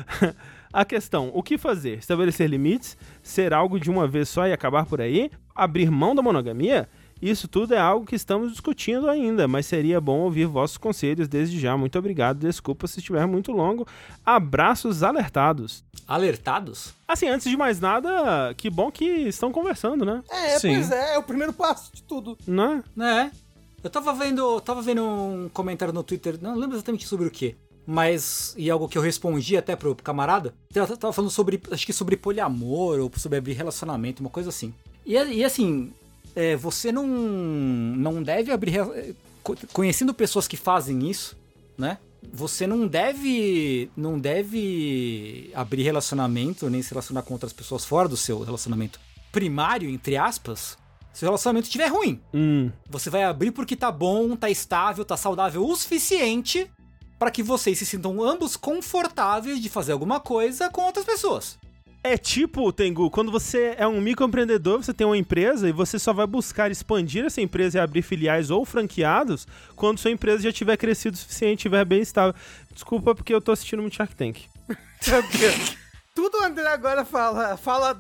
A 0.73 0.85
questão, 0.85 1.31
o 1.35 1.43
que 1.43 1.59
fazer? 1.59 1.99
Estabelecer 1.99 2.49
limites? 2.49 2.97
Ser 3.23 3.53
algo 3.53 3.81
de 3.81 3.91
uma 3.91 4.07
vez 4.07 4.29
só 4.29 4.47
e 4.47 4.53
acabar 4.53 4.87
por 4.87 5.01
aí? 5.01 5.29
Abrir 5.55 5.91
mão 5.91 6.15
da 6.15 6.23
monogamia? 6.23 6.89
Isso 7.21 7.47
tudo 7.47 7.75
é 7.75 7.79
algo 7.79 8.07
que 8.07 8.15
estamos 8.15 8.51
discutindo 8.53 9.09
ainda, 9.09 9.47
mas 9.47 9.67
seria 9.67 10.01
bom 10.01 10.21
ouvir 10.21 10.47
vossos 10.47 10.79
conselhos 10.79 11.29
desde 11.29 11.59
já. 11.61 11.77
Muito 11.77 11.99
obrigado, 11.99 12.39
desculpa 12.39 12.87
se 12.87 13.01
estiver 13.01 13.27
muito 13.27 13.53
longo. 13.53 13.87
Abraços 14.25 15.03
alertados. 15.03 15.85
Alertados? 16.09 16.95
Assim, 17.07 17.29
antes 17.29 17.51
de 17.51 17.57
mais 17.57 17.79
nada, 17.79 18.55
que 18.57 18.71
bom 18.71 18.91
que 18.91 19.05
estão 19.05 19.53
conversando, 19.53 20.05
né? 20.05 20.23
É, 20.31 20.59
Sim. 20.59 20.75
pois 20.75 20.91
é, 20.91 21.15
é 21.15 21.19
o 21.19 21.23
primeiro 21.23 21.53
passo 21.53 21.91
de 21.93 22.03
tudo. 22.03 22.39
Não 22.47 22.83
é? 22.97 23.25
É. 23.27 23.31
Eu 23.83 23.91
tava 23.91 24.13
vendo, 24.13 24.61
tava 24.61 24.83
vendo 24.83 25.03
um 25.03 25.49
comentário 25.49 25.93
no 25.93 26.03
Twitter, 26.03 26.39
não 26.41 26.55
lembro 26.55 26.77
exatamente 26.77 27.07
sobre 27.07 27.27
o 27.27 27.31
que, 27.31 27.57
mas 27.87 28.55
e 28.59 28.71
algo 28.71 28.89
que 28.89 28.99
eu 28.99 29.03
respondi 29.03 29.57
até 29.57 29.75
pro 29.75 29.95
camarada. 29.95 30.55
Eu 30.75 30.97
tava 30.97 31.13
falando 31.13 31.31
sobre, 31.31 31.61
acho 31.71 31.87
que 31.87 31.93
sobre 31.93 32.17
poliamor 32.17 33.01
ou 33.01 33.11
sobre 33.17 33.39
abrir 33.39 33.55
relacionamento, 33.55 34.21
uma 34.21 34.31
coisa 34.31 34.51
assim. 34.51 34.75
E, 35.07 35.15
e 35.15 35.45
assim, 35.45 35.93
é, 36.35 36.57
você 36.57 36.93
não 36.93 37.07
não 37.07 38.23
deve 38.23 38.53
abrir 38.53 38.81
conhecendo 39.73 40.15
pessoas 40.15 40.47
que 40.47 40.57
fazem 40.57 41.09
isso, 41.09 41.37
né? 41.77 41.99
Você 42.33 42.67
não 42.67 42.87
deve 42.87 43.91
não 43.97 44.19
deve 44.19 45.51
abrir 45.55 45.83
relacionamento 45.83 46.69
nem 46.69 46.83
se 46.83 46.91
relacionar 46.91 47.23
com 47.23 47.35
outras 47.35 47.53
pessoas 47.53 47.85
fora 47.85 48.09
do 48.09 48.17
seu 48.17 48.43
relacionamento 48.43 49.01
primário, 49.33 49.89
entre 49.89 50.17
aspas, 50.17 50.77
se 51.13 51.25
o 51.25 51.29
relacionamento 51.29 51.65
estiver 51.67 51.89
ruim. 51.89 52.21
Hum. 52.35 52.71
Você 52.89 53.11
vai 53.11 53.25
abrir 53.25 53.51
porque 53.51 53.77
tá 53.77 53.91
bom, 53.91 54.37
tá 54.37 54.51
estável, 54.51 55.05
tá 55.05 55.17
saudável 55.17 55.65
o 55.67 55.77
suficiente 55.77 56.71
para 57.19 57.31
que 57.31 57.43
vocês 57.43 57.79
se 57.79 57.87
sintam 57.87 58.23
ambos 58.23 58.57
confortáveis 58.57 59.61
de 59.61 59.69
fazer 59.69 59.93
alguma 59.93 60.21
coisa 60.21 60.71
com 60.71 60.83
outras 60.83 61.05
pessoas. 61.05 61.59
É 62.03 62.17
tipo, 62.17 62.73
Tengu, 62.73 63.11
quando 63.11 63.31
você 63.31 63.75
é 63.77 63.87
um 63.87 64.01
microempreendedor, 64.01 64.83
você 64.83 64.95
tem 64.95 65.07
uma 65.07 65.19
empresa 65.19 65.69
e 65.69 65.73
você 65.73 65.99
só 65.99 66.15
vai 66.15 66.27
buscar 66.27 66.71
expandir 66.71 67.27
essa 67.27 67.43
empresa 67.43 67.77
e 67.77 67.81
abrir 67.81 68.01
filiais 68.01 68.51
ou 68.51 68.65
franqueados 68.65 69.47
quando 69.77 69.99
sua 69.99 70.11
empresa 70.11 70.45
já 70.45 70.53
tiver 70.53 70.79
crescido 70.79 71.15
o 71.15 71.19
suficiente, 71.19 71.59
estiver 71.59 71.85
bem 71.85 72.01
estável. 72.01 72.35
Desculpa 72.73 73.15
porque 73.15 73.35
eu 73.35 73.41
tô 73.41 73.53
assistindo 73.53 73.83
muito 73.83 73.97
Shark 73.97 74.15
Tank. 74.17 74.39
Tudo 76.21 76.37
o 76.39 76.43
André 76.45 76.67
agora 76.69 77.03
fala, 77.03 77.57
fala 77.57 77.99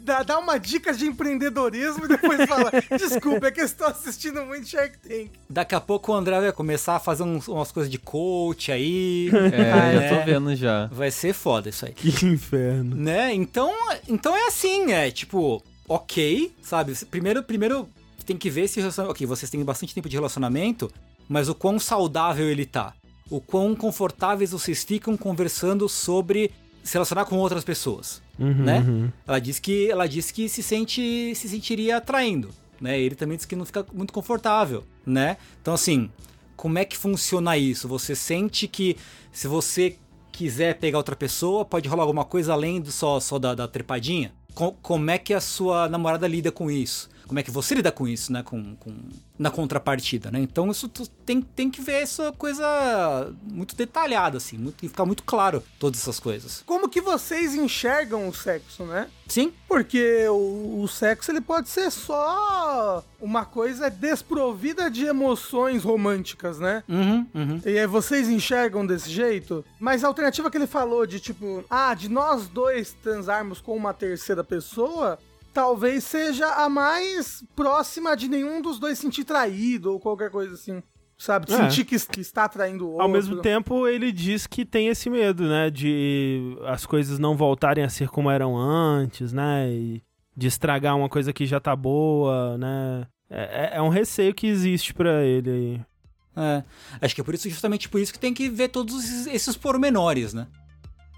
dá, 0.00 0.22
dá 0.22 0.38
uma 0.38 0.58
dica 0.58 0.90
de 0.94 1.04
empreendedorismo 1.04 2.06
e 2.06 2.08
depois 2.08 2.48
fala, 2.48 2.72
desculpa, 2.98 3.48
é 3.48 3.50
que 3.50 3.60
eu 3.60 3.66
estou 3.66 3.86
assistindo 3.88 4.42
muito 4.46 4.66
Shark 4.66 4.96
Tank. 5.06 5.32
Daqui 5.50 5.74
a 5.74 5.80
pouco 5.80 6.10
o 6.10 6.14
André 6.14 6.40
vai 6.40 6.50
começar 6.50 6.96
a 6.96 6.98
fazer 6.98 7.24
uns- 7.24 7.46
umas 7.46 7.70
coisas 7.70 7.92
de 7.92 7.98
coach 7.98 8.72
aí. 8.72 9.28
É, 9.52 9.96
eu 9.96 10.00
né? 10.00 10.08
tô 10.18 10.24
vendo 10.24 10.56
já. 10.56 10.86
Vai 10.86 11.10
ser 11.10 11.34
foda 11.34 11.68
isso 11.68 11.84
aí. 11.84 11.92
Que 11.92 12.08
inferno. 12.24 12.96
Né? 12.96 13.34
Então, 13.34 13.70
então 14.08 14.34
é 14.34 14.46
assim, 14.46 14.92
é 14.92 15.10
tipo, 15.10 15.62
ok, 15.86 16.50
sabe? 16.62 16.94
Primeiro, 17.10 17.42
primeiro 17.42 17.86
tem 18.24 18.36
que 18.38 18.48
ver 18.48 18.66
se 18.66 18.78
o 18.78 18.80
relacionamento. 18.80 19.12
Ok, 19.14 19.26
vocês 19.26 19.50
têm 19.50 19.62
bastante 19.62 19.94
tempo 19.94 20.08
de 20.08 20.16
relacionamento, 20.16 20.90
mas 21.28 21.50
o 21.50 21.54
quão 21.54 21.78
saudável 21.78 22.48
ele 22.48 22.64
tá. 22.64 22.94
O 23.30 23.42
quão 23.42 23.74
confortáveis 23.76 24.52
vocês 24.52 24.82
ficam 24.84 25.18
conversando 25.18 25.86
sobre 25.86 26.50
se 26.88 26.94
relacionar 26.94 27.24
com 27.26 27.36
outras 27.36 27.64
pessoas. 27.64 28.20
Uhum, 28.38 28.54
né? 28.64 28.78
uhum. 28.86 29.12
Ela 29.26 29.38
disse 29.38 29.60
que 29.60 29.90
ela 29.90 30.06
disse 30.08 30.32
que 30.32 30.48
se 30.48 30.62
sente 30.62 31.34
se 31.34 31.48
sentiria 31.48 31.96
atraindo, 31.98 32.50
né? 32.80 32.98
Ele 32.98 33.14
também 33.14 33.36
disse 33.36 33.46
que 33.48 33.56
não 33.56 33.64
fica 33.64 33.84
muito 33.92 34.12
confortável, 34.12 34.84
né? 35.04 35.36
Então 35.60 35.74
assim, 35.74 36.10
como 36.56 36.78
é 36.78 36.84
que 36.84 36.96
funciona 36.96 37.56
isso? 37.58 37.86
Você 37.88 38.14
sente 38.14 38.66
que 38.66 38.96
se 39.32 39.46
você 39.46 39.96
quiser 40.32 40.78
pegar 40.78 40.98
outra 40.98 41.16
pessoa, 41.16 41.64
pode 41.64 41.88
rolar 41.88 42.04
alguma 42.04 42.24
coisa 42.24 42.52
além 42.52 42.80
do 42.80 42.90
só 42.92 43.18
só 43.20 43.38
da, 43.38 43.54
da 43.54 43.66
trepadinha? 43.68 44.32
Co- 44.54 44.72
como 44.82 45.10
é 45.10 45.18
que 45.18 45.34
a 45.34 45.40
sua 45.40 45.88
namorada 45.88 46.26
lida 46.26 46.50
com 46.50 46.70
isso? 46.70 47.08
Como 47.26 47.38
é 47.38 47.42
que 47.42 47.50
você 47.50 47.74
lida 47.74 47.92
com 47.92 48.08
isso, 48.08 48.32
né? 48.32 48.42
Com, 48.42 48.74
com- 48.76 48.94
na 49.38 49.50
contrapartida, 49.50 50.30
né? 50.30 50.40
Então 50.40 50.70
isso 50.70 50.88
tem, 51.24 51.40
tem 51.40 51.70
que 51.70 51.80
ver 51.80 52.02
essa 52.02 52.32
coisa 52.32 53.32
muito 53.42 53.76
detalhada, 53.76 54.36
assim, 54.36 54.58
muito, 54.58 54.84
e 54.84 54.88
ficar 54.88 55.06
muito 55.06 55.22
claro 55.22 55.62
todas 55.78 56.00
essas 56.00 56.18
coisas. 56.18 56.62
Como 56.66 56.88
que 56.88 57.00
vocês 57.00 57.54
enxergam 57.54 58.28
o 58.28 58.34
sexo, 58.34 58.84
né? 58.84 59.08
Sim, 59.28 59.52
Porque 59.68 60.26
o, 60.28 60.80
o 60.82 60.88
sexo 60.88 61.30
ele 61.30 61.42
pode 61.42 61.68
ser 61.68 61.90
só 61.90 63.04
uma 63.20 63.44
coisa 63.44 63.90
desprovida 63.90 64.90
de 64.90 65.04
emoções 65.04 65.84
românticas, 65.84 66.58
né? 66.58 66.82
uhum, 66.88 67.26
uhum. 67.34 67.60
E 67.64 67.78
aí 67.78 67.86
vocês 67.86 68.28
enxergam 68.28 68.86
desse 68.86 69.10
jeito? 69.10 69.62
Mas 69.78 70.02
a 70.02 70.08
alternativa 70.08 70.50
que 70.50 70.56
ele 70.56 70.66
falou 70.66 71.06
de 71.06 71.20
tipo, 71.20 71.62
ah, 71.68 71.92
de 71.92 72.08
nós 72.08 72.48
dois 72.48 72.94
transarmos 73.02 73.60
com 73.60 73.76
uma 73.76 73.92
terceira 73.92 74.42
pessoa, 74.42 75.18
talvez 75.52 76.04
seja 76.04 76.46
a 76.46 76.68
mais 76.68 77.44
próxima 77.56 78.16
de 78.16 78.28
nenhum 78.28 78.60
dos 78.62 78.78
dois 78.78 78.98
sentir 78.98 79.24
traído 79.24 79.92
ou 79.92 80.00
qualquer 80.00 80.30
coisa 80.30 80.54
assim. 80.54 80.82
Sabe? 81.16 81.52
É. 81.52 81.56
Sentir 81.56 81.84
que, 81.84 81.98
que 82.06 82.20
está 82.20 82.48
traindo 82.48 82.84
o 82.84 82.90
outro. 82.90 83.02
Ao 83.02 83.08
mesmo 83.08 83.40
tempo, 83.42 83.88
ele 83.88 84.12
diz 84.12 84.46
que 84.46 84.64
tem 84.64 84.86
esse 84.86 85.10
medo, 85.10 85.48
né? 85.48 85.68
De 85.68 86.56
as 86.66 86.86
coisas 86.86 87.18
não 87.18 87.36
voltarem 87.36 87.82
a 87.82 87.88
ser 87.88 88.08
como 88.08 88.30
eram 88.30 88.56
antes, 88.56 89.32
né? 89.32 89.68
E 89.68 90.00
de 90.36 90.46
estragar 90.46 90.96
uma 90.96 91.08
coisa 91.08 91.32
que 91.32 91.44
já 91.44 91.58
tá 91.58 91.74
boa, 91.74 92.56
né? 92.56 93.06
É, 93.28 93.72
é- 93.74 93.78
é 93.78 93.82
um 93.82 93.88
receio 93.88 94.32
que 94.32 94.46
existe 94.46 94.94
pra 94.94 95.24
ele 95.24 95.50
aí. 95.50 95.80
É, 96.36 96.62
acho 97.02 97.16
que 97.16 97.20
é 97.20 97.24
por 97.24 97.34
isso, 97.34 97.50
justamente 97.50 97.88
por 97.88 98.00
isso 98.00 98.12
que 98.12 98.18
tem 98.20 98.32
que 98.32 98.48
ver 98.48 98.68
todos 98.68 99.02
esses, 99.02 99.26
esses 99.26 99.56
pormenores, 99.56 100.32
né? 100.32 100.46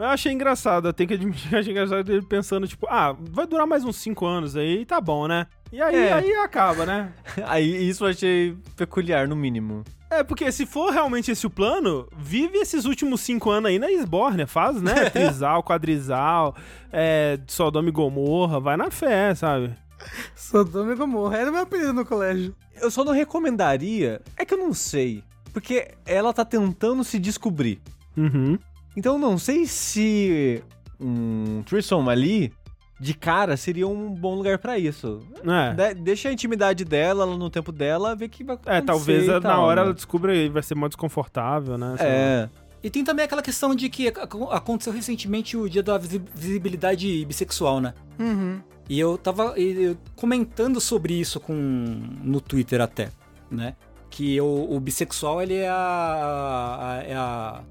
Eu 0.02 0.08
achei 0.08 0.32
engraçado, 0.32 0.88
eu 0.88 0.92
tenho 0.92 1.08
que 1.08 1.14
admitir 1.14 1.48
que 1.48 1.54
eu 1.54 1.58
achei 1.60 1.72
engraçado 1.72 2.10
ele 2.10 2.22
pensando, 2.22 2.66
tipo, 2.66 2.86
ah, 2.88 3.14
vai 3.18 3.46
durar 3.46 3.66
mais 3.66 3.84
uns 3.84 3.96
5 3.96 4.24
anos 4.26 4.56
aí, 4.56 4.84
tá 4.86 5.00
bom, 5.00 5.28
né? 5.28 5.46
E 5.72 5.80
aí, 5.80 5.94
É. 5.94 6.12
aí 6.12 6.34
acaba, 6.36 6.84
né? 6.84 7.12
Aí 7.46 7.88
isso 7.88 8.04
eu 8.04 8.08
achei 8.08 8.56
peculiar, 8.76 9.28
no 9.28 9.36
mínimo. 9.36 9.84
É, 10.10 10.24
porque 10.24 10.50
se 10.50 10.66
for 10.66 10.90
realmente 10.92 11.30
esse 11.30 11.46
o 11.46 11.50
plano, 11.50 12.08
vive 12.16 12.58
esses 12.58 12.84
últimos 12.84 13.20
cinco 13.20 13.48
anos 13.50 13.68
aí 13.70 13.78
na 13.78 13.88
Esbórnia, 13.92 14.48
faz, 14.48 14.82
né? 14.82 15.08
Trisal, 15.10 15.62
quadrisal, 15.62 16.56
é, 16.92 17.38
Sodoma 17.46 17.88
e 17.88 17.92
Gomorra, 17.92 18.58
vai 18.58 18.76
na 18.76 18.90
fé, 18.90 19.32
sabe? 19.36 19.72
Sodoma 20.34 20.92
e 20.92 20.96
Gomorra. 20.96 21.36
Era 21.36 21.50
o 21.50 21.52
meu 21.52 21.62
apelido 21.62 21.92
no 21.92 22.04
colégio. 22.04 22.56
Eu 22.82 22.90
só 22.90 23.04
não 23.04 23.12
recomendaria. 23.12 24.20
É 24.36 24.44
que 24.44 24.54
eu 24.54 24.58
não 24.58 24.72
sei. 24.74 25.22
Porque 25.52 25.92
ela 26.04 26.32
tá 26.32 26.44
tentando 26.44 27.04
se 27.04 27.18
descobrir. 27.18 27.80
Uhum. 28.16 28.58
Então 28.96 29.18
não 29.18 29.38
sei 29.38 29.66
se 29.66 30.62
um 31.00 31.62
threesome 31.64 32.08
ali, 32.10 32.52
de 33.00 33.14
cara, 33.14 33.56
seria 33.56 33.88
um 33.88 34.10
bom 34.10 34.34
lugar 34.34 34.58
pra 34.58 34.78
isso. 34.78 35.20
É. 35.44 35.94
De- 35.94 36.00
deixa 36.02 36.28
a 36.28 36.32
intimidade 36.32 36.84
dela, 36.84 37.24
ela 37.24 37.36
no 37.36 37.48
tempo 37.48 37.72
dela, 37.72 38.14
ver 38.14 38.26
o 38.26 38.28
que 38.28 38.44
vai 38.44 38.56
acontecer. 38.56 38.76
É, 38.76 38.80
talvez 38.82 39.24
e 39.24 39.26
na 39.28 39.40
tal, 39.40 39.62
hora 39.64 39.80
né? 39.80 39.86
ela 39.86 39.94
descubra 39.94 40.34
e 40.34 40.48
vai 40.48 40.62
ser 40.62 40.74
mais 40.74 40.90
desconfortável, 40.90 41.78
né? 41.78 41.94
É. 41.98 42.48
E 42.82 42.88
tem 42.90 43.04
também 43.04 43.24
aquela 43.24 43.42
questão 43.42 43.74
de 43.74 43.88
que 43.88 44.08
ac- 44.08 44.20
aconteceu 44.50 44.92
recentemente 44.92 45.56
o 45.56 45.68
dia 45.68 45.82
da 45.82 45.96
visi- 45.98 46.22
visibilidade 46.34 47.24
bissexual, 47.26 47.80
né? 47.80 47.94
Uhum. 48.18 48.60
E 48.88 48.98
eu 48.98 49.16
tava 49.16 49.54
eu 49.58 49.96
comentando 50.16 50.80
sobre 50.80 51.14
isso 51.14 51.38
com 51.38 51.54
no 51.54 52.40
Twitter 52.40 52.80
até, 52.80 53.10
né? 53.50 53.76
Que 54.10 54.40
o, 54.40 54.66
o 54.74 54.80
bissexual 54.80 55.40
ele 55.40 55.54
é 55.54 55.68
a, 55.68 56.78
a- 56.80 57.02
é 57.06 57.14
a 57.14 57.62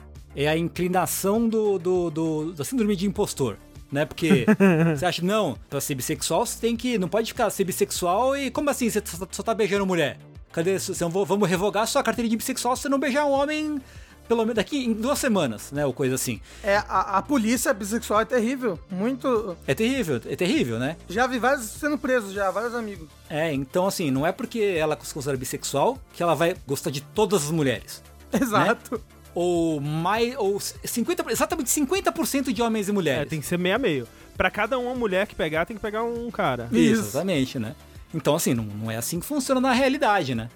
é 0.44 0.48
a 0.48 0.58
inclinação 0.58 1.48
do, 1.50 1.78
do, 1.78 2.10
do- 2.10 2.54
da 2.54 2.64
síndrome 2.64 2.96
de 2.96 3.06
impostor, 3.06 3.58
né? 3.92 4.06
Porque 4.06 4.46
você 4.96 5.06
acha 5.06 5.22
não, 5.24 5.58
pra 5.70 5.82
ser 5.82 5.96
bissexual 5.96 6.46
você 6.46 6.60
tem 6.60 6.76
que 6.76 6.98
não 6.98 7.08
pode 7.10 7.28
ficar 7.28 7.50
ser 7.50 7.64
bissexual 7.64 8.36
e 8.38 8.50
como 8.50 8.70
assim 8.70 8.90
você 8.90 9.02
só, 9.06 9.28
só 9.30 9.44
tá 9.44 9.54
beijando 9.54 9.86
mulher? 9.86 10.18
Cadê 10.52 10.80
você 10.80 11.04
não 11.04 11.12
vou- 11.12 11.26
vamos 11.26 11.48
revogar 11.50 11.86
sua 11.88 12.02
carteira 12.04 12.28
de 12.30 12.38
bissexual 12.38 12.76
se 12.76 12.84
você 12.84 12.90
não 12.90 13.00
beijar 13.00 13.26
um 13.26 13.32
homem 13.32 13.82
pelo 14.28 14.42
menos 14.42 14.56
daqui 14.58 14.86
em 14.86 14.94
duas 14.94 15.18
semanas, 15.18 15.72
né? 15.72 15.84
Ou 15.88 15.92
coisa 15.92 16.14
assim. 16.14 16.40
É, 16.64 16.78
a, 16.78 17.18
a 17.18 17.22
polícia 17.24 17.74
bissexual 17.74 18.22
é 18.22 18.26
terrível. 18.26 18.78
Muito. 18.92 19.58
É 19.66 19.74
terrível, 19.74 20.22
é 20.24 20.36
terrível, 20.36 20.78
né? 20.78 20.98
Já 21.10 21.26
vi 21.26 21.40
vários 21.40 21.66
sendo 21.66 21.98
presos, 21.98 22.32
já, 22.32 22.52
vários 22.52 22.76
amigos. 22.76 23.08
É, 23.28 23.52
então 23.52 23.88
assim, 23.88 24.12
não 24.12 24.28
é 24.28 24.32
porque 24.32 24.60
ela 24.60 24.96
se 25.02 25.12
considera 25.14 25.36
bissexual 25.36 25.98
que 26.14 26.22
ela 26.22 26.36
vai 26.36 26.56
gostar 26.68 26.92
de 26.92 27.02
todas 27.02 27.46
as 27.46 27.50
mulheres. 27.52 28.04
Exato. 28.32 29.02
Ou 29.36 29.80
mais. 29.80 30.36
Ou 30.38 30.58
50%, 30.58 31.30
exatamente 31.30 31.70
50% 31.70 32.52
de 32.54 32.62
homens 32.62 32.88
e 32.88 32.92
É, 32.92 32.94
mulheres. 32.94 33.30
tem 33.30 33.40
que 33.40 33.46
ser 33.46 33.58
meio 33.60 33.76
a 33.76 33.80
meio. 33.80 34.08
Pra 34.36 34.50
cada 34.50 34.78
uma 34.80 34.96
mulher 34.96 35.28
que 35.28 35.36
pegar, 35.36 35.66
tem 35.66 35.76
que 35.76 35.82
pegar 35.82 36.04
um 36.04 36.32
cara. 36.32 36.70
Isso, 36.72 36.80
Isso. 36.94 37.02
exatamente, 37.10 37.60
né? 37.60 37.76
Então, 38.14 38.36
assim, 38.36 38.54
não, 38.54 38.64
não 38.64 38.90
é 38.90 38.96
assim 38.98 39.20
que 39.20 39.26
funciona 39.26 39.60
na 39.62 39.72
realidade, 39.74 40.34
né? 40.34 40.50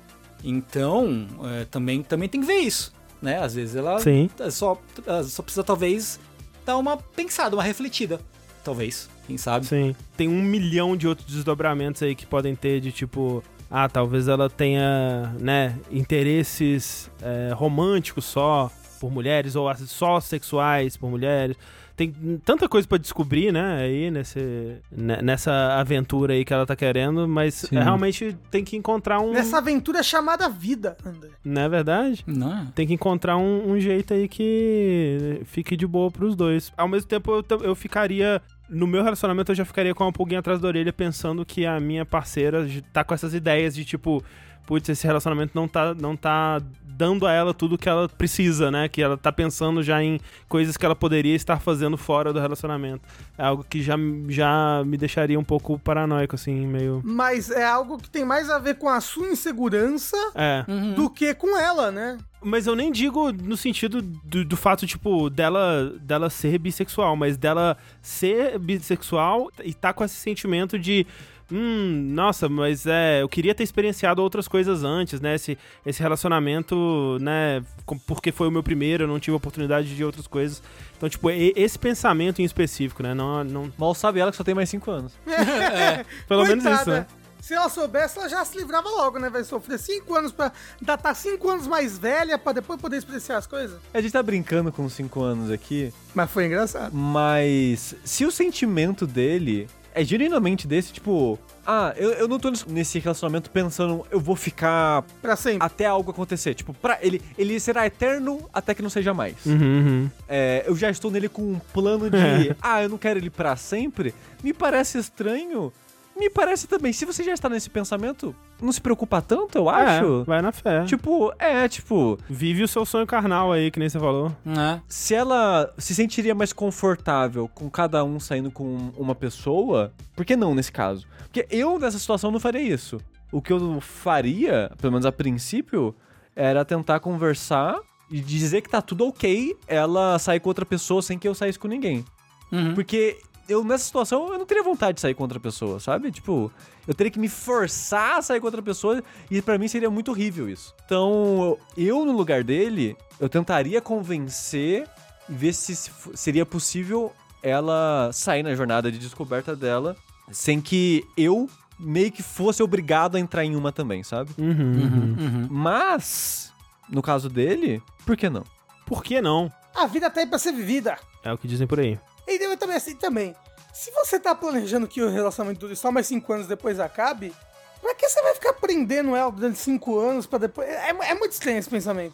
Então, 0.43 1.27
é, 1.45 1.65
também, 1.65 2.03
também 2.03 2.27
tem 2.27 2.41
que 2.41 2.47
ver 2.47 2.57
isso, 2.59 2.93
né? 3.21 3.39
Às 3.41 3.55
vezes 3.55 3.75
ela 3.75 3.99
Sim. 3.99 4.29
só, 4.51 4.79
ela 5.05 5.23
só 5.23 5.41
precisa, 5.41 5.63
talvez, 5.63 6.19
dar 6.65 6.77
uma 6.77 6.97
pensada, 6.97 7.55
uma 7.55 7.63
refletida. 7.63 8.19
Talvez, 8.63 9.09
quem 9.27 9.37
sabe. 9.37 9.65
Sim. 9.65 9.95
Tem 10.17 10.27
um 10.27 10.41
milhão 10.41 10.95
de 10.97 11.07
outros 11.07 11.27
desdobramentos 11.27 12.01
aí 12.03 12.15
que 12.15 12.25
podem 12.25 12.55
ter 12.55 12.79
de 12.79 12.91
tipo. 12.91 13.43
Ah, 13.75 13.89
talvez 13.89 14.27
ela 14.27 14.47
tenha, 14.51 15.33
né, 15.39 15.75
interesses 15.89 17.09
é, 17.19 17.51
românticos 17.55 18.23
só 18.23 18.71
por 18.99 19.11
mulheres, 19.11 19.55
ou 19.55 19.73
só 19.75 20.19
sexuais 20.19 20.95
por 20.95 21.09
mulheres. 21.09 21.57
Tem 21.95 22.11
tanta 22.43 22.67
coisa 22.67 22.87
pra 22.87 22.97
descobrir, 22.97 23.51
né, 23.51 23.77
aí 23.83 24.09
nesse, 24.09 24.77
ne- 24.91 25.21
nessa 25.21 25.51
aventura 25.79 26.33
aí 26.33 26.43
que 26.45 26.51
ela 26.53 26.65
tá 26.65 26.75
querendo, 26.75 27.27
mas 27.27 27.53
Sim. 27.55 27.75
realmente 27.77 28.35
tem 28.49 28.63
que 28.63 28.75
encontrar 28.75 29.19
um. 29.19 29.31
Nessa 29.31 29.57
aventura 29.59 30.01
chamada 30.01 30.49
vida, 30.49 30.97
André. 31.05 31.29
Não 31.43 31.61
é 31.61 31.69
verdade? 31.69 32.23
Não 32.25 32.51
é? 32.51 32.67
Tem 32.73 32.87
que 32.87 32.93
encontrar 32.93 33.37
um, 33.37 33.71
um 33.73 33.79
jeito 33.79 34.13
aí 34.13 34.27
que 34.27 35.41
fique 35.45 35.75
de 35.75 35.85
boa 35.85 36.09
pros 36.09 36.35
dois. 36.35 36.71
Ao 36.77 36.87
mesmo 36.87 37.07
tempo, 37.07 37.31
eu, 37.31 37.59
eu 37.61 37.75
ficaria. 37.75 38.41
No 38.73 38.87
meu 38.87 39.03
relacionamento, 39.03 39.51
eu 39.51 39.55
já 39.55 39.65
ficaria 39.65 39.93
com 39.93 40.03
uma 40.03 40.11
pulguinha 40.11 40.39
atrás 40.39 40.59
da 40.59 40.67
orelha 40.67 40.91
pensando 40.91 41.45
que 41.45 41.65
a 41.65 41.79
minha 41.79 42.05
parceira 42.05 42.67
tá 42.91 43.03
com 43.03 43.13
essas 43.13 43.33
ideias 43.33 43.75
de 43.75 43.85
tipo. 43.85 44.23
Putz, 44.65 44.87
esse 44.89 45.05
relacionamento 45.05 45.51
não 45.53 45.67
tá, 45.67 45.93
não 45.93 46.15
tá 46.15 46.61
dando 46.95 47.25
a 47.25 47.31
ela 47.33 47.53
tudo 47.53 47.77
que 47.77 47.89
ela 47.89 48.07
precisa, 48.07 48.69
né? 48.69 48.87
Que 48.87 49.01
ela 49.01 49.17
tá 49.17 49.31
pensando 49.31 49.81
já 49.81 50.01
em 50.03 50.19
coisas 50.47 50.77
que 50.77 50.85
ela 50.85 50.95
poderia 50.95 51.35
estar 51.35 51.59
fazendo 51.59 51.97
fora 51.97 52.31
do 52.31 52.39
relacionamento. 52.39 53.01
É 53.37 53.43
algo 53.43 53.65
que 53.67 53.81
já, 53.81 53.95
já 54.29 54.83
me 54.85 54.95
deixaria 54.95 55.39
um 55.39 55.43
pouco 55.43 55.77
paranoico, 55.79 56.35
assim, 56.35 56.65
meio. 56.67 57.01
Mas 57.03 57.49
é 57.49 57.65
algo 57.65 57.97
que 57.97 58.09
tem 58.09 58.23
mais 58.23 58.49
a 58.49 58.59
ver 58.59 58.75
com 58.75 58.87
a 58.87 59.01
sua 59.01 59.27
insegurança 59.27 60.15
É. 60.35 60.63
do 60.95 61.09
que 61.09 61.33
com 61.33 61.57
ela, 61.57 61.91
né? 61.91 62.17
Mas 62.45 62.67
eu 62.67 62.75
nem 62.75 62.91
digo 62.91 63.31
no 63.31 63.55
sentido 63.57 64.01
do, 64.01 64.43
do 64.45 64.57
fato, 64.57 64.85
tipo, 64.85 65.29
dela, 65.29 65.93
dela 66.01 66.29
ser 66.29 66.57
bissexual, 66.59 67.15
mas 67.15 67.37
dela 67.37 67.77
ser 68.01 68.59
bissexual 68.59 69.49
e 69.63 69.73
tá 69.73 69.93
com 69.93 70.03
esse 70.03 70.15
sentimento 70.15 70.77
de. 70.77 71.07
Hum, 71.51 72.11
nossa, 72.13 72.47
mas 72.49 72.85
é. 72.85 73.21
Eu 73.21 73.29
queria 73.29 73.53
ter 73.53 73.63
experienciado 73.63 74.21
outras 74.21 74.47
coisas 74.47 74.83
antes, 74.83 75.19
né? 75.21 75.35
Esse, 75.35 75.57
esse 75.85 76.01
relacionamento, 76.01 77.17
né? 77.21 77.63
Porque 78.07 78.31
foi 78.31 78.47
o 78.47 78.51
meu 78.51 78.63
primeiro, 78.63 79.03
eu 79.03 79.07
não 79.07 79.19
tive 79.19 79.35
oportunidade 79.35 79.95
de 79.95 80.03
outras 80.03 80.25
coisas. 80.27 80.61
Então, 80.97 81.07
tipo, 81.09 81.29
esse 81.29 81.77
pensamento 81.77 82.41
em 82.41 82.45
específico, 82.45 83.03
né? 83.03 83.13
Não, 83.13 83.43
não, 83.43 83.71
Mal 83.77 83.93
sabe 83.93 84.19
ela 84.19 84.31
que 84.31 84.37
só 84.37 84.43
tem 84.43 84.55
mais 84.55 84.69
5 84.69 84.89
anos. 84.89 85.13
pelo 86.27 86.43
menos 86.45 86.63
Coitada. 86.63 86.81
isso, 86.81 86.89
né? 86.91 87.07
Se 87.41 87.53
ela 87.53 87.67
soubesse, 87.67 88.17
ela 88.17 88.29
já 88.29 88.45
se 88.45 88.57
livrava 88.57 88.87
logo, 88.89 89.19
né? 89.19 89.29
Vai 89.29 89.43
sofrer 89.43 89.77
cinco 89.77 90.15
anos 90.15 90.31
pra 90.31 90.49
datar 90.81 91.13
cinco 91.13 91.49
anos 91.49 91.67
mais 91.67 91.97
velha 91.99 92.37
pra 92.37 92.53
depois 92.53 92.79
poder 92.79 92.95
experienciar 92.95 93.37
as 93.37 93.45
coisas. 93.45 93.81
A 93.93 93.99
gente 93.99 94.13
tá 94.13 94.23
brincando 94.23 94.71
com 94.71 94.87
5 94.87 95.21
anos 95.21 95.51
aqui, 95.51 95.93
Mas 96.15 96.31
foi 96.31 96.45
engraçado. 96.45 96.95
mas 96.95 97.95
se 98.05 98.23
o 98.25 98.31
sentimento 98.31 99.05
dele 99.05 99.67
é 99.93 100.03
genuinamente 100.03 100.67
desse, 100.67 100.91
tipo, 100.93 101.37
ah, 101.65 101.93
eu, 101.95 102.11
eu 102.11 102.27
não 102.27 102.39
tô 102.39 102.51
nesse 102.67 102.99
relacionamento 102.99 103.49
pensando, 103.49 104.05
eu 104.11 104.19
vou 104.19 104.35
ficar 104.35 105.03
Pra 105.21 105.35
sempre. 105.35 105.65
até 105.65 105.85
algo 105.85 106.11
acontecer. 106.11 106.53
Tipo, 106.53 106.73
pra 106.73 106.97
ele, 107.01 107.21
ele 107.37 107.59
será 107.59 107.85
eterno 107.85 108.49
até 108.53 108.73
que 108.73 108.81
não 108.81 108.89
seja 108.89 109.13
mais. 109.13 109.35
Uhum, 109.45 109.53
uhum. 109.61 110.09
É, 110.27 110.63
eu 110.67 110.75
já 110.75 110.89
estou 110.89 111.09
nele 111.11 111.29
com 111.29 111.41
um 111.41 111.59
plano 111.73 112.09
de, 112.09 112.55
ah, 112.61 112.81
eu 112.83 112.89
não 112.89 112.97
quero 112.97 113.19
ele 113.19 113.29
pra 113.29 113.55
sempre. 113.55 114.13
Me 114.43 114.53
parece 114.53 114.97
estranho. 114.97 115.71
Me 116.15 116.29
parece 116.29 116.67
também. 116.67 116.93
Se 116.93 117.05
você 117.05 117.23
já 117.23 117.33
está 117.33 117.49
nesse 117.49 117.69
pensamento, 117.69 118.35
não 118.61 118.71
se 118.71 118.79
preocupa 118.79 119.21
tanto, 119.21 119.57
eu 119.57 119.69
acho. 119.69 120.21
É, 120.21 120.23
vai 120.25 120.41
na 120.41 120.51
fé. 120.51 120.85
Tipo, 120.85 121.33
é, 121.39 121.67
tipo, 121.67 122.17
Vive 122.29 122.63
o 122.63 122.67
seu 122.67 122.85
sonho 122.85 123.07
carnal 123.07 123.51
aí, 123.51 123.71
que 123.71 123.79
nem 123.79 123.89
você 123.89 123.99
falou. 123.99 124.31
É. 124.45 124.79
se 124.87 125.15
ela 125.15 125.73
se 125.77 125.95
sentiria 125.95 126.35
mais 126.35 126.53
confortável 126.53 127.47
com 127.47 127.69
cada 127.69 128.03
um 128.03 128.19
saindo 128.19 128.51
com 128.51 128.91
uma 128.95 129.15
pessoa, 129.15 129.91
por 130.15 130.25
que 130.25 130.35
não 130.35 130.53
nesse 130.53 130.71
caso? 130.71 131.07
Porque 131.23 131.47
eu, 131.49 131.79
nessa 131.79 131.97
situação, 131.97 132.29
não 132.31 132.39
faria 132.39 132.61
isso. 132.61 132.99
O 133.31 133.41
que 133.41 133.51
eu 133.51 133.81
faria, 133.81 134.71
pelo 134.79 134.93
menos 134.93 135.05
a 135.07 135.11
princípio, 135.11 135.95
era 136.35 136.63
tentar 136.63 136.99
conversar 136.99 137.75
e 138.11 138.19
dizer 138.19 138.61
que 138.61 138.69
tá 138.69 138.81
tudo 138.81 139.07
ok 139.07 139.57
ela 139.67 140.19
sair 140.19 140.39
com 140.39 140.49
outra 140.49 140.65
pessoa 140.65 141.01
sem 141.01 141.17
que 141.17 141.27
eu 141.27 141.33
saísse 141.33 141.57
com 141.57 141.67
ninguém. 141.67 142.05
Uhum. 142.51 142.75
Porque 142.75 143.17
eu, 143.47 143.63
nessa 143.63 143.85
situação, 143.85 144.31
eu 144.31 144.39
não 144.39 144.45
teria 144.45 144.63
vontade 144.63 144.95
de 144.95 145.01
sair 145.01 145.13
com 145.13 145.23
outra 145.23 145.39
pessoa, 145.39 145.79
sabe? 145.79 146.11
Tipo, 146.11 146.51
eu 146.87 146.93
teria 146.93 147.11
que 147.11 147.19
me 147.19 147.29
forçar 147.29 148.17
a 148.17 148.21
sair 148.21 148.39
com 148.39 148.45
outra 148.45 148.61
pessoa 148.61 149.03
e 149.29 149.41
pra 149.41 149.57
mim 149.57 149.67
seria 149.67 149.89
muito 149.89 150.11
horrível 150.11 150.49
isso. 150.49 150.73
Então, 150.85 151.57
eu, 151.77 152.05
no 152.05 152.11
lugar 152.11 152.43
dele, 152.43 152.95
eu 153.19 153.29
tentaria 153.29 153.81
convencer 153.81 154.87
e 155.29 155.33
ver 155.33 155.53
se 155.53 155.75
seria 156.13 156.45
possível 156.45 157.11
ela 157.41 158.09
sair 158.13 158.43
na 158.43 158.55
jornada 158.55 158.91
de 158.91 158.97
descoberta 158.97 159.55
dela 159.55 159.95
sem 160.31 160.61
que 160.61 161.05
eu 161.17 161.49
meio 161.77 162.11
que 162.11 162.23
fosse 162.23 162.63
obrigado 162.63 163.15
a 163.15 163.19
entrar 163.19 163.43
em 163.43 163.55
uma 163.55 163.71
também, 163.71 164.03
sabe? 164.03 164.31
Uhum, 164.37 164.47
uhum. 164.49 165.15
Uhum. 165.19 165.47
Mas, 165.49 166.53
no 166.89 167.01
caso 167.01 167.29
dele, 167.29 167.81
por 168.05 168.15
que 168.15 168.29
não? 168.29 168.43
Por 168.85 169.03
que 169.03 169.21
não? 169.21 169.51
A 169.75 169.85
vida 169.85 170.09
tá 170.09 170.21
aí 170.21 170.27
pra 170.27 170.39
ser 170.39 170.53
vivida. 170.53 170.97
É 171.23 171.33
o 171.33 171.37
que 171.37 171.47
dizem 171.47 171.67
por 171.67 171.79
aí. 171.79 171.99
E 172.27 172.43
eu 172.43 172.57
também 172.57 172.75
assim 172.77 172.95
também. 172.95 173.35
Se 173.73 173.91
você 173.91 174.19
tá 174.19 174.35
planejando 174.35 174.87
que 174.87 175.01
o 175.01 175.09
relacionamento 175.09 175.61
dure 175.61 175.75
só 175.75 175.91
mais 175.91 176.07
cinco 176.07 176.31
anos 176.33 176.47
depois 176.47 176.79
acabe, 176.79 177.33
pra 177.81 177.95
que 177.95 178.07
você 178.07 178.21
vai 178.21 178.33
ficar 178.35 178.53
prendendo 178.53 179.15
ela 179.15 179.31
durante 179.31 179.57
cinco 179.57 179.97
anos 179.97 180.25
pra 180.25 180.39
depois. 180.39 180.67
É, 180.69 180.89
é 180.89 181.13
muito 181.15 181.31
estranho 181.31 181.57
esse 181.57 181.69
pensamento. 181.69 182.13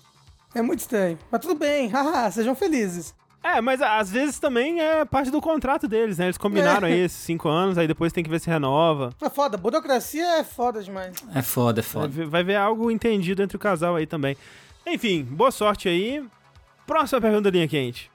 É 0.56 0.62
muito 0.62 0.80
estranho. 0.80 1.20
Mas 1.30 1.42
tudo 1.42 1.56
bem, 1.56 1.90
haha, 1.90 2.32
sejam 2.32 2.56
felizes. 2.56 3.14
É, 3.42 3.62
mas 3.62 3.82
às 3.82 4.10
vezes 4.10 4.38
também 4.40 4.82
é 4.82 5.06
parte 5.06 5.32
do 5.32 5.40
contrato 5.40 5.88
deles, 5.88 6.18
né? 6.18 6.26
Eles 6.26 6.38
combinaram 6.38 6.88
É. 6.88 6.92
aí 6.92 7.00
esses 7.02 7.18
cinco 7.20 7.48
anos, 7.48 7.78
aí 7.78 7.88
depois 7.88 8.12
tem 8.12 8.22
que 8.24 8.30
ver 8.30 8.40
se 8.42 8.50
renova. 8.50 9.14
É 9.22 9.30
foda, 9.30 9.58
burocracia 9.58 10.26
é 10.40 10.44
foda 10.44 10.84
demais. 10.84 11.16
É 11.34 11.42
foda, 11.42 11.80
é 11.80 11.84
Vai 11.84 11.90
foda. 11.92 12.08
ver, 12.10 12.26
vai 12.28 12.44
ver 12.44 12.56
algo 12.58 12.92
entendido 12.92 13.42
entre 13.42 13.56
o 13.56 13.60
casal 13.60 13.96
aí 13.96 14.06
também. 14.06 14.36
Enfim, 14.86 15.24
boa 15.24 15.52
sorte 15.52 15.88
aí. 15.88 16.26
Próxima 16.86 17.22
pergunta 17.22 17.50
linha 17.50 17.68
quente. 17.68 18.12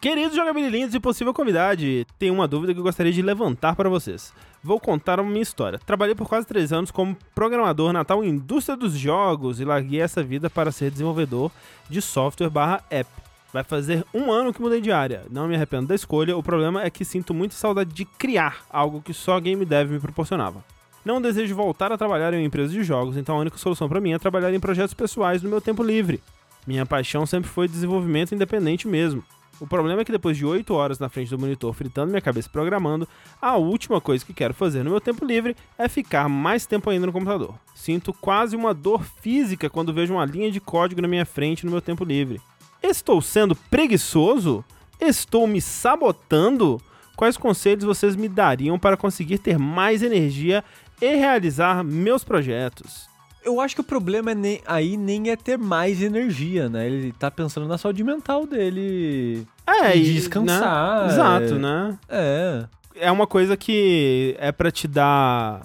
Queridos 0.00 0.36
jogabililindos 0.36 0.94
e 0.94 1.00
possível 1.00 1.32
convidade, 1.32 2.06
tenho 2.18 2.34
uma 2.34 2.46
dúvida 2.46 2.74
que 2.74 2.78
eu 2.78 2.84
gostaria 2.84 3.12
de 3.12 3.22
levantar 3.22 3.74
para 3.74 3.88
vocês. 3.88 4.32
Vou 4.62 4.78
contar 4.78 5.18
a 5.18 5.22
minha 5.22 5.42
história. 5.42 5.78
Trabalhei 5.78 6.14
por 6.14 6.28
quase 6.28 6.46
três 6.46 6.72
anos 6.72 6.90
como 6.90 7.16
programador 7.34 7.92
na 7.92 8.04
tal 8.04 8.22
indústria 8.22 8.76
dos 8.76 8.92
jogos 8.92 9.60
e 9.60 9.64
larguei 9.64 10.00
essa 10.00 10.22
vida 10.22 10.50
para 10.50 10.72
ser 10.72 10.90
desenvolvedor 10.90 11.50
de 11.88 12.02
software 12.02 12.50
barra 12.50 12.84
app. 12.90 13.08
Vai 13.52 13.62
fazer 13.62 14.04
um 14.12 14.32
ano 14.32 14.52
que 14.52 14.60
mudei 14.60 14.80
de 14.80 14.90
área. 14.90 15.24
Não 15.30 15.46
me 15.46 15.54
arrependo 15.54 15.86
da 15.86 15.94
escolha, 15.94 16.36
o 16.36 16.42
problema 16.42 16.82
é 16.82 16.90
que 16.90 17.04
sinto 17.04 17.32
muita 17.32 17.54
saudade 17.54 17.92
de 17.92 18.04
criar 18.04 18.64
algo 18.68 19.00
que 19.00 19.14
só 19.14 19.38
game 19.38 19.64
dev 19.64 19.92
me 19.92 20.00
proporcionava. 20.00 20.64
Não 21.04 21.20
desejo 21.20 21.54
voltar 21.54 21.92
a 21.92 21.98
trabalhar 21.98 22.32
em 22.32 22.38
uma 22.38 22.46
empresa 22.46 22.72
de 22.72 22.82
jogos, 22.82 23.16
então 23.16 23.36
a 23.36 23.40
única 23.40 23.58
solução 23.58 23.88
para 23.88 24.00
mim 24.00 24.12
é 24.12 24.18
trabalhar 24.18 24.52
em 24.52 24.58
projetos 24.58 24.94
pessoais 24.94 25.42
no 25.42 25.50
meu 25.50 25.60
tempo 25.60 25.82
livre. 25.82 26.22
Minha 26.66 26.86
paixão 26.86 27.26
sempre 27.26 27.48
foi 27.48 27.68
desenvolvimento 27.68 28.34
independente 28.34 28.88
mesmo. 28.88 29.22
O 29.60 29.66
problema 29.66 30.02
é 30.02 30.04
que 30.04 30.12
depois 30.12 30.36
de 30.36 30.44
8 30.44 30.74
horas 30.74 30.98
na 30.98 31.08
frente 31.08 31.30
do 31.30 31.38
monitor 31.38 31.72
fritando 31.72 32.10
minha 32.10 32.20
cabeça 32.20 32.48
programando, 32.48 33.08
a 33.40 33.56
última 33.56 34.00
coisa 34.00 34.24
que 34.24 34.34
quero 34.34 34.52
fazer 34.52 34.82
no 34.82 34.90
meu 34.90 35.00
tempo 35.00 35.24
livre 35.24 35.56
é 35.78 35.88
ficar 35.88 36.28
mais 36.28 36.66
tempo 36.66 36.90
ainda 36.90 37.06
no 37.06 37.12
computador. 37.12 37.54
Sinto 37.74 38.12
quase 38.12 38.56
uma 38.56 38.74
dor 38.74 39.04
física 39.04 39.70
quando 39.70 39.94
vejo 39.94 40.14
uma 40.14 40.24
linha 40.24 40.50
de 40.50 40.60
código 40.60 41.00
na 41.00 41.08
minha 41.08 41.24
frente 41.24 41.64
no 41.64 41.72
meu 41.72 41.80
tempo 41.80 42.04
livre. 42.04 42.40
Estou 42.82 43.22
sendo 43.22 43.54
preguiçoso? 43.54 44.64
Estou 45.00 45.46
me 45.46 45.60
sabotando? 45.60 46.80
Quais 47.16 47.36
conselhos 47.36 47.84
vocês 47.84 48.16
me 48.16 48.28
dariam 48.28 48.78
para 48.78 48.96
conseguir 48.96 49.38
ter 49.38 49.58
mais 49.58 50.02
energia 50.02 50.64
e 51.00 51.14
realizar 51.14 51.84
meus 51.84 52.24
projetos? 52.24 53.13
Eu 53.44 53.60
acho 53.60 53.74
que 53.74 53.80
o 53.80 53.84
problema 53.84 54.30
é 54.30 54.34
nem, 54.34 54.60
aí 54.66 54.96
nem 54.96 55.30
é 55.30 55.36
ter 55.36 55.58
mais 55.58 56.00
energia, 56.02 56.68
né? 56.68 56.86
Ele 56.86 57.12
tá 57.12 57.30
pensando 57.30 57.68
na 57.68 57.76
saúde 57.76 58.02
mental 58.02 58.46
dele. 58.46 59.46
É, 59.66 59.96
E 59.96 60.00
e- 60.00 60.14
descansar, 60.14 61.06
né? 61.06 61.12
Exato, 61.12 61.54
é. 61.54 61.58
né? 61.58 61.98
É. 62.08 62.64
É 62.96 63.10
uma 63.12 63.26
coisa 63.26 63.56
que 63.56 64.34
é 64.38 64.50
pra 64.52 64.70
te 64.70 64.88
dar 64.88 65.62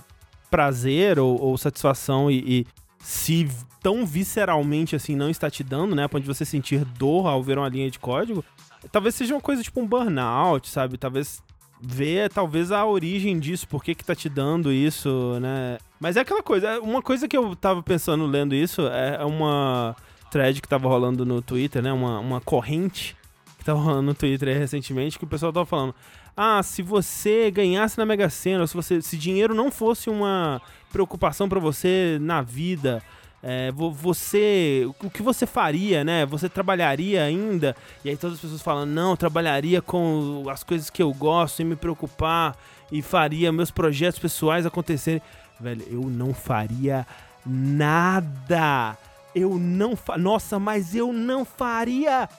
prazer 0.49 1.19
ou, 1.19 1.39
ou 1.39 1.57
satisfação 1.57 2.29
e, 2.29 2.37
e 2.61 2.67
se 2.99 3.47
tão 3.81 4.05
visceralmente 4.05 4.95
assim 4.95 5.15
não 5.15 5.29
está 5.29 5.49
te 5.49 5.63
dando, 5.63 5.95
né? 5.95 6.07
Pra 6.07 6.17
onde 6.17 6.27
você 6.27 6.43
sentir 6.43 6.83
dor 6.83 7.27
ao 7.27 7.41
ver 7.41 7.57
uma 7.57 7.69
linha 7.69 7.89
de 7.89 7.99
código, 7.99 8.43
talvez 8.91 9.15
seja 9.15 9.33
uma 9.35 9.41
coisa 9.41 9.61
tipo 9.63 9.79
um 9.79 9.85
burnout, 9.87 10.67
sabe? 10.67 10.97
Talvez 10.97 11.41
ver 11.79 12.29
talvez 12.29 12.71
a 12.73 12.85
origem 12.85 13.39
disso, 13.39 13.67
por 13.67 13.83
que 13.83 13.95
que 13.95 14.03
tá 14.03 14.13
te 14.13 14.27
dando 14.27 14.71
isso, 14.71 15.37
né? 15.39 15.77
Mas 15.99 16.15
é 16.17 16.21
aquela 16.21 16.41
coisa, 16.41 16.67
é 16.67 16.79
uma 16.79 17.01
coisa 17.01 17.27
que 17.27 17.35
eu 17.37 17.55
tava 17.55 17.83
pensando 17.83 18.25
lendo 18.25 18.55
isso 18.55 18.81
é 18.87 19.23
uma 19.25 19.95
thread 20.31 20.61
que 20.61 20.67
tava 20.67 20.87
rolando 20.87 21.25
no 21.25 21.41
Twitter, 21.41 21.81
né? 21.81 21.91
Uma, 21.91 22.19
uma 22.19 22.39
corrente 22.41 23.17
que 23.57 23.65
tava 23.65 23.79
rolando 23.79 24.03
no 24.03 24.13
Twitter 24.13 24.57
recentemente, 24.57 25.17
que 25.19 25.25
o 25.25 25.27
pessoal 25.27 25.51
tava 25.51 25.65
falando: 25.65 25.93
"Ah, 26.37 26.63
se 26.63 26.81
você 26.81 27.51
ganhasse 27.51 27.97
na 27.97 28.05
Mega 28.05 28.29
Sena, 28.29 28.65
se 28.65 28.73
você 28.73 29.01
se 29.01 29.17
dinheiro 29.17 29.53
não 29.53 29.69
fosse 29.69 30.09
uma 30.09 30.61
preocupação 30.91 31.49
pra 31.49 31.59
você 31.59 32.17
na 32.21 32.41
vida, 32.41 33.03
é, 33.43 33.69
vo- 33.71 33.91
você, 33.91 34.85
o 35.03 35.09
que 35.09 35.21
você 35.21 35.45
faria, 35.45 36.03
né? 36.03 36.25
Você 36.27 36.47
trabalharia 36.47 37.23
ainda? 37.23 37.75
E 38.05 38.09
aí 38.09 38.15
todas 38.15 38.35
as 38.35 38.41
pessoas 38.41 38.61
falam, 38.61 38.85
não, 38.85 39.15
trabalharia 39.17 39.81
com 39.81 40.45
as 40.49 40.63
coisas 40.63 40.89
que 40.89 41.01
eu 41.03 41.13
gosto, 41.13 41.55
sem 41.57 41.65
me 41.65 41.75
preocupar, 41.75 42.55
e 42.91 43.01
faria 43.01 43.51
meus 43.51 43.69
projetos 43.71 44.19
pessoais 44.19 44.65
acontecerem. 44.65 45.21
Velho, 45.59 45.85
eu 45.89 46.01
não 46.01 46.33
faria 46.33 47.05
nada. 47.45 48.97
Eu 49.35 49.57
não 49.57 49.95
fa... 49.95 50.17
Nossa, 50.17 50.57
mas 50.59 50.95
eu 50.95 51.11
não 51.11 51.43
faria 51.43 52.29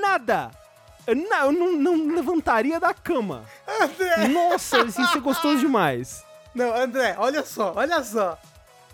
nada. 0.00 0.50
Eu 1.06 1.16
não, 1.16 1.46
eu 1.46 1.52
não, 1.52 1.76
não 1.76 2.14
levantaria 2.14 2.78
da 2.78 2.94
cama. 2.94 3.44
André! 3.80 4.28
Nossa, 4.28 4.78
isso 4.80 5.04
ser 5.06 5.20
gostoso 5.20 5.58
demais. 5.58 6.24
Não, 6.54 6.74
André, 6.74 7.16
olha 7.18 7.44
só, 7.44 7.72
olha 7.74 8.02
só. 8.04 8.38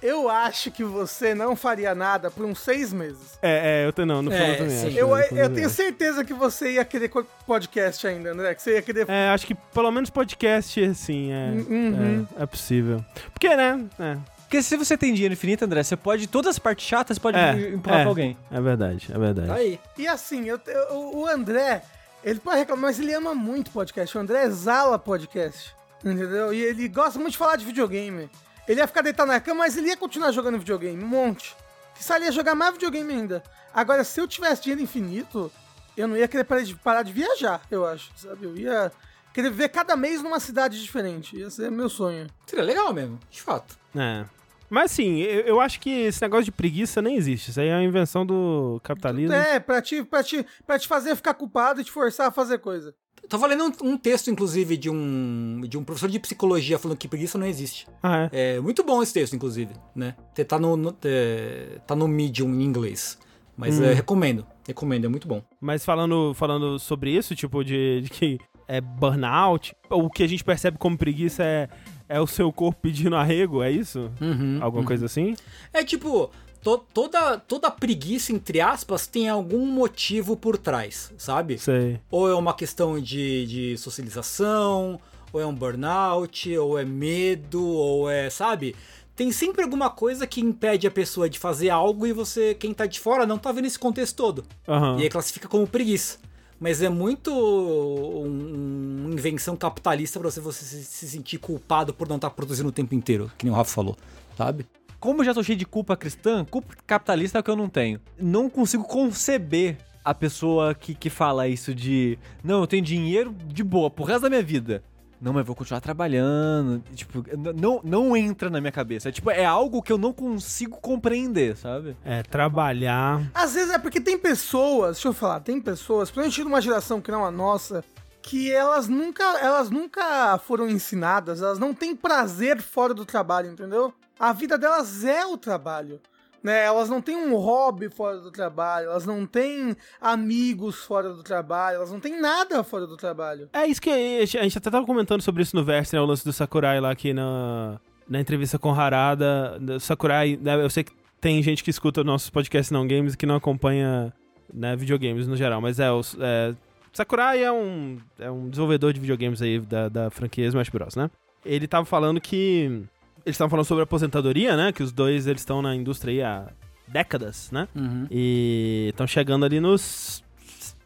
Eu 0.02 0.28
acho 0.28 0.70
que 0.70 0.84
você 0.84 1.34
não 1.34 1.56
faria 1.56 1.94
nada 1.94 2.30
por 2.30 2.44
uns 2.46 2.60
seis 2.60 2.92
meses. 2.92 3.36
É, 3.42 3.84
é, 3.84 3.92
eu 3.98 4.06
não, 4.06 4.22
no 4.22 4.30
fundo 4.30 4.42
É, 4.42 4.52
eu 4.52 4.58
também 4.58 4.86
acho. 4.86 4.98
Eu, 4.98 5.16
eu 5.16 5.52
tenho 5.54 5.68
certeza 5.68 6.24
que 6.24 6.32
você 6.32 6.72
ia 6.72 6.84
querer 6.84 7.10
podcast 7.46 8.06
ainda, 8.06 8.30
André. 8.32 8.54
Que 8.54 8.62
você 8.62 8.74
ia 8.74 8.82
querer. 8.82 9.08
É, 9.08 9.28
acho 9.30 9.46
que 9.46 9.54
pelo 9.54 9.90
menos 9.90 10.08
podcast, 10.10 10.82
assim, 10.84 11.32
é, 11.32 11.50
Uhum. 11.50 12.26
é, 12.38 12.42
é 12.42 12.46
possível. 12.46 13.04
Porque, 13.32 13.54
né, 13.56 13.84
é, 13.98 14.16
Porque 14.42 14.62
se 14.62 14.76
você 14.76 14.96
tem 14.96 15.12
dinheiro 15.12 15.34
infinito, 15.34 15.64
André, 15.64 15.82
você 15.82 15.96
pode. 15.96 16.26
Todas 16.26 16.50
as 16.50 16.58
partes 16.58 16.86
chatas 16.86 17.16
você 17.16 17.20
pode 17.20 17.36
É, 17.36 17.70
empurrar 17.74 17.98
é. 17.98 18.02
pra 18.02 18.08
alguém. 18.08 18.36
é 18.50 18.60
verdade, 18.60 19.08
é 19.12 19.18
verdade. 19.18 19.48
Tá 19.48 19.54
aí. 19.56 19.80
E 19.98 20.06
assim, 20.06 20.44
eu, 20.48 20.60
eu- 20.66 21.10
o 21.18 21.26
André, 21.26 21.82
ele 22.24 22.38
pode 22.40 22.58
reclamar, 22.58 22.84
mas 22.84 22.98
ele 23.00 23.12
ama 23.12 23.34
muito 23.34 23.70
podcast. 23.72 24.16
O 24.16 24.20
André 24.20 24.44
exala 24.44 24.98
podcast. 24.98 25.74
Entendeu? 26.04 26.54
E 26.54 26.62
ele 26.62 26.86
gosta 26.88 27.18
muito 27.18 27.32
de 27.32 27.38
falar 27.38 27.56
de 27.56 27.64
videogame. 27.64 28.30
Ele 28.68 28.80
ia 28.80 28.86
ficar 28.86 29.02
deitado 29.02 29.28
na 29.28 29.40
cama, 29.40 29.60
mas 29.60 29.76
ele 29.76 29.88
ia 29.88 29.96
continuar 29.96 30.30
jogando 30.30 30.58
videogame, 30.58 31.02
um 31.02 31.06
monte. 31.08 31.56
Se 31.94 32.12
ele 32.14 32.26
ia 32.26 32.32
jogar 32.32 32.54
mais 32.54 32.74
videogame 32.74 33.12
ainda. 33.12 33.42
Agora, 33.72 34.04
se 34.04 34.20
eu 34.20 34.28
tivesse 34.28 34.62
dinheiro 34.62 34.82
infinito, 34.82 35.50
eu 35.96 36.06
não 36.06 36.16
ia 36.16 36.28
querer 36.28 36.44
parar 36.44 36.62
de, 36.62 36.74
parar 36.74 37.02
de 37.02 37.12
viajar, 37.12 37.62
eu 37.70 37.86
acho, 37.86 38.10
sabe? 38.16 38.44
Eu 38.44 38.56
ia 38.56 38.92
querer 39.32 39.50
viver 39.50 39.68
cada 39.70 39.96
mês 39.96 40.22
numa 40.22 40.38
cidade 40.38 40.80
diferente. 40.80 41.36
Ia 41.36 41.50
ser 41.50 41.70
meu 41.70 41.88
sonho. 41.88 42.26
Seria 42.46 42.64
legal 42.64 42.92
mesmo, 42.92 43.18
de 43.30 43.40
fato. 43.42 43.78
É. 43.96 44.24
Mas 44.70 44.92
assim, 44.92 45.20
eu, 45.20 45.40
eu 45.40 45.60
acho 45.60 45.80
que 45.80 45.90
esse 45.90 46.20
negócio 46.20 46.44
de 46.44 46.52
preguiça 46.52 47.00
nem 47.00 47.16
existe. 47.16 47.50
Isso 47.50 47.60
aí 47.60 47.68
é 47.68 47.74
uma 47.74 47.84
invenção 47.84 48.24
do 48.24 48.80
capitalismo. 48.84 49.34
É, 49.34 49.58
pra 49.58 49.80
te, 49.80 50.04
pra, 50.04 50.22
te, 50.22 50.44
pra 50.66 50.78
te 50.78 50.86
fazer 50.86 51.16
ficar 51.16 51.34
culpado 51.34 51.80
e 51.80 51.84
te 51.84 51.90
forçar 51.90 52.28
a 52.28 52.30
fazer 52.30 52.58
coisa. 52.58 52.94
Tava 53.28 53.46
lendo 53.46 53.64
um, 53.64 53.90
um 53.90 53.96
texto, 53.98 54.30
inclusive, 54.30 54.76
de 54.76 54.88
um, 54.88 55.60
de 55.68 55.76
um 55.76 55.84
professor 55.84 56.08
de 56.08 56.18
psicologia 56.18 56.78
falando 56.78 56.96
que 56.96 57.06
preguiça 57.06 57.36
não 57.38 57.46
existe. 57.46 57.86
Ah, 58.02 58.28
é. 58.32 58.56
É 58.56 58.60
muito 58.60 58.82
bom 58.82 59.02
esse 59.02 59.12
texto, 59.12 59.34
inclusive, 59.36 59.72
né? 59.94 60.14
Tá 60.46 60.58
no, 60.58 60.76
no- 60.76 60.96
é, 61.04 61.78
tá 61.86 61.94
no 61.94 62.08
Medium 62.08 62.48
em 62.54 62.62
inglês. 62.62 63.18
Mas 63.56 63.80
é, 63.80 63.92
recomendo, 63.92 64.46
recomendo, 64.66 65.04
é 65.06 65.08
muito 65.08 65.26
bom. 65.26 65.42
Mas 65.60 65.84
falando, 65.84 66.32
falando 66.32 66.78
sobre 66.78 67.10
isso, 67.10 67.34
tipo, 67.34 67.64
de, 67.64 68.02
de 68.02 68.08
que 68.08 68.38
é 68.68 68.80
burnout, 68.80 69.74
o 69.90 70.08
que 70.08 70.22
a 70.22 70.26
gente 70.28 70.44
percebe 70.44 70.78
como 70.78 70.96
preguiça 70.96 71.42
é, 71.42 71.68
é 72.08 72.20
o 72.20 72.26
seu 72.26 72.52
corpo 72.52 72.80
pedindo 72.82 73.16
arrego, 73.16 73.60
é 73.62 73.70
isso? 73.70 74.10
Uhum, 74.20 74.58
Alguma 74.62 74.82
uhum. 74.82 74.86
coisa 74.86 75.06
assim? 75.06 75.34
É 75.72 75.82
tipo, 75.82 76.30
to- 76.62 76.84
toda, 76.92 77.38
toda 77.38 77.70
preguiça, 77.70 78.32
entre 78.32 78.60
aspas, 78.60 79.06
tem 79.06 79.28
algum 79.28 79.66
motivo 79.66 80.36
por 80.36 80.56
trás, 80.58 81.12
sabe? 81.18 81.58
Sei. 81.58 82.00
Ou 82.10 82.28
é 82.28 82.34
uma 82.34 82.54
questão 82.54 83.00
de, 83.00 83.46
de 83.46 83.78
socialização, 83.78 85.00
ou 85.32 85.40
é 85.40 85.46
um 85.46 85.54
burnout, 85.54 86.56
ou 86.58 86.78
é 86.78 86.84
medo, 86.84 87.62
ou 87.64 88.10
é, 88.10 88.28
sabe? 88.30 88.74
Tem 89.14 89.32
sempre 89.32 89.62
alguma 89.64 89.90
coisa 89.90 90.26
que 90.26 90.40
impede 90.40 90.86
a 90.86 90.90
pessoa 90.90 91.28
de 91.28 91.38
fazer 91.38 91.70
algo 91.70 92.06
e 92.06 92.12
você, 92.12 92.54
quem 92.54 92.72
tá 92.72 92.86
de 92.86 93.00
fora, 93.00 93.26
não 93.26 93.36
tá 93.36 93.50
vendo 93.50 93.66
esse 93.66 93.78
contexto 93.78 94.14
todo. 94.16 94.44
Aham. 94.68 94.98
E 94.98 95.02
aí 95.02 95.08
classifica 95.08 95.48
como 95.48 95.66
preguiça. 95.66 96.18
Mas 96.60 96.82
é 96.82 96.88
muito 96.88 97.32
um- 97.32 99.04
uma 99.06 99.12
invenção 99.14 99.56
capitalista 99.56 100.18
pra 100.18 100.30
você, 100.30 100.40
você 100.40 100.64
se, 100.64 100.84
se 100.84 101.08
sentir 101.08 101.38
culpado 101.38 101.92
por 101.94 102.08
não 102.08 102.16
estar 102.16 102.30
produzindo 102.30 102.68
o 102.68 102.72
tempo 102.72 102.94
inteiro, 102.94 103.30
que 103.38 103.44
nem 103.44 103.52
o 103.52 103.56
Rafa 103.56 103.72
falou, 103.74 103.96
sabe? 104.36 104.66
Como 105.00 105.20
eu 105.20 105.24
já 105.24 105.32
tô 105.32 105.42
cheio 105.42 105.58
de 105.58 105.64
culpa 105.64 105.96
cristã, 105.96 106.44
culpa 106.44 106.74
capitalista 106.86 107.38
é 107.38 107.40
o 107.40 107.44
que 107.44 107.50
eu 107.50 107.56
não 107.56 107.68
tenho. 107.68 108.00
Não 108.18 108.50
consigo 108.50 108.82
conceber 108.82 109.76
a 110.04 110.12
pessoa 110.12 110.74
que, 110.74 110.94
que 110.94 111.08
fala 111.08 111.46
isso 111.46 111.74
de 111.74 112.18
não, 112.42 112.60
eu 112.60 112.66
tenho 112.66 112.82
dinheiro 112.82 113.34
de 113.46 113.62
boa 113.62 113.90
pro 113.90 114.04
resto 114.04 114.22
da 114.22 114.30
minha 114.30 114.42
vida. 114.42 114.82
Não, 115.20 115.32
mas 115.32 115.44
vou 115.44 115.54
continuar 115.54 115.80
trabalhando. 115.80 116.82
Tipo, 116.94 117.24
não, 117.56 117.80
não 117.82 118.16
entra 118.16 118.48
na 118.48 118.60
minha 118.60 118.72
cabeça. 118.72 119.08
É, 119.08 119.12
tipo, 119.12 119.30
é 119.30 119.44
algo 119.44 119.82
que 119.82 119.92
eu 119.92 119.98
não 119.98 120.12
consigo 120.12 120.80
compreender, 120.80 121.56
sabe? 121.56 121.96
É, 122.04 122.22
trabalhar. 122.22 123.28
Às 123.34 123.54
vezes 123.54 123.72
é 123.72 123.78
porque 123.78 124.00
tem 124.00 124.16
pessoas, 124.16 124.96
deixa 124.96 125.08
eu 125.08 125.12
falar, 125.12 125.40
tem 125.40 125.60
pessoas, 125.60 126.10
principalmente 126.10 126.44
numa 126.44 126.60
geração 126.60 127.00
que 127.00 127.10
não 127.10 127.24
a 127.24 127.30
nossa, 127.30 127.84
que 128.22 128.52
elas 128.52 128.88
nunca, 128.88 129.24
elas 129.40 129.70
nunca 129.70 130.38
foram 130.38 130.68
ensinadas, 130.68 131.42
elas 131.42 131.58
não 131.58 131.74
têm 131.74 131.96
prazer 131.96 132.60
fora 132.62 132.94
do 132.94 133.04
trabalho, 133.04 133.50
entendeu? 133.50 133.92
A 134.18 134.32
vida 134.32 134.58
delas 134.58 135.04
é 135.04 135.24
o 135.26 135.36
trabalho. 135.36 136.00
Né, 136.40 136.64
elas 136.64 136.88
não 136.88 137.02
têm 137.02 137.16
um 137.16 137.34
hobby 137.34 137.88
fora 137.88 138.18
do 138.20 138.30
trabalho, 138.30 138.86
elas 138.86 139.04
não 139.04 139.26
têm 139.26 139.76
amigos 140.00 140.84
fora 140.84 141.12
do 141.12 141.20
trabalho, 141.20 141.78
elas 141.78 141.90
não 141.90 141.98
têm 141.98 142.20
nada 142.20 142.62
fora 142.62 142.86
do 142.86 142.96
trabalho. 142.96 143.48
É 143.52 143.66
isso 143.66 143.82
que 143.82 143.90
a 143.90 144.24
gente, 144.24 144.56
até 144.56 144.70
tava 144.70 144.86
comentando 144.86 145.20
sobre 145.20 145.42
isso 145.42 145.56
no 145.56 145.64
Verse, 145.64 145.92
né? 145.92 146.00
O 146.00 146.06
lance 146.06 146.24
do 146.24 146.32
Sakurai 146.32 146.80
lá 146.80 146.92
aqui 146.92 147.12
na, 147.12 147.80
na 148.08 148.20
entrevista 148.20 148.56
com 148.56 148.72
Harada. 148.72 149.58
Sakurai, 149.80 150.38
né, 150.40 150.62
eu 150.62 150.70
sei 150.70 150.84
que 150.84 150.92
tem 151.20 151.42
gente 151.42 151.64
que 151.64 151.70
escuta 151.70 152.04
nossos 152.04 152.30
podcasts 152.30 152.70
não 152.70 152.86
games 152.86 153.16
que 153.16 153.26
não 153.26 153.34
acompanha 153.34 154.12
né, 154.52 154.76
videogames 154.76 155.26
no 155.26 155.36
geral, 155.36 155.60
mas 155.60 155.80
é, 155.80 155.90
o 155.90 156.00
é, 156.20 156.54
Sakurai 156.92 157.42
é 157.42 157.52
um, 157.52 157.98
é 158.18 158.30
um 158.30 158.48
desenvolvedor 158.48 158.92
de 158.92 159.00
videogames 159.00 159.42
aí 159.42 159.58
da, 159.60 159.88
da 159.88 160.10
franquia 160.10 160.46
Smash 160.46 160.68
Bros, 160.68 160.96
né? 160.96 161.10
Ele 161.44 161.66
tava 161.66 161.84
falando 161.84 162.20
que. 162.20 162.82
Eles 163.28 163.34
estavam 163.34 163.50
falando 163.50 163.66
sobre 163.66 163.82
aposentadoria, 163.84 164.56
né? 164.56 164.72
Que 164.72 164.82
os 164.82 164.90
dois 164.92 165.26
eles 165.26 165.42
estão 165.42 165.60
na 165.62 165.74
indústria 165.74 166.12
aí 166.12 166.22
há 166.22 166.48
décadas, 166.86 167.50
né? 167.52 167.68
Uhum. 167.74 168.06
E 168.10 168.86
estão 168.90 169.06
chegando 169.06 169.44
ali 169.44 169.60
nos 169.60 170.24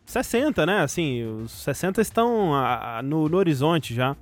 60, 0.05 0.67
né? 0.67 0.81
Assim, 0.81 1.23
os 1.25 1.53
60 1.53 2.01
estão 2.01 2.55
a- 2.55 2.99
a- 2.99 3.03
no, 3.03 3.29
no 3.29 3.37
horizonte 3.37 3.95
já. 3.95 4.17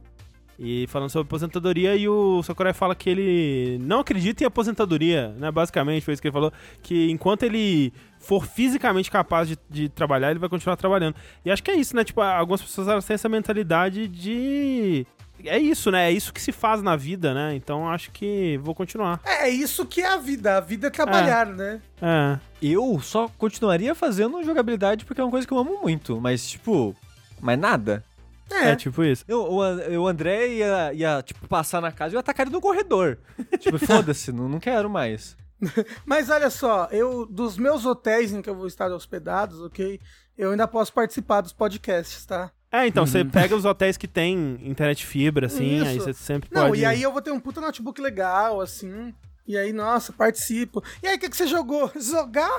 E 0.63 0.87
falando 0.89 1.09
sobre 1.09 1.27
aposentadoria, 1.27 1.97
e 1.97 2.07
o 2.07 2.43
Sakurai 2.43 2.75
fala 2.75 2.95
que 2.95 3.09
ele 3.09 3.79
não 3.81 4.01
acredita 4.01 4.45
em 4.45 4.47
aposentadoria, 4.47 5.29
né? 5.39 5.51
Basicamente, 5.51 6.05
foi 6.05 6.13
isso 6.13 6.21
que 6.21 6.29
ele 6.29 6.35
falou. 6.35 6.53
Que 6.83 7.11
enquanto 7.11 7.45
ele 7.45 7.91
for 8.19 8.45
fisicamente 8.45 9.11
capaz 9.11 9.49
de, 9.49 9.57
de 9.71 9.89
trabalhar, 9.89 10.31
ele 10.31 10.39
vai 10.39 10.51
continuar 10.51 10.77
trabalhando. 10.77 11.15
E 11.47 11.51
acho 11.51 11.63
que 11.63 11.71
é 11.71 11.77
isso, 11.77 11.97
né? 11.97 12.05
Tipo, 12.05 12.21
algumas 12.21 12.61
pessoas 12.61 12.89
elas 12.89 13.07
têm 13.07 13.15
essa 13.15 13.27
mentalidade 13.29 14.07
de. 14.07 15.07
É 15.45 15.59
isso, 15.59 15.91
né? 15.91 16.09
É 16.09 16.13
isso 16.13 16.33
que 16.33 16.41
se 16.41 16.53
faz 16.53 16.83
na 16.83 16.97
vida, 16.97 17.35
né? 17.35 17.55
Então 17.55 17.89
acho 17.89 18.11
que 18.11 18.59
vou 18.59 18.75
continuar. 18.75 19.21
É, 19.25 19.49
é 19.49 19.51
isso 19.51 19.87
que 19.87 20.01
é 20.01 20.07
a 20.07 20.17
vida. 20.17 20.57
A 20.57 20.61
vida 20.61 20.89
é 20.89 20.91
trabalhar, 20.91 21.47
né? 21.47 21.81
É. 22.01 22.39
Eu 22.63 23.01
só 23.01 23.29
continuaria 23.39 23.95
fazendo 23.95 24.43
jogabilidade 24.43 25.05
porque 25.05 25.21
é 25.21 25.25
uma 25.25 25.31
coisa 25.31 25.47
que 25.47 25.53
eu 25.53 25.59
amo 25.59 25.81
muito, 25.81 26.21
mas 26.21 26.49
tipo, 26.49 26.95
mais 27.41 27.59
nada. 27.59 28.05
É, 28.51 28.75
tipo 28.75 29.05
isso. 29.05 29.25
Eu, 29.29 29.43
o, 29.43 30.03
o 30.03 30.09
André 30.09 30.49
ia, 30.49 30.93
ia, 30.93 31.23
tipo, 31.23 31.47
passar 31.47 31.81
na 31.81 31.93
casa 31.93 32.13
e 32.13 32.15
eu 32.15 32.19
ia 32.19 32.21
atacar 32.21 32.47
ele 32.47 32.55
no 32.55 32.61
corredor. 32.61 33.19
tipo, 33.61 33.79
foda-se, 33.79 34.33
não, 34.33 34.49
não 34.49 34.59
quero 34.59 34.91
mais. 34.91 35.37
Mas 36.05 36.31
olha 36.31 36.51
só, 36.51 36.89
eu 36.91 37.27
dos 37.27 37.57
meus 37.57 37.85
hotéis 37.85 38.33
em 38.33 38.43
que 38.43 38.51
eu 38.51 38.55
vou 38.55 38.67
estar 38.67 38.91
hospedados, 38.91 39.61
ok? 39.61 40.01
Eu 40.37 40.51
ainda 40.51 40.67
posso 40.67 40.93
participar 40.93 41.43
dos 41.43 41.53
podcasts, 41.53 42.25
tá? 42.25 42.51
É, 42.73 42.87
então, 42.87 43.05
você 43.05 43.25
pega 43.25 43.57
os 43.57 43.65
hotéis 43.65 43.97
que 43.97 44.07
tem 44.07 44.59
internet 44.63 45.05
fibra, 45.05 45.47
assim, 45.47 45.79
Isso. 45.79 45.87
aí 45.87 45.99
você 45.99 46.13
sempre 46.13 46.49
Não, 46.53 46.69
pode... 46.69 46.81
e 46.81 46.85
aí 46.85 47.03
eu 47.03 47.13
vou 47.13 47.21
ter 47.21 47.33
um 47.33 47.41
puta 47.41 47.61
notebook 47.61 48.01
legal, 48.01 48.61
assim. 48.61 49.13
E 49.47 49.57
aí, 49.59 49.73
nossa, 49.73 50.13
participo. 50.13 50.81
E 51.03 51.09
aí, 51.09 51.17
o 51.17 51.19
que, 51.19 51.29
que 51.29 51.37
você 51.37 51.47
jogou? 51.49 51.91
Jogar? 52.01 52.57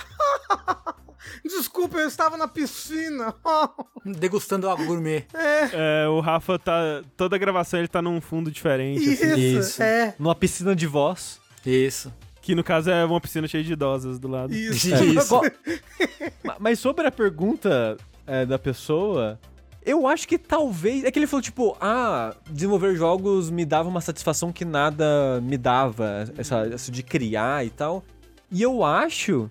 Desculpa, 1.46 1.98
eu 2.00 2.08
estava 2.08 2.36
na 2.36 2.48
piscina. 2.48 3.34
Degustando 4.06 4.68
água 4.70 4.86
gourmet. 4.86 5.26
É, 5.34 6.08
o 6.10 6.20
Rafa 6.20 6.58
tá... 6.60 7.02
Toda 7.16 7.36
a 7.36 7.40
gravação 7.40 7.80
ele 7.80 7.88
tá 7.88 8.02
num 8.02 8.20
fundo 8.20 8.52
diferente, 8.52 9.04
Isso, 9.14 9.24
assim. 9.26 9.58
Isso. 9.58 9.84
é. 9.84 10.16
Numa 10.20 10.36
piscina 10.36 10.76
de 10.76 10.88
voz. 10.88 11.40
Isso. 11.66 12.12
Que 12.42 12.56
no 12.56 12.64
caso 12.64 12.90
é 12.90 13.06
uma 13.06 13.22
piscina 13.22 13.48
cheia 13.48 13.64
de 13.64 13.72
idosas 13.74 14.18
do 14.20 14.28
lado. 14.28 14.54
Isso. 14.54 14.94
Isso. 14.94 15.28
Qual- 15.30 15.44
Ma- 16.44 16.58
Mas 16.60 16.80
sobre 16.80 17.06
a 17.08 17.12
pergunta 17.12 17.96
é, 18.26 18.46
da 18.46 18.58
pessoa, 18.58 19.40
eu 19.84 20.08
acho 20.08 20.28
que 20.28 20.38
talvez. 20.38 21.04
É 21.04 21.12
que 21.12 21.18
ele 21.20 21.28
falou, 21.28 21.42
tipo, 21.42 21.76
ah, 21.82 22.36
desenvolver 22.50 22.96
jogos 22.96 23.50
me 23.50 23.66
dava 23.66 23.90
uma 23.90 24.02
satisfação 24.02 24.52
que 24.52 24.64
nada 24.66 25.42
me 25.42 25.58
dava, 25.58 26.26
essa, 26.38 26.68
essa 26.72 26.92
de 26.92 27.02
criar 27.04 27.66
e 27.66 27.70
tal. 27.70 28.04
E 28.52 28.62
eu 28.62 28.84
acho 28.84 29.50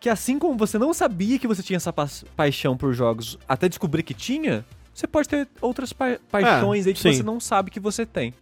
que 0.00 0.08
assim 0.08 0.38
como 0.38 0.56
você 0.56 0.78
não 0.78 0.92
sabia 0.94 1.38
que 1.38 1.46
você 1.46 1.62
tinha 1.62 1.76
essa 1.76 1.92
pa- 1.92 2.08
paixão 2.34 2.76
por 2.76 2.92
jogos 2.92 3.38
até 3.48 3.68
descobrir 3.68 4.02
que 4.02 4.14
tinha, 4.14 4.64
você 4.94 5.06
pode 5.06 5.28
ter 5.28 5.46
outras 5.60 5.92
pa- 5.92 6.18
paixões 6.30 6.86
aí 6.86 6.94
que 6.94 7.00
sim. 7.00 7.12
você 7.12 7.22
não 7.22 7.38
sabe 7.38 7.70
que 7.70 7.78
você 7.78 8.04
tem. 8.06 8.32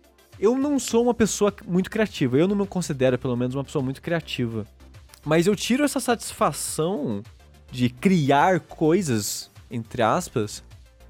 Eu 0.41 0.57
não 0.57 0.79
sou 0.79 1.03
uma 1.03 1.15
pessoa 1.15 1.53
muito 1.67 1.91
criativa, 1.91 2.39
eu 2.39 2.47
não 2.47 2.55
me 2.55 2.67
considero, 2.67 3.19
pelo 3.19 3.37
menos, 3.37 3.55
uma 3.57 3.65
pessoa 3.65 3.83
muito 3.85 4.01
criativa. 4.01 4.65
Mas 5.25 5.49
eu 5.49 5.57
tiro 5.57 5.83
essa 5.85 5.99
satisfação 5.99 7.23
de 7.73 7.91
criar 7.91 8.61
coisas, 8.61 9.51
entre 9.69 10.01
aspas, 10.01 10.63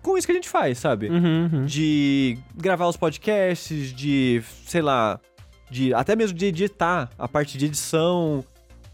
com 0.02 0.16
isso 0.16 0.26
que 0.26 0.32
a 0.32 0.34
gente 0.34 0.48
faz, 0.48 0.78
sabe? 0.78 1.08
Uhum, 1.08 1.50
uhum. 1.52 1.64
De 1.66 2.38
gravar 2.56 2.86
os 2.88 2.96
podcasts, 2.96 3.92
de, 3.92 4.42
sei 4.66 4.82
lá, 4.82 5.20
de 5.70 5.92
até 5.94 6.14
mesmo 6.16 6.36
de 6.36 6.46
editar 6.46 7.10
a 7.18 7.28
parte 7.28 7.58
de 7.58 7.66
edição. 7.66 8.44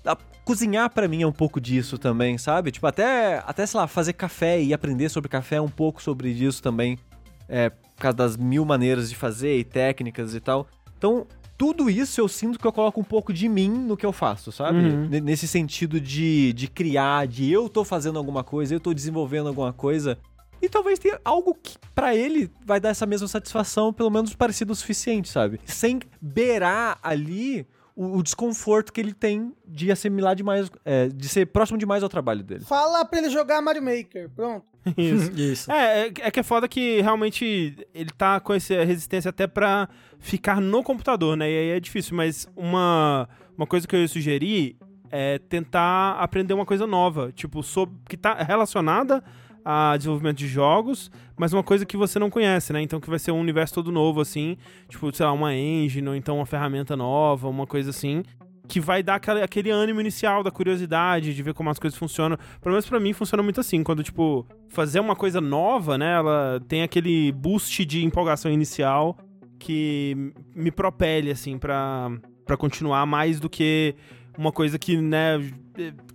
A- 0.04 0.16
cozinhar 0.44 0.90
pra 0.90 1.08
mim 1.08 1.22
é 1.22 1.26
um 1.26 1.32
pouco 1.32 1.60
disso 1.60 1.96
também, 1.96 2.36
sabe? 2.36 2.70
Tipo, 2.70 2.86
até, 2.86 3.42
até, 3.46 3.64
sei 3.64 3.80
lá, 3.80 3.86
fazer 3.86 4.12
café 4.12 4.62
e 4.62 4.74
aprender 4.74 5.08
sobre 5.08 5.28
café 5.28 5.56
é 5.56 5.60
um 5.60 5.68
pouco 5.70 6.02
sobre 6.02 6.30
isso 6.30 6.62
também. 6.62 6.98
É, 7.48 7.70
por 7.70 8.00
causa 8.00 8.16
das 8.16 8.36
mil 8.36 8.64
maneiras 8.64 9.08
de 9.08 9.16
fazer 9.16 9.58
e 9.58 9.64
técnicas 9.64 10.34
e 10.34 10.40
tal. 10.40 10.66
Então, 10.98 11.26
tudo 11.56 11.88
isso 11.88 12.20
eu 12.20 12.26
sinto 12.26 12.58
que 12.58 12.66
eu 12.66 12.72
coloco 12.72 13.00
um 13.00 13.04
pouco 13.04 13.32
de 13.32 13.48
mim 13.48 13.68
no 13.68 13.96
que 13.96 14.04
eu 14.04 14.12
faço, 14.12 14.50
sabe? 14.50 14.78
Uhum. 14.78 15.08
Nesse 15.22 15.46
sentido 15.46 16.00
de, 16.00 16.52
de 16.52 16.66
criar, 16.68 17.26
de 17.26 17.50
eu 17.52 17.68
tô 17.68 17.84
fazendo 17.84 18.18
alguma 18.18 18.42
coisa, 18.42 18.74
eu 18.74 18.80
tô 18.80 18.92
desenvolvendo 18.92 19.46
alguma 19.48 19.72
coisa. 19.72 20.18
E 20.60 20.68
talvez 20.68 20.98
tenha 20.98 21.20
algo 21.24 21.54
que 21.54 21.76
pra 21.94 22.14
ele 22.14 22.50
vai 22.64 22.80
dar 22.80 22.90
essa 22.90 23.06
mesma 23.06 23.28
satisfação, 23.28 23.92
pelo 23.92 24.10
menos 24.10 24.34
parecido 24.34 24.72
o 24.72 24.76
suficiente, 24.76 25.28
sabe? 25.28 25.60
Sem 25.64 26.00
beirar 26.20 26.98
ali 27.02 27.66
o, 27.96 28.18
o 28.18 28.22
desconforto 28.22 28.92
que 28.92 29.00
ele 29.00 29.12
tem 29.12 29.52
de 29.66 29.90
assimilar 29.90 30.34
demais, 30.34 30.70
é, 30.84 31.08
de 31.08 31.28
ser 31.28 31.46
próximo 31.46 31.78
demais 31.78 32.02
ao 32.02 32.08
trabalho 32.08 32.42
dele. 32.42 32.64
Fala 32.64 33.04
pra 33.04 33.18
ele 33.18 33.30
jogar 33.30 33.62
Mario 33.62 33.82
Maker. 33.82 34.30
Pronto. 34.30 34.66
Isso. 34.96 35.32
Isso. 35.32 35.72
É, 35.72 36.06
é, 36.06 36.12
é 36.20 36.30
que 36.30 36.40
é 36.40 36.42
foda 36.42 36.68
que 36.68 37.00
realmente 37.00 37.76
ele 37.94 38.10
tá 38.10 38.40
com 38.40 38.52
essa 38.52 38.84
resistência 38.84 39.28
até 39.28 39.46
pra 39.46 39.88
ficar 40.18 40.60
no 40.60 40.82
computador, 40.82 41.36
né? 41.36 41.50
E 41.50 41.58
aí 41.58 41.68
é 41.76 41.80
difícil, 41.80 42.16
mas 42.16 42.48
uma, 42.56 43.28
uma 43.56 43.66
coisa 43.66 43.86
que 43.86 43.94
eu 43.94 44.00
ia 44.00 44.08
sugerir 44.08 44.76
é 45.10 45.38
tentar 45.38 46.16
aprender 46.18 46.54
uma 46.54 46.66
coisa 46.66 46.86
nova, 46.86 47.30
tipo, 47.32 47.62
sobre, 47.62 47.96
que 48.08 48.16
tá 48.16 48.34
relacionada 48.34 49.22
a 49.64 49.96
desenvolvimento 49.96 50.36
de 50.36 50.46
jogos, 50.46 51.10
mas 51.36 51.52
uma 51.52 51.62
coisa 51.62 51.86
que 51.86 51.96
você 51.96 52.18
não 52.18 52.28
conhece, 52.28 52.72
né? 52.72 52.82
Então 52.82 53.00
que 53.00 53.08
vai 53.08 53.18
ser 53.18 53.32
um 53.32 53.40
universo 53.40 53.74
todo 53.74 53.90
novo, 53.90 54.20
assim, 54.20 54.56
tipo, 54.88 55.14
sei 55.14 55.24
lá, 55.24 55.32
uma 55.32 55.54
engine, 55.54 56.08
ou 56.08 56.14
então 56.14 56.36
uma 56.36 56.46
ferramenta 56.46 56.96
nova, 56.96 57.48
uma 57.48 57.66
coisa 57.66 57.90
assim, 57.90 58.22
que 58.68 58.80
vai 58.80 59.02
dar 59.02 59.16
aquele, 59.16 59.70
ânimo 59.70 60.00
inicial 60.00 60.42
da 60.42 60.50
curiosidade, 60.50 61.34
de 61.34 61.42
ver 61.42 61.54
como 61.54 61.70
as 61.70 61.78
coisas 61.78 61.98
funcionam. 61.98 62.36
Pelo 62.60 62.72
menos 62.72 62.86
pra 62.86 63.00
mim 63.00 63.12
funciona 63.12 63.42
muito 63.42 63.60
assim, 63.60 63.82
quando, 63.82 64.02
tipo, 64.02 64.46
fazer 64.68 65.00
uma 65.00 65.16
coisa 65.16 65.40
nova, 65.40 65.98
né? 65.98 66.14
Ela 66.14 66.60
tem 66.68 66.82
aquele 66.82 67.32
boost 67.32 67.84
de 67.84 68.04
empolgação 68.04 68.50
inicial 68.50 69.16
que 69.58 70.32
me 70.54 70.70
propele, 70.70 71.30
assim, 71.30 71.58
pra, 71.58 72.10
pra 72.44 72.56
continuar 72.56 73.06
mais 73.06 73.38
do 73.38 73.48
que 73.48 73.94
uma 74.36 74.52
coisa 74.52 74.78
que, 74.78 74.96
né, 74.96 75.38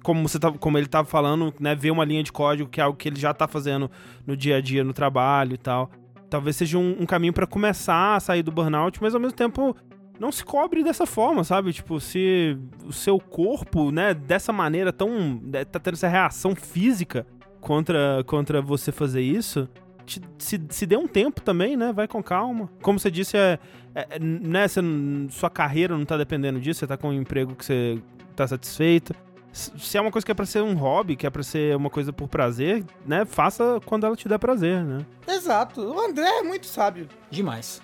como, 0.03 0.27
você 0.27 0.39
tá, 0.39 0.51
como 0.51 0.77
ele 0.77 0.87
tava 0.87 1.07
falando, 1.07 1.53
né, 1.59 1.75
ver 1.75 1.91
uma 1.91 2.05
linha 2.05 2.23
de 2.23 2.31
código 2.31 2.69
que 2.69 2.79
é 2.79 2.83
algo 2.83 2.97
que 2.97 3.09
ele 3.09 3.19
já 3.19 3.33
tá 3.33 3.47
fazendo 3.47 3.89
no 4.25 4.35
dia 4.35 4.57
a 4.57 4.61
dia, 4.61 4.83
no 4.83 4.93
trabalho 4.93 5.53
e 5.53 5.57
tal. 5.57 5.89
Talvez 6.29 6.55
seja 6.55 6.77
um, 6.77 6.97
um 7.01 7.05
caminho 7.05 7.33
pra 7.33 7.47
começar 7.47 8.15
a 8.15 8.19
sair 8.19 8.43
do 8.43 8.51
burnout, 8.51 9.01
mas 9.01 9.15
ao 9.15 9.19
mesmo 9.19 9.35
tempo 9.35 9.75
não 10.19 10.31
se 10.31 10.43
cobre 10.43 10.83
dessa 10.83 11.05
forma, 11.05 11.43
sabe? 11.43 11.71
Tipo, 11.71 11.99
se 11.99 12.57
o 12.85 12.91
seu 12.91 13.19
corpo, 13.19 13.89
né, 13.89 14.13
dessa 14.13 14.51
maneira 14.51 14.91
tão. 14.91 15.39
né, 15.41 15.63
tá 15.63 15.79
tendo 15.79 15.93
essa 15.93 16.07
reação 16.07 16.55
física 16.55 17.25
contra, 17.61 18.23
contra 18.25 18.61
você 18.61 18.91
fazer 18.91 19.21
isso. 19.21 19.67
Te- 20.09 20.21
se, 20.37 20.61
se 20.69 20.85
dê 20.85 20.97
um 20.97 21.07
tempo 21.07 21.41
também, 21.41 21.77
né? 21.77 21.93
Vai 21.93 22.07
com 22.07 22.21
calma. 22.23 22.69
Como 22.81 22.97
você 22.99 23.11
disse, 23.11 23.37
é, 23.37 23.59
é- 23.93 24.19
né, 24.19 24.67
você 24.67 24.81
sua 25.29 25.49
carreira 25.49 25.97
não 25.97 26.05
tá 26.05 26.17
dependendo 26.17 26.59
disso, 26.59 26.79
você 26.79 26.87
tá 26.87 26.97
com 26.97 27.09
um 27.09 27.13
emprego 27.13 27.55
que 27.55 27.63
você 27.65 27.99
tá 28.35 28.47
satisfeito. 28.47 29.13
Se 29.51 29.71
se 29.79 29.97
é 29.97 30.01
uma 30.01 30.11
coisa 30.11 30.25
que 30.25 30.31
é 30.31 30.35
pra 30.35 30.45
ser 30.45 30.61
um 30.61 30.73
hobby, 30.75 31.15
que 31.15 31.25
é 31.25 31.29
pra 31.29 31.41
ser 31.43 31.75
uma 31.75 31.89
coisa 31.89 32.13
por 32.13 32.27
prazer, 32.27 32.83
né? 33.05 33.25
Faça 33.25 33.79
quando 33.85 34.05
ela 34.05 34.15
te 34.15 34.27
der 34.27 34.37
prazer, 34.39 34.83
né? 34.83 35.05
Exato. 35.27 35.81
O 35.81 35.99
André 35.99 36.27
é 36.27 36.43
muito 36.43 36.65
sábio. 36.67 37.07
Demais. 37.31 37.81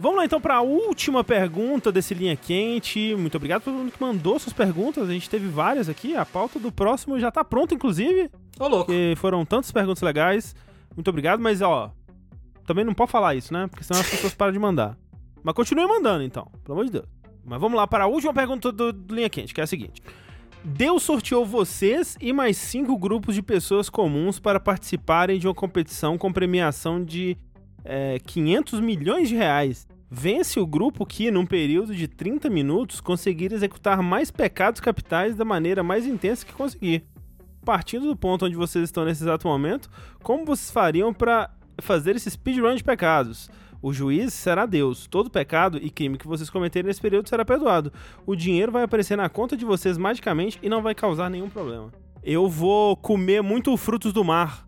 Vamos 0.00 0.16
lá 0.18 0.24
então 0.24 0.40
para 0.40 0.54
a 0.56 0.60
última 0.62 1.24
pergunta 1.24 1.90
desse 1.90 2.14
Linha 2.14 2.36
Quente. 2.36 3.14
Muito 3.18 3.36
obrigado 3.36 3.62
a 3.62 3.64
todo 3.64 3.74
mundo 3.74 3.90
que 3.92 4.00
mandou 4.00 4.38
suas 4.38 4.52
perguntas. 4.52 5.08
A 5.08 5.12
gente 5.12 5.28
teve 5.28 5.48
várias 5.48 5.88
aqui. 5.88 6.14
A 6.16 6.24
pauta 6.24 6.58
do 6.58 6.70
próximo 6.70 7.18
já 7.18 7.30
tá 7.32 7.42
pronta, 7.44 7.74
inclusive. 7.74 8.30
Ô, 8.60 8.68
louco. 8.68 8.86
Porque 8.86 9.14
foram 9.16 9.44
tantas 9.44 9.72
perguntas 9.72 10.00
legais. 10.02 10.54
Muito 10.98 11.10
obrigado, 11.10 11.38
mas 11.38 11.62
ó. 11.62 11.92
Também 12.66 12.84
não 12.84 12.92
pode 12.92 13.12
falar 13.12 13.36
isso, 13.36 13.52
né? 13.52 13.68
Porque 13.68 13.84
senão 13.84 14.00
as 14.00 14.10
pessoas 14.10 14.34
param 14.34 14.52
de 14.52 14.58
mandar. 14.58 14.98
Mas 15.44 15.54
continue 15.54 15.86
mandando 15.86 16.24
então, 16.24 16.50
pelo 16.64 16.76
amor 16.76 16.86
de 16.86 16.90
Deus. 16.90 17.06
Mas 17.44 17.60
vamos 17.60 17.76
lá 17.76 17.86
para 17.86 18.02
a 18.02 18.06
última 18.08 18.34
pergunta 18.34 18.72
do, 18.72 18.92
do 18.92 19.14
Linha 19.14 19.30
Quente, 19.30 19.54
que 19.54 19.60
é 19.60 19.64
a 19.64 19.66
seguinte. 19.68 20.02
Deus 20.64 21.04
sorteou 21.04 21.46
vocês 21.46 22.16
e 22.20 22.32
mais 22.32 22.56
cinco 22.56 22.98
grupos 22.98 23.36
de 23.36 23.42
pessoas 23.42 23.88
comuns 23.88 24.40
para 24.40 24.58
participarem 24.58 25.38
de 25.38 25.46
uma 25.46 25.54
competição 25.54 26.18
com 26.18 26.32
premiação 26.32 27.04
de 27.04 27.36
é, 27.84 28.18
500 28.18 28.80
milhões 28.80 29.28
de 29.28 29.36
reais. 29.36 29.86
Vence 30.10 30.58
o 30.58 30.66
grupo 30.66 31.06
que, 31.06 31.30
num 31.30 31.46
período 31.46 31.94
de 31.94 32.08
30 32.08 32.50
minutos, 32.50 33.00
conseguir 33.00 33.52
executar 33.52 34.02
mais 34.02 34.32
pecados 34.32 34.80
capitais 34.80 35.36
da 35.36 35.44
maneira 35.44 35.84
mais 35.84 36.08
intensa 36.08 36.44
que 36.44 36.52
conseguir. 36.52 37.04
Partindo 37.64 38.06
do 38.06 38.16
ponto 38.16 38.46
onde 38.46 38.56
vocês 38.56 38.84
estão 38.84 39.04
nesse 39.04 39.22
exato 39.22 39.46
momento, 39.46 39.88
como 40.22 40.44
vocês 40.44 40.70
fariam 40.70 41.12
para 41.12 41.50
fazer 41.80 42.16
esse 42.16 42.30
speedrun 42.30 42.74
de 42.74 42.82
pecados? 42.84 43.50
O 43.80 43.92
juiz 43.92 44.34
será 44.34 44.66
Deus. 44.66 45.06
Todo 45.06 45.30
pecado 45.30 45.78
e 45.80 45.88
crime 45.90 46.18
que 46.18 46.26
vocês 46.26 46.50
cometerem 46.50 46.88
nesse 46.88 47.00
período 47.00 47.28
será 47.28 47.44
perdoado. 47.44 47.92
O 48.26 48.34
dinheiro 48.34 48.72
vai 48.72 48.82
aparecer 48.82 49.16
na 49.16 49.28
conta 49.28 49.56
de 49.56 49.64
vocês 49.64 49.96
magicamente 49.96 50.58
e 50.62 50.68
não 50.68 50.82
vai 50.82 50.94
causar 50.94 51.30
nenhum 51.30 51.48
problema. 51.48 51.92
Eu 52.24 52.48
vou 52.48 52.96
comer 52.96 53.42
muito 53.42 53.76
frutos 53.76 54.12
do 54.12 54.24
mar. 54.24 54.66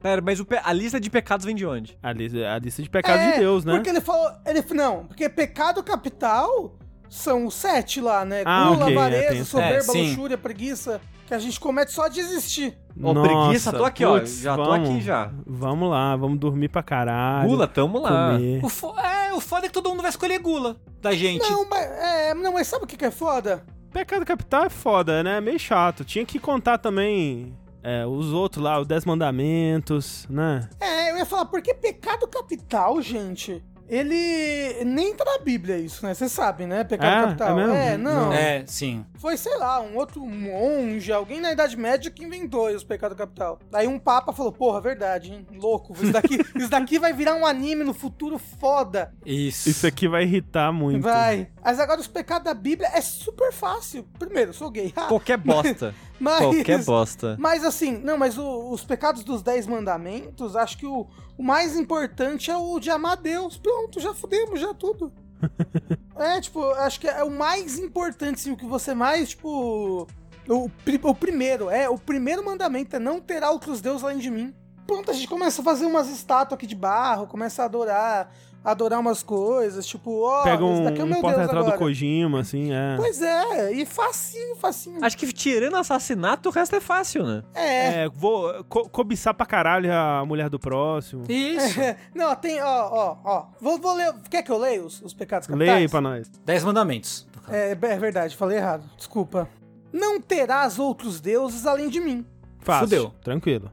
Pera, 0.00 0.20
mas 0.20 0.40
o 0.40 0.44
pe- 0.44 0.60
a 0.62 0.72
lista 0.72 0.98
de 1.00 1.08
pecados 1.10 1.44
vem 1.46 1.54
de 1.54 1.66
onde? 1.66 1.96
A 2.02 2.12
lista, 2.12 2.52
a 2.52 2.58
lista 2.58 2.82
de 2.82 2.90
pecados 2.90 3.20
É, 3.20 3.32
de 3.32 3.38
Deus, 3.40 3.64
né? 3.64 3.74
Porque 3.74 3.90
ele 3.90 4.00
falou. 4.00 4.30
Ele, 4.46 4.62
não, 4.74 5.04
porque 5.06 5.28
pecado 5.28 5.82
capital 5.82 6.76
São 7.08 7.46
os 7.46 7.54
sete 7.54 8.00
lá, 8.00 8.24
né? 8.24 8.42
Ah, 8.44 8.68
Gula, 8.70 8.84
ok, 8.84 8.94
é, 8.94 8.98
avareza, 8.98 9.44
soberba, 9.44 9.92
É, 9.96 10.02
luxúria, 10.02 10.38
preguiça. 10.38 11.00
Que 11.26 11.34
a 11.34 11.38
gente 11.38 11.60
comete 11.60 11.92
só 11.92 12.08
de 12.08 12.20
existir. 12.20 12.78
Ó, 13.02 13.12
Nossa, 13.12 13.28
preguiça, 13.28 13.72
tô 13.72 13.84
aqui, 13.84 14.02
ó. 14.04 14.18
putz, 14.18 14.40
Já 14.40 14.56
tô 14.56 14.64
vamos. 14.64 14.88
aqui 14.90 15.00
já. 15.02 15.30
Vamos 15.46 15.90
lá, 15.90 16.16
vamos 16.16 16.38
dormir 16.38 16.68
pra 16.70 16.82
caralho. 16.82 17.48
Gula, 17.50 17.66
tamo 17.68 17.98
lá. 18.00 18.32
comer. 18.32 18.64
O, 18.64 18.68
fo- 18.70 18.98
é, 18.98 19.34
o 19.34 19.40
foda 19.40 19.66
é 19.66 19.68
que 19.68 19.74
todo 19.74 19.90
mundo 19.90 20.00
vai 20.00 20.08
escolher 20.10 20.38
gula 20.38 20.76
da 21.02 21.12
gente. 21.12 21.42
Não, 21.50 21.68
mas, 21.68 21.82
é, 21.84 22.32
não, 22.34 22.54
mas 22.54 22.66
sabe 22.66 22.84
o 22.84 22.86
que, 22.86 22.96
que 22.96 23.04
é 23.04 23.10
foda? 23.10 23.62
Pecado 23.92 24.24
capital 24.24 24.64
é 24.64 24.70
foda, 24.70 25.22
né? 25.22 25.38
Meio 25.38 25.58
chato. 25.58 26.02
Tinha 26.02 26.24
que 26.24 26.38
contar 26.38 26.78
também 26.78 27.54
é, 27.82 28.06
os 28.06 28.32
outros 28.32 28.64
lá, 28.64 28.80
os 28.80 28.86
Dez 28.86 29.04
Mandamentos, 29.04 30.26
né? 30.30 30.68
É, 30.80 31.10
eu 31.12 31.18
ia 31.18 31.26
falar, 31.26 31.44
porque 31.44 31.74
pecado 31.74 32.26
capital, 32.26 33.00
gente, 33.02 33.62
ele 33.88 34.84
nem 34.84 35.14
tá 35.14 35.24
na 35.24 35.38
Bíblia 35.38 35.78
isso, 35.78 36.04
né? 36.04 36.14
Vocês 36.14 36.30
sabem, 36.30 36.66
né? 36.66 36.84
Pecado 36.84 37.24
É? 37.24 37.26
capital. 37.26 37.48
É 37.48 37.54
mesmo? 37.54 37.74
É, 37.74 37.96
não. 37.96 38.32
É, 38.32 38.64
sim. 38.66 39.04
Foi, 39.16 39.36
sei 39.36 39.56
lá, 39.56 39.80
um 39.80 39.96
outro 39.96 40.24
monge, 40.24 41.12
alguém 41.12 41.40
na 41.40 41.52
Idade 41.52 41.76
Média 41.76 42.10
que 42.10 42.24
inventou 42.24 42.68
os 42.68 42.84
pecados 42.84 43.16
capital. 43.16 43.58
Daí 43.70 43.88
um 43.88 43.98
papa 43.98 44.32
falou, 44.32 44.52
porra, 44.52 44.80
verdade, 44.80 45.32
hein? 45.32 45.46
Louco, 45.54 45.94
isso 45.94 46.12
daqui, 46.12 46.38
isso 46.54 46.68
daqui 46.68 46.98
vai 46.98 47.12
virar 47.12 47.34
um 47.34 47.46
anime 47.46 47.84
no 47.84 47.94
futuro 47.94 48.38
foda. 48.38 49.12
Isso. 49.24 49.68
Isso 49.68 49.86
aqui 49.86 50.06
vai 50.06 50.22
irritar 50.24 50.72
muito. 50.72 51.02
Vai. 51.02 51.48
Mas 51.64 51.80
agora 51.80 52.00
os 52.00 52.06
pecados 52.06 52.44
da 52.44 52.54
Bíblia 52.54 52.88
é 52.92 53.00
super 53.00 53.52
fácil. 53.52 54.06
Primeiro, 54.18 54.50
eu 54.50 54.54
sou 54.54 54.70
gay. 54.70 54.92
Ah, 54.96 55.06
Qualquer 55.08 55.38
bosta. 55.38 55.94
Mas... 56.18 56.38
Qualquer 56.38 56.82
bosta. 56.84 57.36
Mas 57.38 57.64
assim, 57.64 57.98
não, 57.98 58.16
mas 58.18 58.36
o- 58.38 58.70
os 58.70 58.84
pecados 58.84 59.22
dos 59.24 59.42
Dez 59.42 59.66
Mandamentos, 59.66 60.56
acho 60.56 60.78
que 60.78 60.86
o, 60.86 61.06
o 61.36 61.42
mais 61.42 61.76
importante 61.76 62.50
é 62.50 62.56
o 62.56 62.78
de 62.80 62.90
amar 62.90 63.16
Deus. 63.16 63.56
Pronto, 63.56 64.00
já 64.00 64.14
fudemos, 64.14 64.60
já 64.60 64.74
tudo. 64.74 65.12
é, 66.16 66.40
tipo, 66.40 66.64
acho 66.72 67.00
que 67.00 67.08
é 67.08 67.22
o 67.22 67.30
mais 67.30 67.78
importante, 67.78 68.34
assim, 68.36 68.52
o 68.52 68.56
que 68.56 68.66
você 68.66 68.94
mais, 68.94 69.30
tipo. 69.30 70.06
O, 70.48 70.70
o 71.02 71.14
primeiro, 71.14 71.68
é, 71.68 71.88
o 71.90 71.98
primeiro 71.98 72.44
mandamento 72.44 72.96
é 72.96 72.98
não 72.98 73.20
ter 73.20 73.42
outros 73.44 73.80
deuses 73.82 74.02
além 74.02 74.18
de 74.18 74.30
mim. 74.30 74.54
Pronto, 74.86 75.10
a 75.10 75.14
gente 75.14 75.28
começa 75.28 75.60
a 75.60 75.64
fazer 75.64 75.84
umas 75.84 76.08
estátuas 76.08 76.56
aqui 76.56 76.66
de 76.66 76.74
barro, 76.74 77.26
começa 77.26 77.62
a 77.62 77.66
adorar, 77.66 78.32
adorar 78.64 79.00
umas 79.00 79.22
coisas, 79.22 79.86
tipo, 79.86 80.22
ó, 80.22 80.42
Pega 80.42 80.62
esse 80.64 80.80
um, 80.80 80.84
daqui 80.84 81.00
é 81.00 81.04
um 81.04 81.20
porta-retrato 81.20 81.70
do. 81.70 81.76
Kojima, 81.78 82.40
assim, 82.40 82.72
é. 82.72 82.96
Pois 82.96 83.22
é, 83.22 83.72
e 83.72 83.86
facinho, 83.86 84.56
facinho. 84.56 84.98
Acho 85.02 85.16
que 85.16 85.32
tirando 85.32 85.76
assassinato, 85.76 86.48
o 86.48 86.52
resto 86.52 86.76
é 86.76 86.80
fácil, 86.80 87.24
né? 87.24 87.42
É, 87.54 88.04
É, 88.04 88.08
vou 88.08 88.64
co- 88.64 88.88
cobiçar 88.88 89.32
pra 89.34 89.46
caralho 89.46 89.92
a 89.92 90.24
mulher 90.26 90.48
do 90.50 90.58
próximo. 90.58 91.24
Isso. 91.28 91.78
Não, 92.14 92.34
tem, 92.36 92.60
ó, 92.60 92.88
ó, 92.90 93.16
ó. 93.24 93.46
Vou, 93.60 93.78
vou 93.78 93.94
ler. 93.94 94.12
Quer 94.28 94.42
que 94.42 94.50
eu 94.52 94.58
leia 94.58 94.82
os, 94.82 95.00
os 95.02 95.14
pecados 95.14 95.46
capitais? 95.46 95.68
Leia 95.68 95.80
aí 95.80 95.88
pra 95.88 96.00
nós. 96.00 96.28
Dez 96.44 96.62
mandamentos. 96.64 97.26
É, 97.48 97.70
é 97.70 97.74
verdade, 97.98 98.36
falei 98.36 98.58
errado. 98.58 98.84
Desculpa. 98.96 99.48
Não 99.92 100.20
terás 100.20 100.78
outros 100.78 101.18
deuses 101.20 101.64
além 101.64 101.88
de 101.88 101.98
mim. 102.00 102.26
Fácil. 102.60 102.86
Fudeu. 102.88 103.14
Tranquilo. 103.22 103.70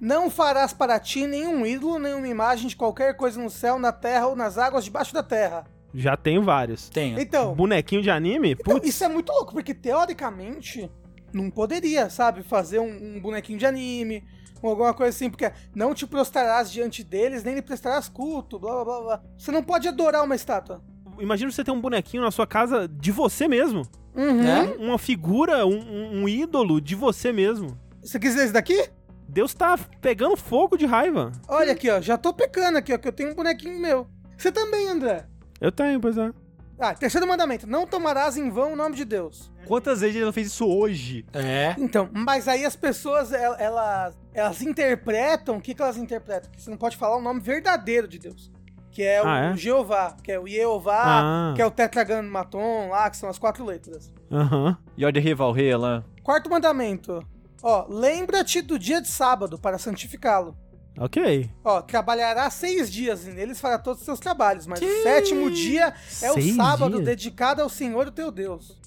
Não 0.00 0.30
farás 0.30 0.72
para 0.72 0.98
ti 0.98 1.26
nenhum 1.26 1.66
ídolo, 1.66 1.98
nenhuma 1.98 2.26
imagem 2.26 2.68
de 2.68 2.76
qualquer 2.76 3.14
coisa 3.16 3.40
no 3.40 3.50
céu, 3.50 3.78
na 3.78 3.92
terra 3.92 4.28
ou 4.28 4.36
nas 4.36 4.56
águas 4.56 4.84
debaixo 4.84 5.12
da 5.12 5.22
terra. 5.22 5.64
Já 5.92 6.16
tenho 6.16 6.42
vários. 6.42 6.88
Tenho. 6.88 7.20
Então, 7.20 7.54
Bonequinho 7.54 8.00
de 8.00 8.10
anime? 8.10 8.52
então, 8.52 8.74
Putz. 8.76 8.88
isso 8.88 9.04
é 9.04 9.08
muito 9.08 9.30
louco, 9.30 9.52
porque 9.52 9.74
teoricamente 9.74 10.90
não 11.32 11.50
poderia, 11.50 12.08
sabe, 12.08 12.42
fazer 12.42 12.78
um, 12.78 13.16
um 13.16 13.20
bonequinho 13.20 13.58
de 13.58 13.66
anime 13.66 14.24
ou 14.62 14.70
alguma 14.70 14.92
coisa 14.94 15.14
assim, 15.14 15.28
porque 15.30 15.50
não 15.74 15.94
te 15.94 16.06
prostrarás 16.06 16.70
diante 16.70 17.02
deles, 17.02 17.42
nem 17.44 17.54
lhe 17.54 17.62
prestarás 17.62 18.08
culto, 18.08 18.58
blá 18.58 18.72
blá 18.72 18.84
blá 18.84 19.00
blá. 19.00 19.22
Você 19.36 19.50
não 19.50 19.62
pode 19.62 19.86
adorar 19.88 20.24
uma 20.24 20.34
estátua. 20.34 20.82
Imagina 21.18 21.50
você 21.50 21.62
ter 21.64 21.70
um 21.70 21.80
bonequinho 21.80 22.22
na 22.22 22.30
sua 22.30 22.46
casa 22.46 22.88
de 22.88 23.10
você 23.12 23.46
mesmo. 23.48 23.82
Uhum. 24.14 24.42
É? 24.46 24.62
Uma 24.78 24.98
figura, 24.98 25.66
um, 25.66 25.78
um- 25.78 26.22
um 26.22 26.28
ídolo 26.28 26.80
de 26.80 26.94
você 26.94 27.32
mesmo. 27.32 27.78
Você 28.02 28.18
quis 28.18 28.34
ver 28.34 28.44
esse 28.44 28.52
daqui? 28.52 28.88
Deus 29.30 29.54
tá 29.54 29.78
pegando 30.00 30.36
fogo 30.36 30.76
de 30.76 30.86
raiva. 30.86 31.32
Olha 31.48 31.72
aqui, 31.72 31.88
ó, 31.90 32.00
já 32.00 32.18
tô 32.18 32.32
pecando 32.32 32.78
aqui, 32.78 32.92
ó, 32.92 32.98
que 32.98 33.06
eu 33.08 33.12
tenho 33.12 33.30
um 33.30 33.34
bonequinho 33.34 33.78
meu. 33.80 34.06
Você 34.36 34.50
também, 34.50 34.88
André. 34.88 35.26
Eu 35.60 35.70
tenho, 35.70 36.00
pois 36.00 36.16
é. 36.18 36.30
Ah, 36.78 36.94
terceiro 36.94 37.26
mandamento, 37.28 37.66
não 37.66 37.86
tomarás 37.86 38.38
em 38.38 38.48
vão 38.48 38.72
o 38.72 38.76
nome 38.76 38.96
de 38.96 39.04
Deus. 39.04 39.52
Quantas 39.66 40.00
vezes 40.00 40.16
ele 40.16 40.24
não 40.24 40.32
fez 40.32 40.46
isso 40.46 40.66
hoje? 40.66 41.26
É. 41.34 41.74
Então, 41.78 42.08
mas 42.10 42.48
aí 42.48 42.64
as 42.64 42.74
pessoas, 42.74 43.30
el- 43.32 43.54
elas, 43.58 44.18
elas 44.32 44.62
interpretam, 44.62 45.58
o 45.58 45.60
que, 45.60 45.74
que 45.74 45.82
elas 45.82 45.98
interpretam? 45.98 46.50
Que 46.50 46.60
você 46.62 46.70
não 46.70 46.78
pode 46.78 46.96
falar 46.96 47.16
o 47.18 47.20
nome 47.20 47.38
verdadeiro 47.40 48.08
de 48.08 48.18
Deus. 48.18 48.50
Que 48.90 49.02
é 49.02 49.22
o 49.22 49.26
Ah, 49.28 49.38
é? 49.52 49.56
Jeová, 49.56 50.16
que 50.24 50.32
é 50.32 50.40
o 50.40 50.46
Jeová, 50.48 51.02
Ah. 51.04 51.52
que 51.54 51.60
é 51.62 51.66
o 51.66 51.70
Tetragrammaton 51.70 52.88
lá, 52.88 53.08
que 53.10 53.16
são 53.18 53.28
as 53.28 53.38
quatro 53.38 53.62
letras. 53.64 54.10
Aham. 54.32 54.76
Yod 54.98 55.20
Rivalrei 55.20 55.76
lá. 55.76 56.02
Quarto 56.22 56.48
mandamento, 56.50 57.22
ó, 57.62 57.86
lembra-te 57.88 58.60
do 58.62 58.78
dia 58.78 59.00
de 59.00 59.08
sábado 59.08 59.58
para 59.58 59.78
santificá-lo. 59.78 60.56
Ok. 60.98 61.50
Ó, 61.64 61.80
trabalhará 61.82 62.50
seis 62.50 62.90
dias 62.90 63.26
e 63.26 63.30
neles 63.30 63.60
fará 63.60 63.78
todos 63.78 64.00
os 64.00 64.04
seus 64.04 64.18
trabalhos, 64.20 64.66
mas 64.66 64.80
o 64.82 65.02
sétimo 65.02 65.50
dia 65.50 65.94
é 66.20 66.30
o 66.30 66.34
Seis 66.34 66.56
sábado 66.56 66.94
dias? 66.96 67.04
dedicado 67.04 67.62
ao 67.62 67.68
Senhor 67.68 68.08
o 68.08 68.12
teu 68.12 68.30
Deus. 68.30 68.79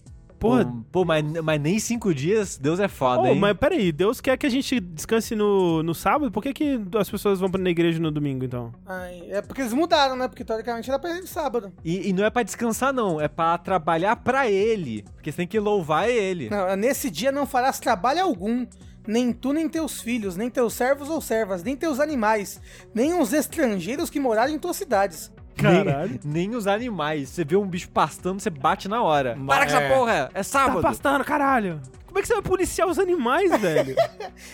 Porra. 0.43 0.65
Pô, 0.65 0.71
pô, 0.91 1.05
mas, 1.05 1.23
mas 1.41 1.61
nem 1.61 1.79
cinco 1.79 2.13
dias, 2.13 2.57
Deus 2.57 2.77
é 2.77 2.89
foda, 2.89 3.21
Ô, 3.21 3.27
hein? 3.27 3.39
mas 3.39 3.57
peraí, 3.57 3.93
Deus 3.93 4.19
quer 4.19 4.37
que 4.37 4.45
a 4.45 4.49
gente 4.49 4.77
descanse 4.77 5.35
no, 5.35 5.81
no 5.81 5.95
sábado? 5.95 6.29
Por 6.29 6.43
que, 6.43 6.53
que 6.53 6.81
as 6.99 7.09
pessoas 7.09 7.39
vão 7.39 7.49
pra 7.49 7.61
na 7.61 7.69
igreja 7.69 7.97
no 7.97 8.11
domingo, 8.11 8.43
então? 8.43 8.73
Ai, 8.85 9.23
é 9.29 9.41
porque 9.41 9.61
eles 9.61 9.71
mudaram, 9.71 10.17
né? 10.17 10.27
Porque 10.27 10.43
teoricamente 10.43 10.89
era 10.89 10.99
pra 10.99 11.17
ele 11.17 11.27
sábado. 11.27 11.71
E, 11.83 12.09
e 12.09 12.13
não 12.13 12.25
é 12.25 12.29
pra 12.29 12.43
descansar, 12.43 12.91
não. 12.91 13.21
É 13.21 13.29
pra 13.29 13.57
trabalhar 13.57 14.17
pra 14.17 14.51
ele. 14.51 15.03
Porque 15.15 15.31
você 15.31 15.37
tem 15.37 15.47
que 15.47 15.59
louvar 15.59 16.09
ele. 16.09 16.49
Não, 16.49 16.75
nesse 16.75 17.09
dia 17.09 17.31
não 17.31 17.45
farás 17.45 17.79
trabalho 17.79 18.21
algum, 18.21 18.67
nem 19.07 19.31
tu, 19.31 19.53
nem 19.53 19.67
teus 19.69 20.01
filhos, 20.01 20.35
nem 20.35 20.49
teus 20.49 20.73
servos 20.73 21.09
ou 21.09 21.21
servas, 21.21 21.63
nem 21.63 21.75
teus 21.75 21.99
animais, 21.99 22.61
nem 22.93 23.13
os 23.19 23.33
estrangeiros 23.33 24.09
que 24.09 24.19
morarem 24.19 24.55
em 24.55 24.59
tuas 24.59 24.75
cidades. 24.75 25.31
Caralho. 25.55 26.19
Nem, 26.23 26.47
nem 26.49 26.55
os 26.55 26.67
animais. 26.67 27.29
Você 27.29 27.43
vê 27.43 27.55
um 27.55 27.67
bicho 27.67 27.89
pastando, 27.89 28.39
você 28.39 28.49
bate 28.49 28.87
na 28.87 29.01
hora. 29.03 29.35
Ma- 29.35 29.53
Para 29.55 29.65
com 29.65 29.71
essa 29.75 29.81
é. 29.81 29.95
porra! 29.95 30.13
É 30.33 30.37
Tá 30.37 30.43
sábado! 30.43 30.81
pastando, 30.81 31.23
caralho. 31.23 31.81
Como 32.05 32.19
é 32.19 32.21
que 32.21 32.27
você 32.27 32.33
vai 32.35 32.43
policiar 32.43 32.87
os 32.87 32.99
animais, 32.99 33.49
velho? 33.59 33.95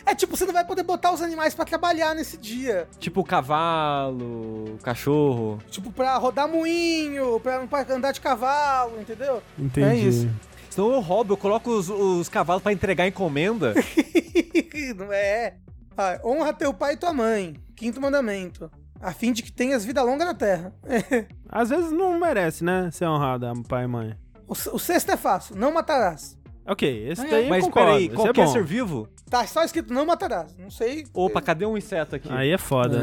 É 0.05 0.15
tipo, 0.15 0.37
você 0.37 0.45
não 0.45 0.53
vai 0.53 0.65
poder 0.65 0.83
botar 0.83 1.11
os 1.11 1.21
animais 1.21 1.53
pra 1.53 1.65
trabalhar 1.65 2.15
nesse 2.15 2.37
dia. 2.37 2.87
Tipo 2.99 3.21
cavalo, 3.23 4.77
cachorro. 4.81 5.59
Tipo, 5.69 5.91
pra 5.91 6.15
rodar 6.17 6.47
moinho, 6.47 7.39
pra, 7.41 7.65
pra 7.67 7.85
andar 7.93 8.11
de 8.13 8.21
cavalo, 8.21 8.99
entendeu? 9.01 9.41
Entendi. 9.57 9.87
É 9.87 9.95
isso. 9.95 10.29
Senão 10.69 10.93
eu 10.93 10.99
roubo, 11.01 11.33
eu 11.33 11.37
coloco 11.37 11.69
os, 11.71 11.89
os 11.89 12.29
cavalos 12.29 12.63
pra 12.63 12.71
entregar 12.71 13.07
encomenda. 13.07 13.73
não 14.97 15.11
é. 15.11 15.55
Ah, 15.97 16.19
honra 16.23 16.53
teu 16.53 16.73
pai 16.73 16.93
e 16.93 16.97
tua 16.97 17.11
mãe. 17.11 17.55
Quinto 17.75 17.99
mandamento. 17.99 18.71
A 19.01 19.11
fim 19.13 19.31
de 19.31 19.41
que 19.43 19.51
tenhas 19.51 19.85
vida 19.85 20.01
longa 20.03 20.25
na 20.25 20.33
terra. 20.33 20.73
Às 21.49 21.69
vezes 21.69 21.91
não 21.91 22.19
merece, 22.19 22.63
né? 22.63 22.89
Ser 22.91 23.05
honrado, 23.05 23.45
pai 23.67 23.85
e 23.85 23.87
mãe. 23.87 24.17
O, 24.47 24.51
o 24.53 24.79
sexto 24.79 25.11
é 25.11 25.17
fácil. 25.17 25.55
Não 25.55 25.71
matarás. 25.73 26.37
Ok, 26.67 27.07
esse 27.09 27.25
é. 27.25 27.29
daí 27.29 27.43
eu 27.45 27.49
Mas 27.49 27.63
concordo. 27.65 27.87
peraí, 27.91 28.05
é 28.05 28.09
qualquer 28.09 28.45
bom. 28.45 28.51
ser 28.51 28.63
vivo? 28.63 29.07
Tá 29.29 29.45
só 29.47 29.63
escrito 29.63 29.93
não 29.93 30.05
matarás. 30.05 30.55
Não 30.57 30.69
sei. 30.69 31.05
Opa, 31.13 31.41
cadê 31.41 31.65
um 31.65 31.77
inseto 31.77 32.15
aqui? 32.15 32.29
Aí 32.31 32.51
é 32.51 32.57
foda. 32.57 32.99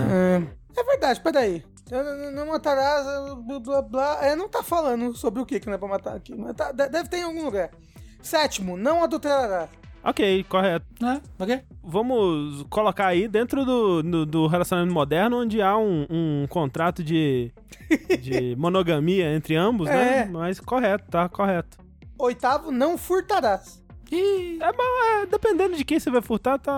É, 0.76 0.80
é 0.80 0.84
verdade, 0.84 1.20
peraí. 1.20 1.64
Não- 1.90 2.32
Não 2.32 2.46
matarás, 2.46 3.04
blá 3.46 3.58
blá 3.60 3.82
blá. 3.82 4.18
É, 4.22 4.36
não 4.36 4.48
tá 4.48 4.62
falando 4.62 5.14
sobre 5.16 5.40
o 5.40 5.46
que 5.46 5.58
que 5.60 5.66
não 5.66 5.74
é 5.74 5.78
pra 5.78 5.88
matar 5.88 6.14
aqui. 6.16 6.34
Mas 6.36 6.54
tá- 6.54 6.72
de- 6.72 6.88
deve 6.88 7.08
ter 7.08 7.18
em 7.18 7.22
algum 7.24 7.44
lugar. 7.44 7.70
Sétimo, 8.20 8.76
não 8.76 9.02
adulterarás. 9.02 9.70
Ok, 10.06 10.44
correto. 10.44 10.86
É, 11.04 11.20
ok. 11.42 11.62
Vamos 11.82 12.64
colocar 12.70 13.08
aí 13.08 13.26
dentro 13.26 13.64
do, 13.64 14.02
do, 14.04 14.24
do 14.24 14.46
relacionamento 14.46 14.94
moderno, 14.94 15.40
onde 15.40 15.60
há 15.60 15.76
um, 15.76 16.06
um 16.08 16.46
contrato 16.48 17.02
de, 17.02 17.52
de 18.22 18.54
monogamia 18.56 19.34
entre 19.34 19.56
ambos, 19.56 19.88
né? 19.88 20.20
É. 20.20 20.24
Mas 20.26 20.60
correto, 20.60 21.10
tá 21.10 21.28
correto. 21.28 21.78
Oitavo, 22.16 22.70
não 22.70 22.96
furtarás. 22.96 23.82
É, 24.12 24.58
mas 24.60 25.22
é, 25.22 25.26
dependendo 25.26 25.76
de 25.76 25.84
quem 25.84 25.98
você 25.98 26.08
vai 26.08 26.22
furtar, 26.22 26.56
tá. 26.58 26.72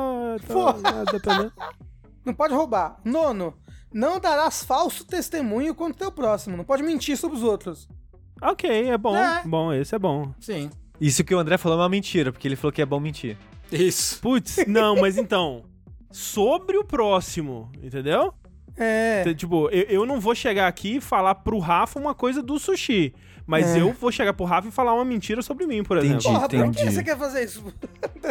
tá 0.46 1.44
é. 1.44 1.68
Não 2.24 2.34
pode 2.34 2.52
roubar. 2.52 2.98
Nono, 3.04 3.54
não 3.90 4.20
darás 4.20 4.62
falso 4.62 5.02
testemunho 5.06 5.74
contra 5.74 5.94
o 5.94 5.98
teu 5.98 6.12
próximo. 6.12 6.58
Não 6.58 6.64
pode 6.64 6.82
mentir 6.82 7.16
sobre 7.16 7.38
os 7.38 7.42
outros. 7.42 7.88
Ok, 8.42 8.70
é 8.90 8.98
bom. 8.98 9.16
É. 9.16 9.42
Bom, 9.46 9.72
esse 9.72 9.94
é 9.94 9.98
bom. 9.98 10.34
Sim. 10.38 10.68
Isso 11.00 11.22
que 11.24 11.34
o 11.34 11.38
André 11.38 11.56
falou 11.58 11.78
é 11.78 11.82
uma 11.82 11.88
mentira, 11.88 12.32
porque 12.32 12.46
ele 12.48 12.56
falou 12.56 12.72
que 12.72 12.82
é 12.82 12.86
bom 12.86 12.98
mentir. 13.00 13.36
Isso. 13.70 14.20
Putz, 14.20 14.58
não, 14.66 14.96
mas 14.96 15.16
então. 15.18 15.64
Sobre 16.10 16.76
o 16.78 16.84
próximo, 16.84 17.70
entendeu? 17.82 18.32
É. 18.76 19.22
T- 19.24 19.34
Tipo, 19.34 19.68
eu, 19.70 19.82
eu 19.84 20.06
não 20.06 20.18
vou 20.20 20.34
chegar 20.34 20.66
aqui 20.68 20.96
e 20.96 21.00
falar 21.00 21.34
pro 21.36 21.58
Rafa 21.58 21.98
uma 21.98 22.14
coisa 22.14 22.42
do 22.42 22.58
sushi. 22.58 23.14
Mas 23.46 23.66
É. 23.76 23.80
eu 23.80 23.92
vou 23.92 24.12
chegar 24.12 24.32
pro 24.34 24.44
Rafa 24.44 24.68
e 24.68 24.70
falar 24.70 24.92
uma 24.94 25.04
mentira 25.04 25.40
sobre 25.42 25.66
mim, 25.66 25.82
por 25.82 25.96
exemplo. 25.98 26.16
Entendi. 26.16 26.34
Porra, 26.34 26.48
por 26.48 26.50
que 26.50 26.56
entendi. 26.80 26.92
você 26.94 27.02
quer 27.02 27.16
fazer 27.18 27.44
isso? 27.44 27.64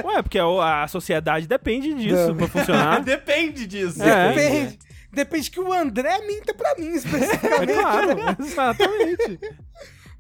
Ué, 0.05 0.22
porque 0.22 0.38
a, 0.39 0.84
a 0.84 0.88
sociedade 0.88 1.47
depende 1.47 1.93
disso 1.95 2.36
pra 2.36 2.47
funcionar. 2.47 3.01
Depende 3.05 3.65
disso. 3.65 4.01
É. 4.03 4.30
Depende. 4.34 4.80
Depende 5.11 5.49
que 5.51 5.59
o 5.59 5.74
André 5.74 6.20
minta 6.28 6.53
pra 6.53 6.76
mim, 6.78 6.89
É 6.89 6.95
especificamente. 6.95 7.74
claro, 7.74 8.09
exatamente. 8.39 9.39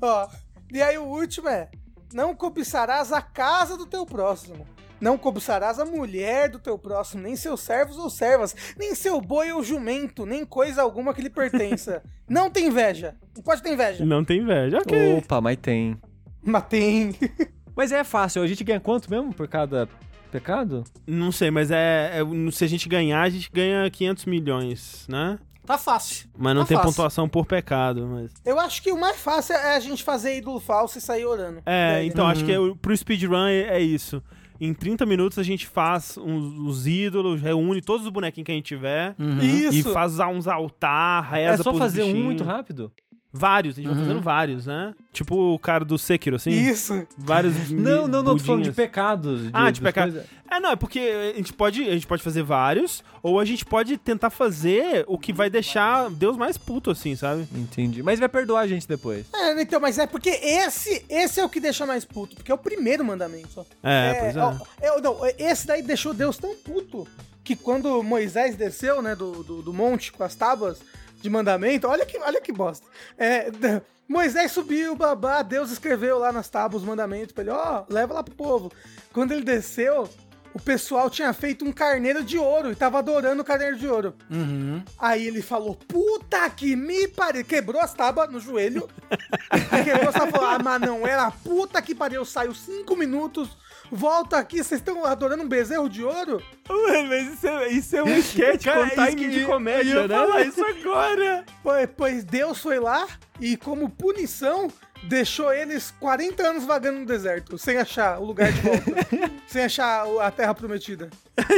Ó, 0.01 0.27
E 0.73 0.81
aí 0.81 0.97
o 0.97 1.03
último 1.03 1.47
é: 1.47 1.69
Não 2.13 2.35
cobiçarás 2.35 3.11
a 3.11 3.21
casa 3.21 3.77
do 3.77 3.85
teu 3.85 4.05
próximo. 4.05 4.65
Não 4.99 5.17
cobiçarás 5.17 5.77
a 5.77 5.85
mulher 5.85 6.49
do 6.49 6.57
teu 6.57 6.77
próximo, 6.77 7.21
nem 7.21 7.35
seus 7.35 7.61
servos 7.61 7.97
ou 7.97 8.09
servas, 8.09 8.55
nem 8.77 8.95
seu 8.95 9.21
boi 9.21 9.51
ou 9.51 9.63
jumento, 9.63 10.25
nem 10.25 10.43
coisa 10.43 10.81
alguma 10.81 11.13
que 11.13 11.21
lhe 11.21 11.29
pertença. 11.29 12.01
não 12.27 12.49
tem 12.49 12.67
inveja. 12.67 13.15
Não 13.35 13.43
pode 13.43 13.61
ter 13.61 13.73
inveja. 13.73 14.03
Não 14.05 14.23
tem 14.23 14.39
inveja. 14.39 14.79
Ok. 14.79 15.17
Opa, 15.17 15.39
mas 15.39 15.57
tem. 15.57 15.97
Mas 16.43 16.63
tem. 16.63 17.15
Mas 17.75 17.91
é 17.91 18.03
fácil, 18.03 18.41
a 18.41 18.47
gente 18.47 18.63
ganha 18.63 18.79
quanto 18.79 19.07
mesmo 19.07 19.31
por 19.31 19.47
cada 19.47 19.87
pecado? 20.31 20.83
Não 21.05 21.31
sei, 21.31 21.51
mas 21.51 21.69
é, 21.69 22.11
é- 22.21 22.51
Se 22.51 22.63
a 22.63 22.67
gente 22.67 22.89
ganhar, 22.89 23.21
a 23.21 23.29
gente 23.29 23.51
ganha 23.53 23.87
500 23.87 24.25
milhões, 24.25 25.05
né? 25.07 25.37
Tá 25.67 25.77
fácil. 25.77 26.27
Mas 26.35 26.55
não 26.55 26.61
Tá 26.63 26.67
tem 26.69 26.77
fácil. 26.77 26.91
pontuação 26.91 27.29
por 27.29 27.45
pecado, 27.45 28.07
mas... 28.07 28.31
Eu 28.45 28.57
acho 28.59 28.81
que 28.81 28.91
o 28.91 28.99
mais 28.99 29.17
fácil 29.17 29.53
é 29.55 29.75
a 29.75 29.79
gente 29.79 30.01
fazer 30.03 30.37
ídolo 30.37 30.59
falso 30.59 30.97
e 30.97 31.01
sair 31.01 31.25
orando. 31.25 31.61
É, 31.65 31.95
Daí, 31.95 32.07
então 32.07 32.25
né? 32.25 32.31
acho 32.31 32.45
que 32.45 32.51
é, 32.53 32.59
o- 32.59 32.75
pro 32.75 32.95
speedrun 32.95 33.45
é, 33.47 33.77
é 33.77 33.79
isso. 33.79 34.23
Em 34.59 34.73
30 34.73 35.05
minutos 35.05 35.37
a 35.37 35.43
gente 35.43 35.67
faz 35.67 36.17
uns, 36.17 36.57
os 36.67 36.87
ídolos, 36.87 37.39
reúne 37.41 37.79
todos 37.81 38.05
os 38.07 38.11
bonequinhos 38.11 38.45
que 38.45 38.51
a 38.51 38.55
gente 38.55 38.65
tiver 38.65 39.13
e 39.41 39.65
Isso. 39.77 39.91
faz 39.93 40.17
uns 40.19 40.47
altar, 40.47 41.29
reza 41.31 41.61
é 41.61 41.63
só 41.63 41.73
fazer 41.75 42.01
um 42.03 42.15
muito 42.23 42.43
rápido? 42.43 42.91
Vários, 43.37 43.77
a 43.77 43.81
gente 43.81 43.89
vai 43.91 44.03
fazendo 44.03 44.21
vários, 44.21 44.65
né? 44.65 44.93
Tipo 45.13 45.53
o 45.53 45.59
cara 45.59 45.83
do 45.85 45.97
Sekiro, 45.97 46.35
assim. 46.35 46.51
Isso. 46.51 47.07
Vários 47.17 47.69
Não, 47.71 48.07
não, 48.07 48.23
não, 48.23 48.37
tô 48.37 48.43
falando 48.43 48.63
de 48.63 48.71
pecados. 48.71 49.41
De, 49.43 49.49
Ah, 49.53 49.71
de 49.71 49.79
das 49.81 49.91
pecado. 49.91 50.11
coisas. 50.11 50.29
É, 50.49 50.59
não, 50.59 50.71
é 50.71 50.75
porque 50.75 50.99
a 50.99 51.37
gente, 51.37 51.51
pode, 51.53 51.81
a 51.87 51.93
gente 51.93 52.07
pode 52.07 52.23
fazer 52.23 52.41
vários, 52.41 53.03
ou 53.21 53.39
a 53.39 53.45
gente 53.45 53.65
pode 53.65 53.97
tentar 53.97 54.29
fazer 54.29 55.03
o 55.07 55.17
que 55.17 55.33
vai 55.33 55.49
deixar 55.49 56.09
Deus 56.09 56.37
mais 56.37 56.57
puto, 56.57 56.91
assim, 56.91 57.15
sabe? 57.15 57.47
Entendi. 57.53 58.01
Mas 58.01 58.19
vai 58.19 58.29
perdoar 58.29 58.61
a 58.61 58.67
gente 58.67 58.87
depois. 58.87 59.25
É, 59.33 59.61
então, 59.61 59.79
mas 59.79 59.97
é 59.99 60.07
porque 60.07 60.29
esse, 60.29 61.03
esse 61.09 61.39
é 61.39 61.45
o 61.45 61.49
que 61.49 61.59
deixa 61.59 61.85
mais 61.85 62.05
puto, 62.05 62.35
porque 62.35 62.51
é 62.51 62.55
o 62.55 62.57
primeiro 62.57 63.03
mandamento. 63.03 63.65
É, 63.83 64.13
pois 64.13 64.35
é. 64.35 64.39
ó, 64.39 64.55
é, 64.81 65.01
não, 65.01 65.17
esse 65.37 65.67
daí 65.67 65.81
deixou 65.81 66.13
Deus 66.13 66.37
tão 66.37 66.55
puto 66.55 67.05
que 67.43 67.55
quando 67.55 68.03
Moisés 68.03 68.55
desceu, 68.55 69.01
né, 69.01 69.15
do, 69.15 69.43
do, 69.43 69.61
do 69.61 69.73
monte 69.73 70.11
com 70.11 70.23
as 70.23 70.35
tábuas 70.35 70.79
de 71.21 71.29
mandamento, 71.29 71.87
olha 71.87 72.05
que, 72.05 72.17
olha 72.17 72.41
que 72.41 72.51
bosta. 72.51 72.87
É, 73.17 73.49
Moisés 74.07 74.51
subiu, 74.51 74.95
babá, 74.95 75.41
Deus 75.41 75.69
escreveu 75.69 76.17
lá 76.19 76.31
nas 76.31 76.49
tábuas 76.49 76.81
os 76.81 76.87
mandamentos 76.87 77.33
pra 77.33 77.43
ele, 77.43 77.51
ó, 77.51 77.83
leva 77.89 78.13
lá 78.13 78.23
pro 78.23 78.35
povo. 78.35 78.71
Quando 79.11 79.33
ele 79.33 79.43
desceu, 79.43 80.09
o 80.57 80.59
pessoal 80.59 81.07
tinha 81.09 81.31
feito 81.33 81.63
um 81.65 81.71
carneiro 81.71 82.23
de 82.23 82.37
ouro 82.37 82.71
e 82.71 82.75
tava 82.75 82.97
adorando 82.97 83.41
o 83.41 83.45
carneiro 83.45 83.77
de 83.77 83.87
ouro. 83.87 84.15
Uhum. 84.29 84.81
Aí 84.97 85.27
ele 85.27 85.41
falou, 85.41 85.75
puta 85.75 86.49
que 86.49 86.75
me 86.75 87.07
pariu. 87.07 87.45
Quebrou 87.45 87.79
as 87.79 87.93
tábuas 87.93 88.31
no 88.31 88.39
joelho. 88.39 88.89
Quebrou 89.85 90.09
as 90.09 90.15
tábuas 90.15 90.31
falou, 90.31 90.47
ah, 90.47 90.59
mas 90.59 90.81
não 90.81 91.05
era 91.05 91.29
puta 91.29 91.79
que 91.79 91.93
pariu. 91.93 92.25
Saiu 92.25 92.55
cinco 92.55 92.95
minutos, 92.95 93.55
volta 93.91 94.37
aqui, 94.37 94.57
vocês 94.63 94.79
estão 94.81 95.05
adorando 95.05 95.43
um 95.43 95.47
bezerro 95.47 95.89
de 95.89 96.03
ouro? 96.03 96.41
Mano, 96.69 97.09
mas 97.09 97.33
isso 97.33 97.47
é, 97.47 97.67
isso 97.69 97.95
é 97.95 98.03
um 98.03 98.09
sketch 98.19 98.63
Cara, 98.63 98.89
com 98.89 99.05
time 99.05 99.29
de 99.29 99.39
eu 99.41 99.47
comédia, 99.47 99.89
ia 99.89 100.07
né? 100.07 100.15
falar 100.15 100.41
isso 100.43 100.63
agora. 100.65 101.45
Pois, 101.63 101.89
pois 101.95 102.23
Deus 102.23 102.59
foi 102.59 102.79
lá 102.79 103.07
e, 103.39 103.55
como 103.55 103.89
punição, 103.89 104.67
deixou 105.03 105.53
eles 105.53 105.93
40 105.99 106.43
anos 106.43 106.65
vagando 106.65 106.99
no 106.99 107.05
deserto, 107.05 107.57
sem 107.57 107.77
achar 107.77 108.19
o 108.19 108.25
lugar 108.25 108.51
de 108.51 108.61
volta. 108.61 108.83
sem 109.47 109.63
achar 109.63 110.05
a 110.21 110.31
terra 110.31 110.53
prometida. 110.53 111.09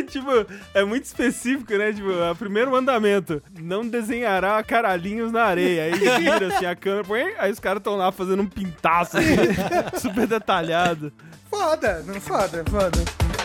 tipo, 0.07 0.29
é 0.73 0.83
muito 0.83 1.05
específico, 1.05 1.73
né? 1.77 1.91
Tipo, 1.93 2.09
o 2.09 2.35
primeiro 2.35 2.69
mandamento: 2.71 3.41
não 3.59 3.87
desenhará 3.87 4.61
caralhinhos 4.63 5.31
na 5.31 5.43
areia. 5.43 5.85
Aí 5.85 5.93
vira 6.19 6.47
assim 6.47 6.65
a 6.65 6.75
câmera, 6.75 7.03
põe, 7.03 7.33
aí 7.37 7.51
os 7.51 7.59
caras 7.59 7.79
estão 7.79 7.95
lá 7.95 8.11
fazendo 8.11 8.41
um 8.43 8.47
pintaço 8.47 9.17
assim, 9.17 9.99
super 9.99 10.27
detalhado. 10.27 11.11
Foda, 11.49 12.03
não 12.05 12.21
foda, 12.21 12.63
foda. 12.69 13.38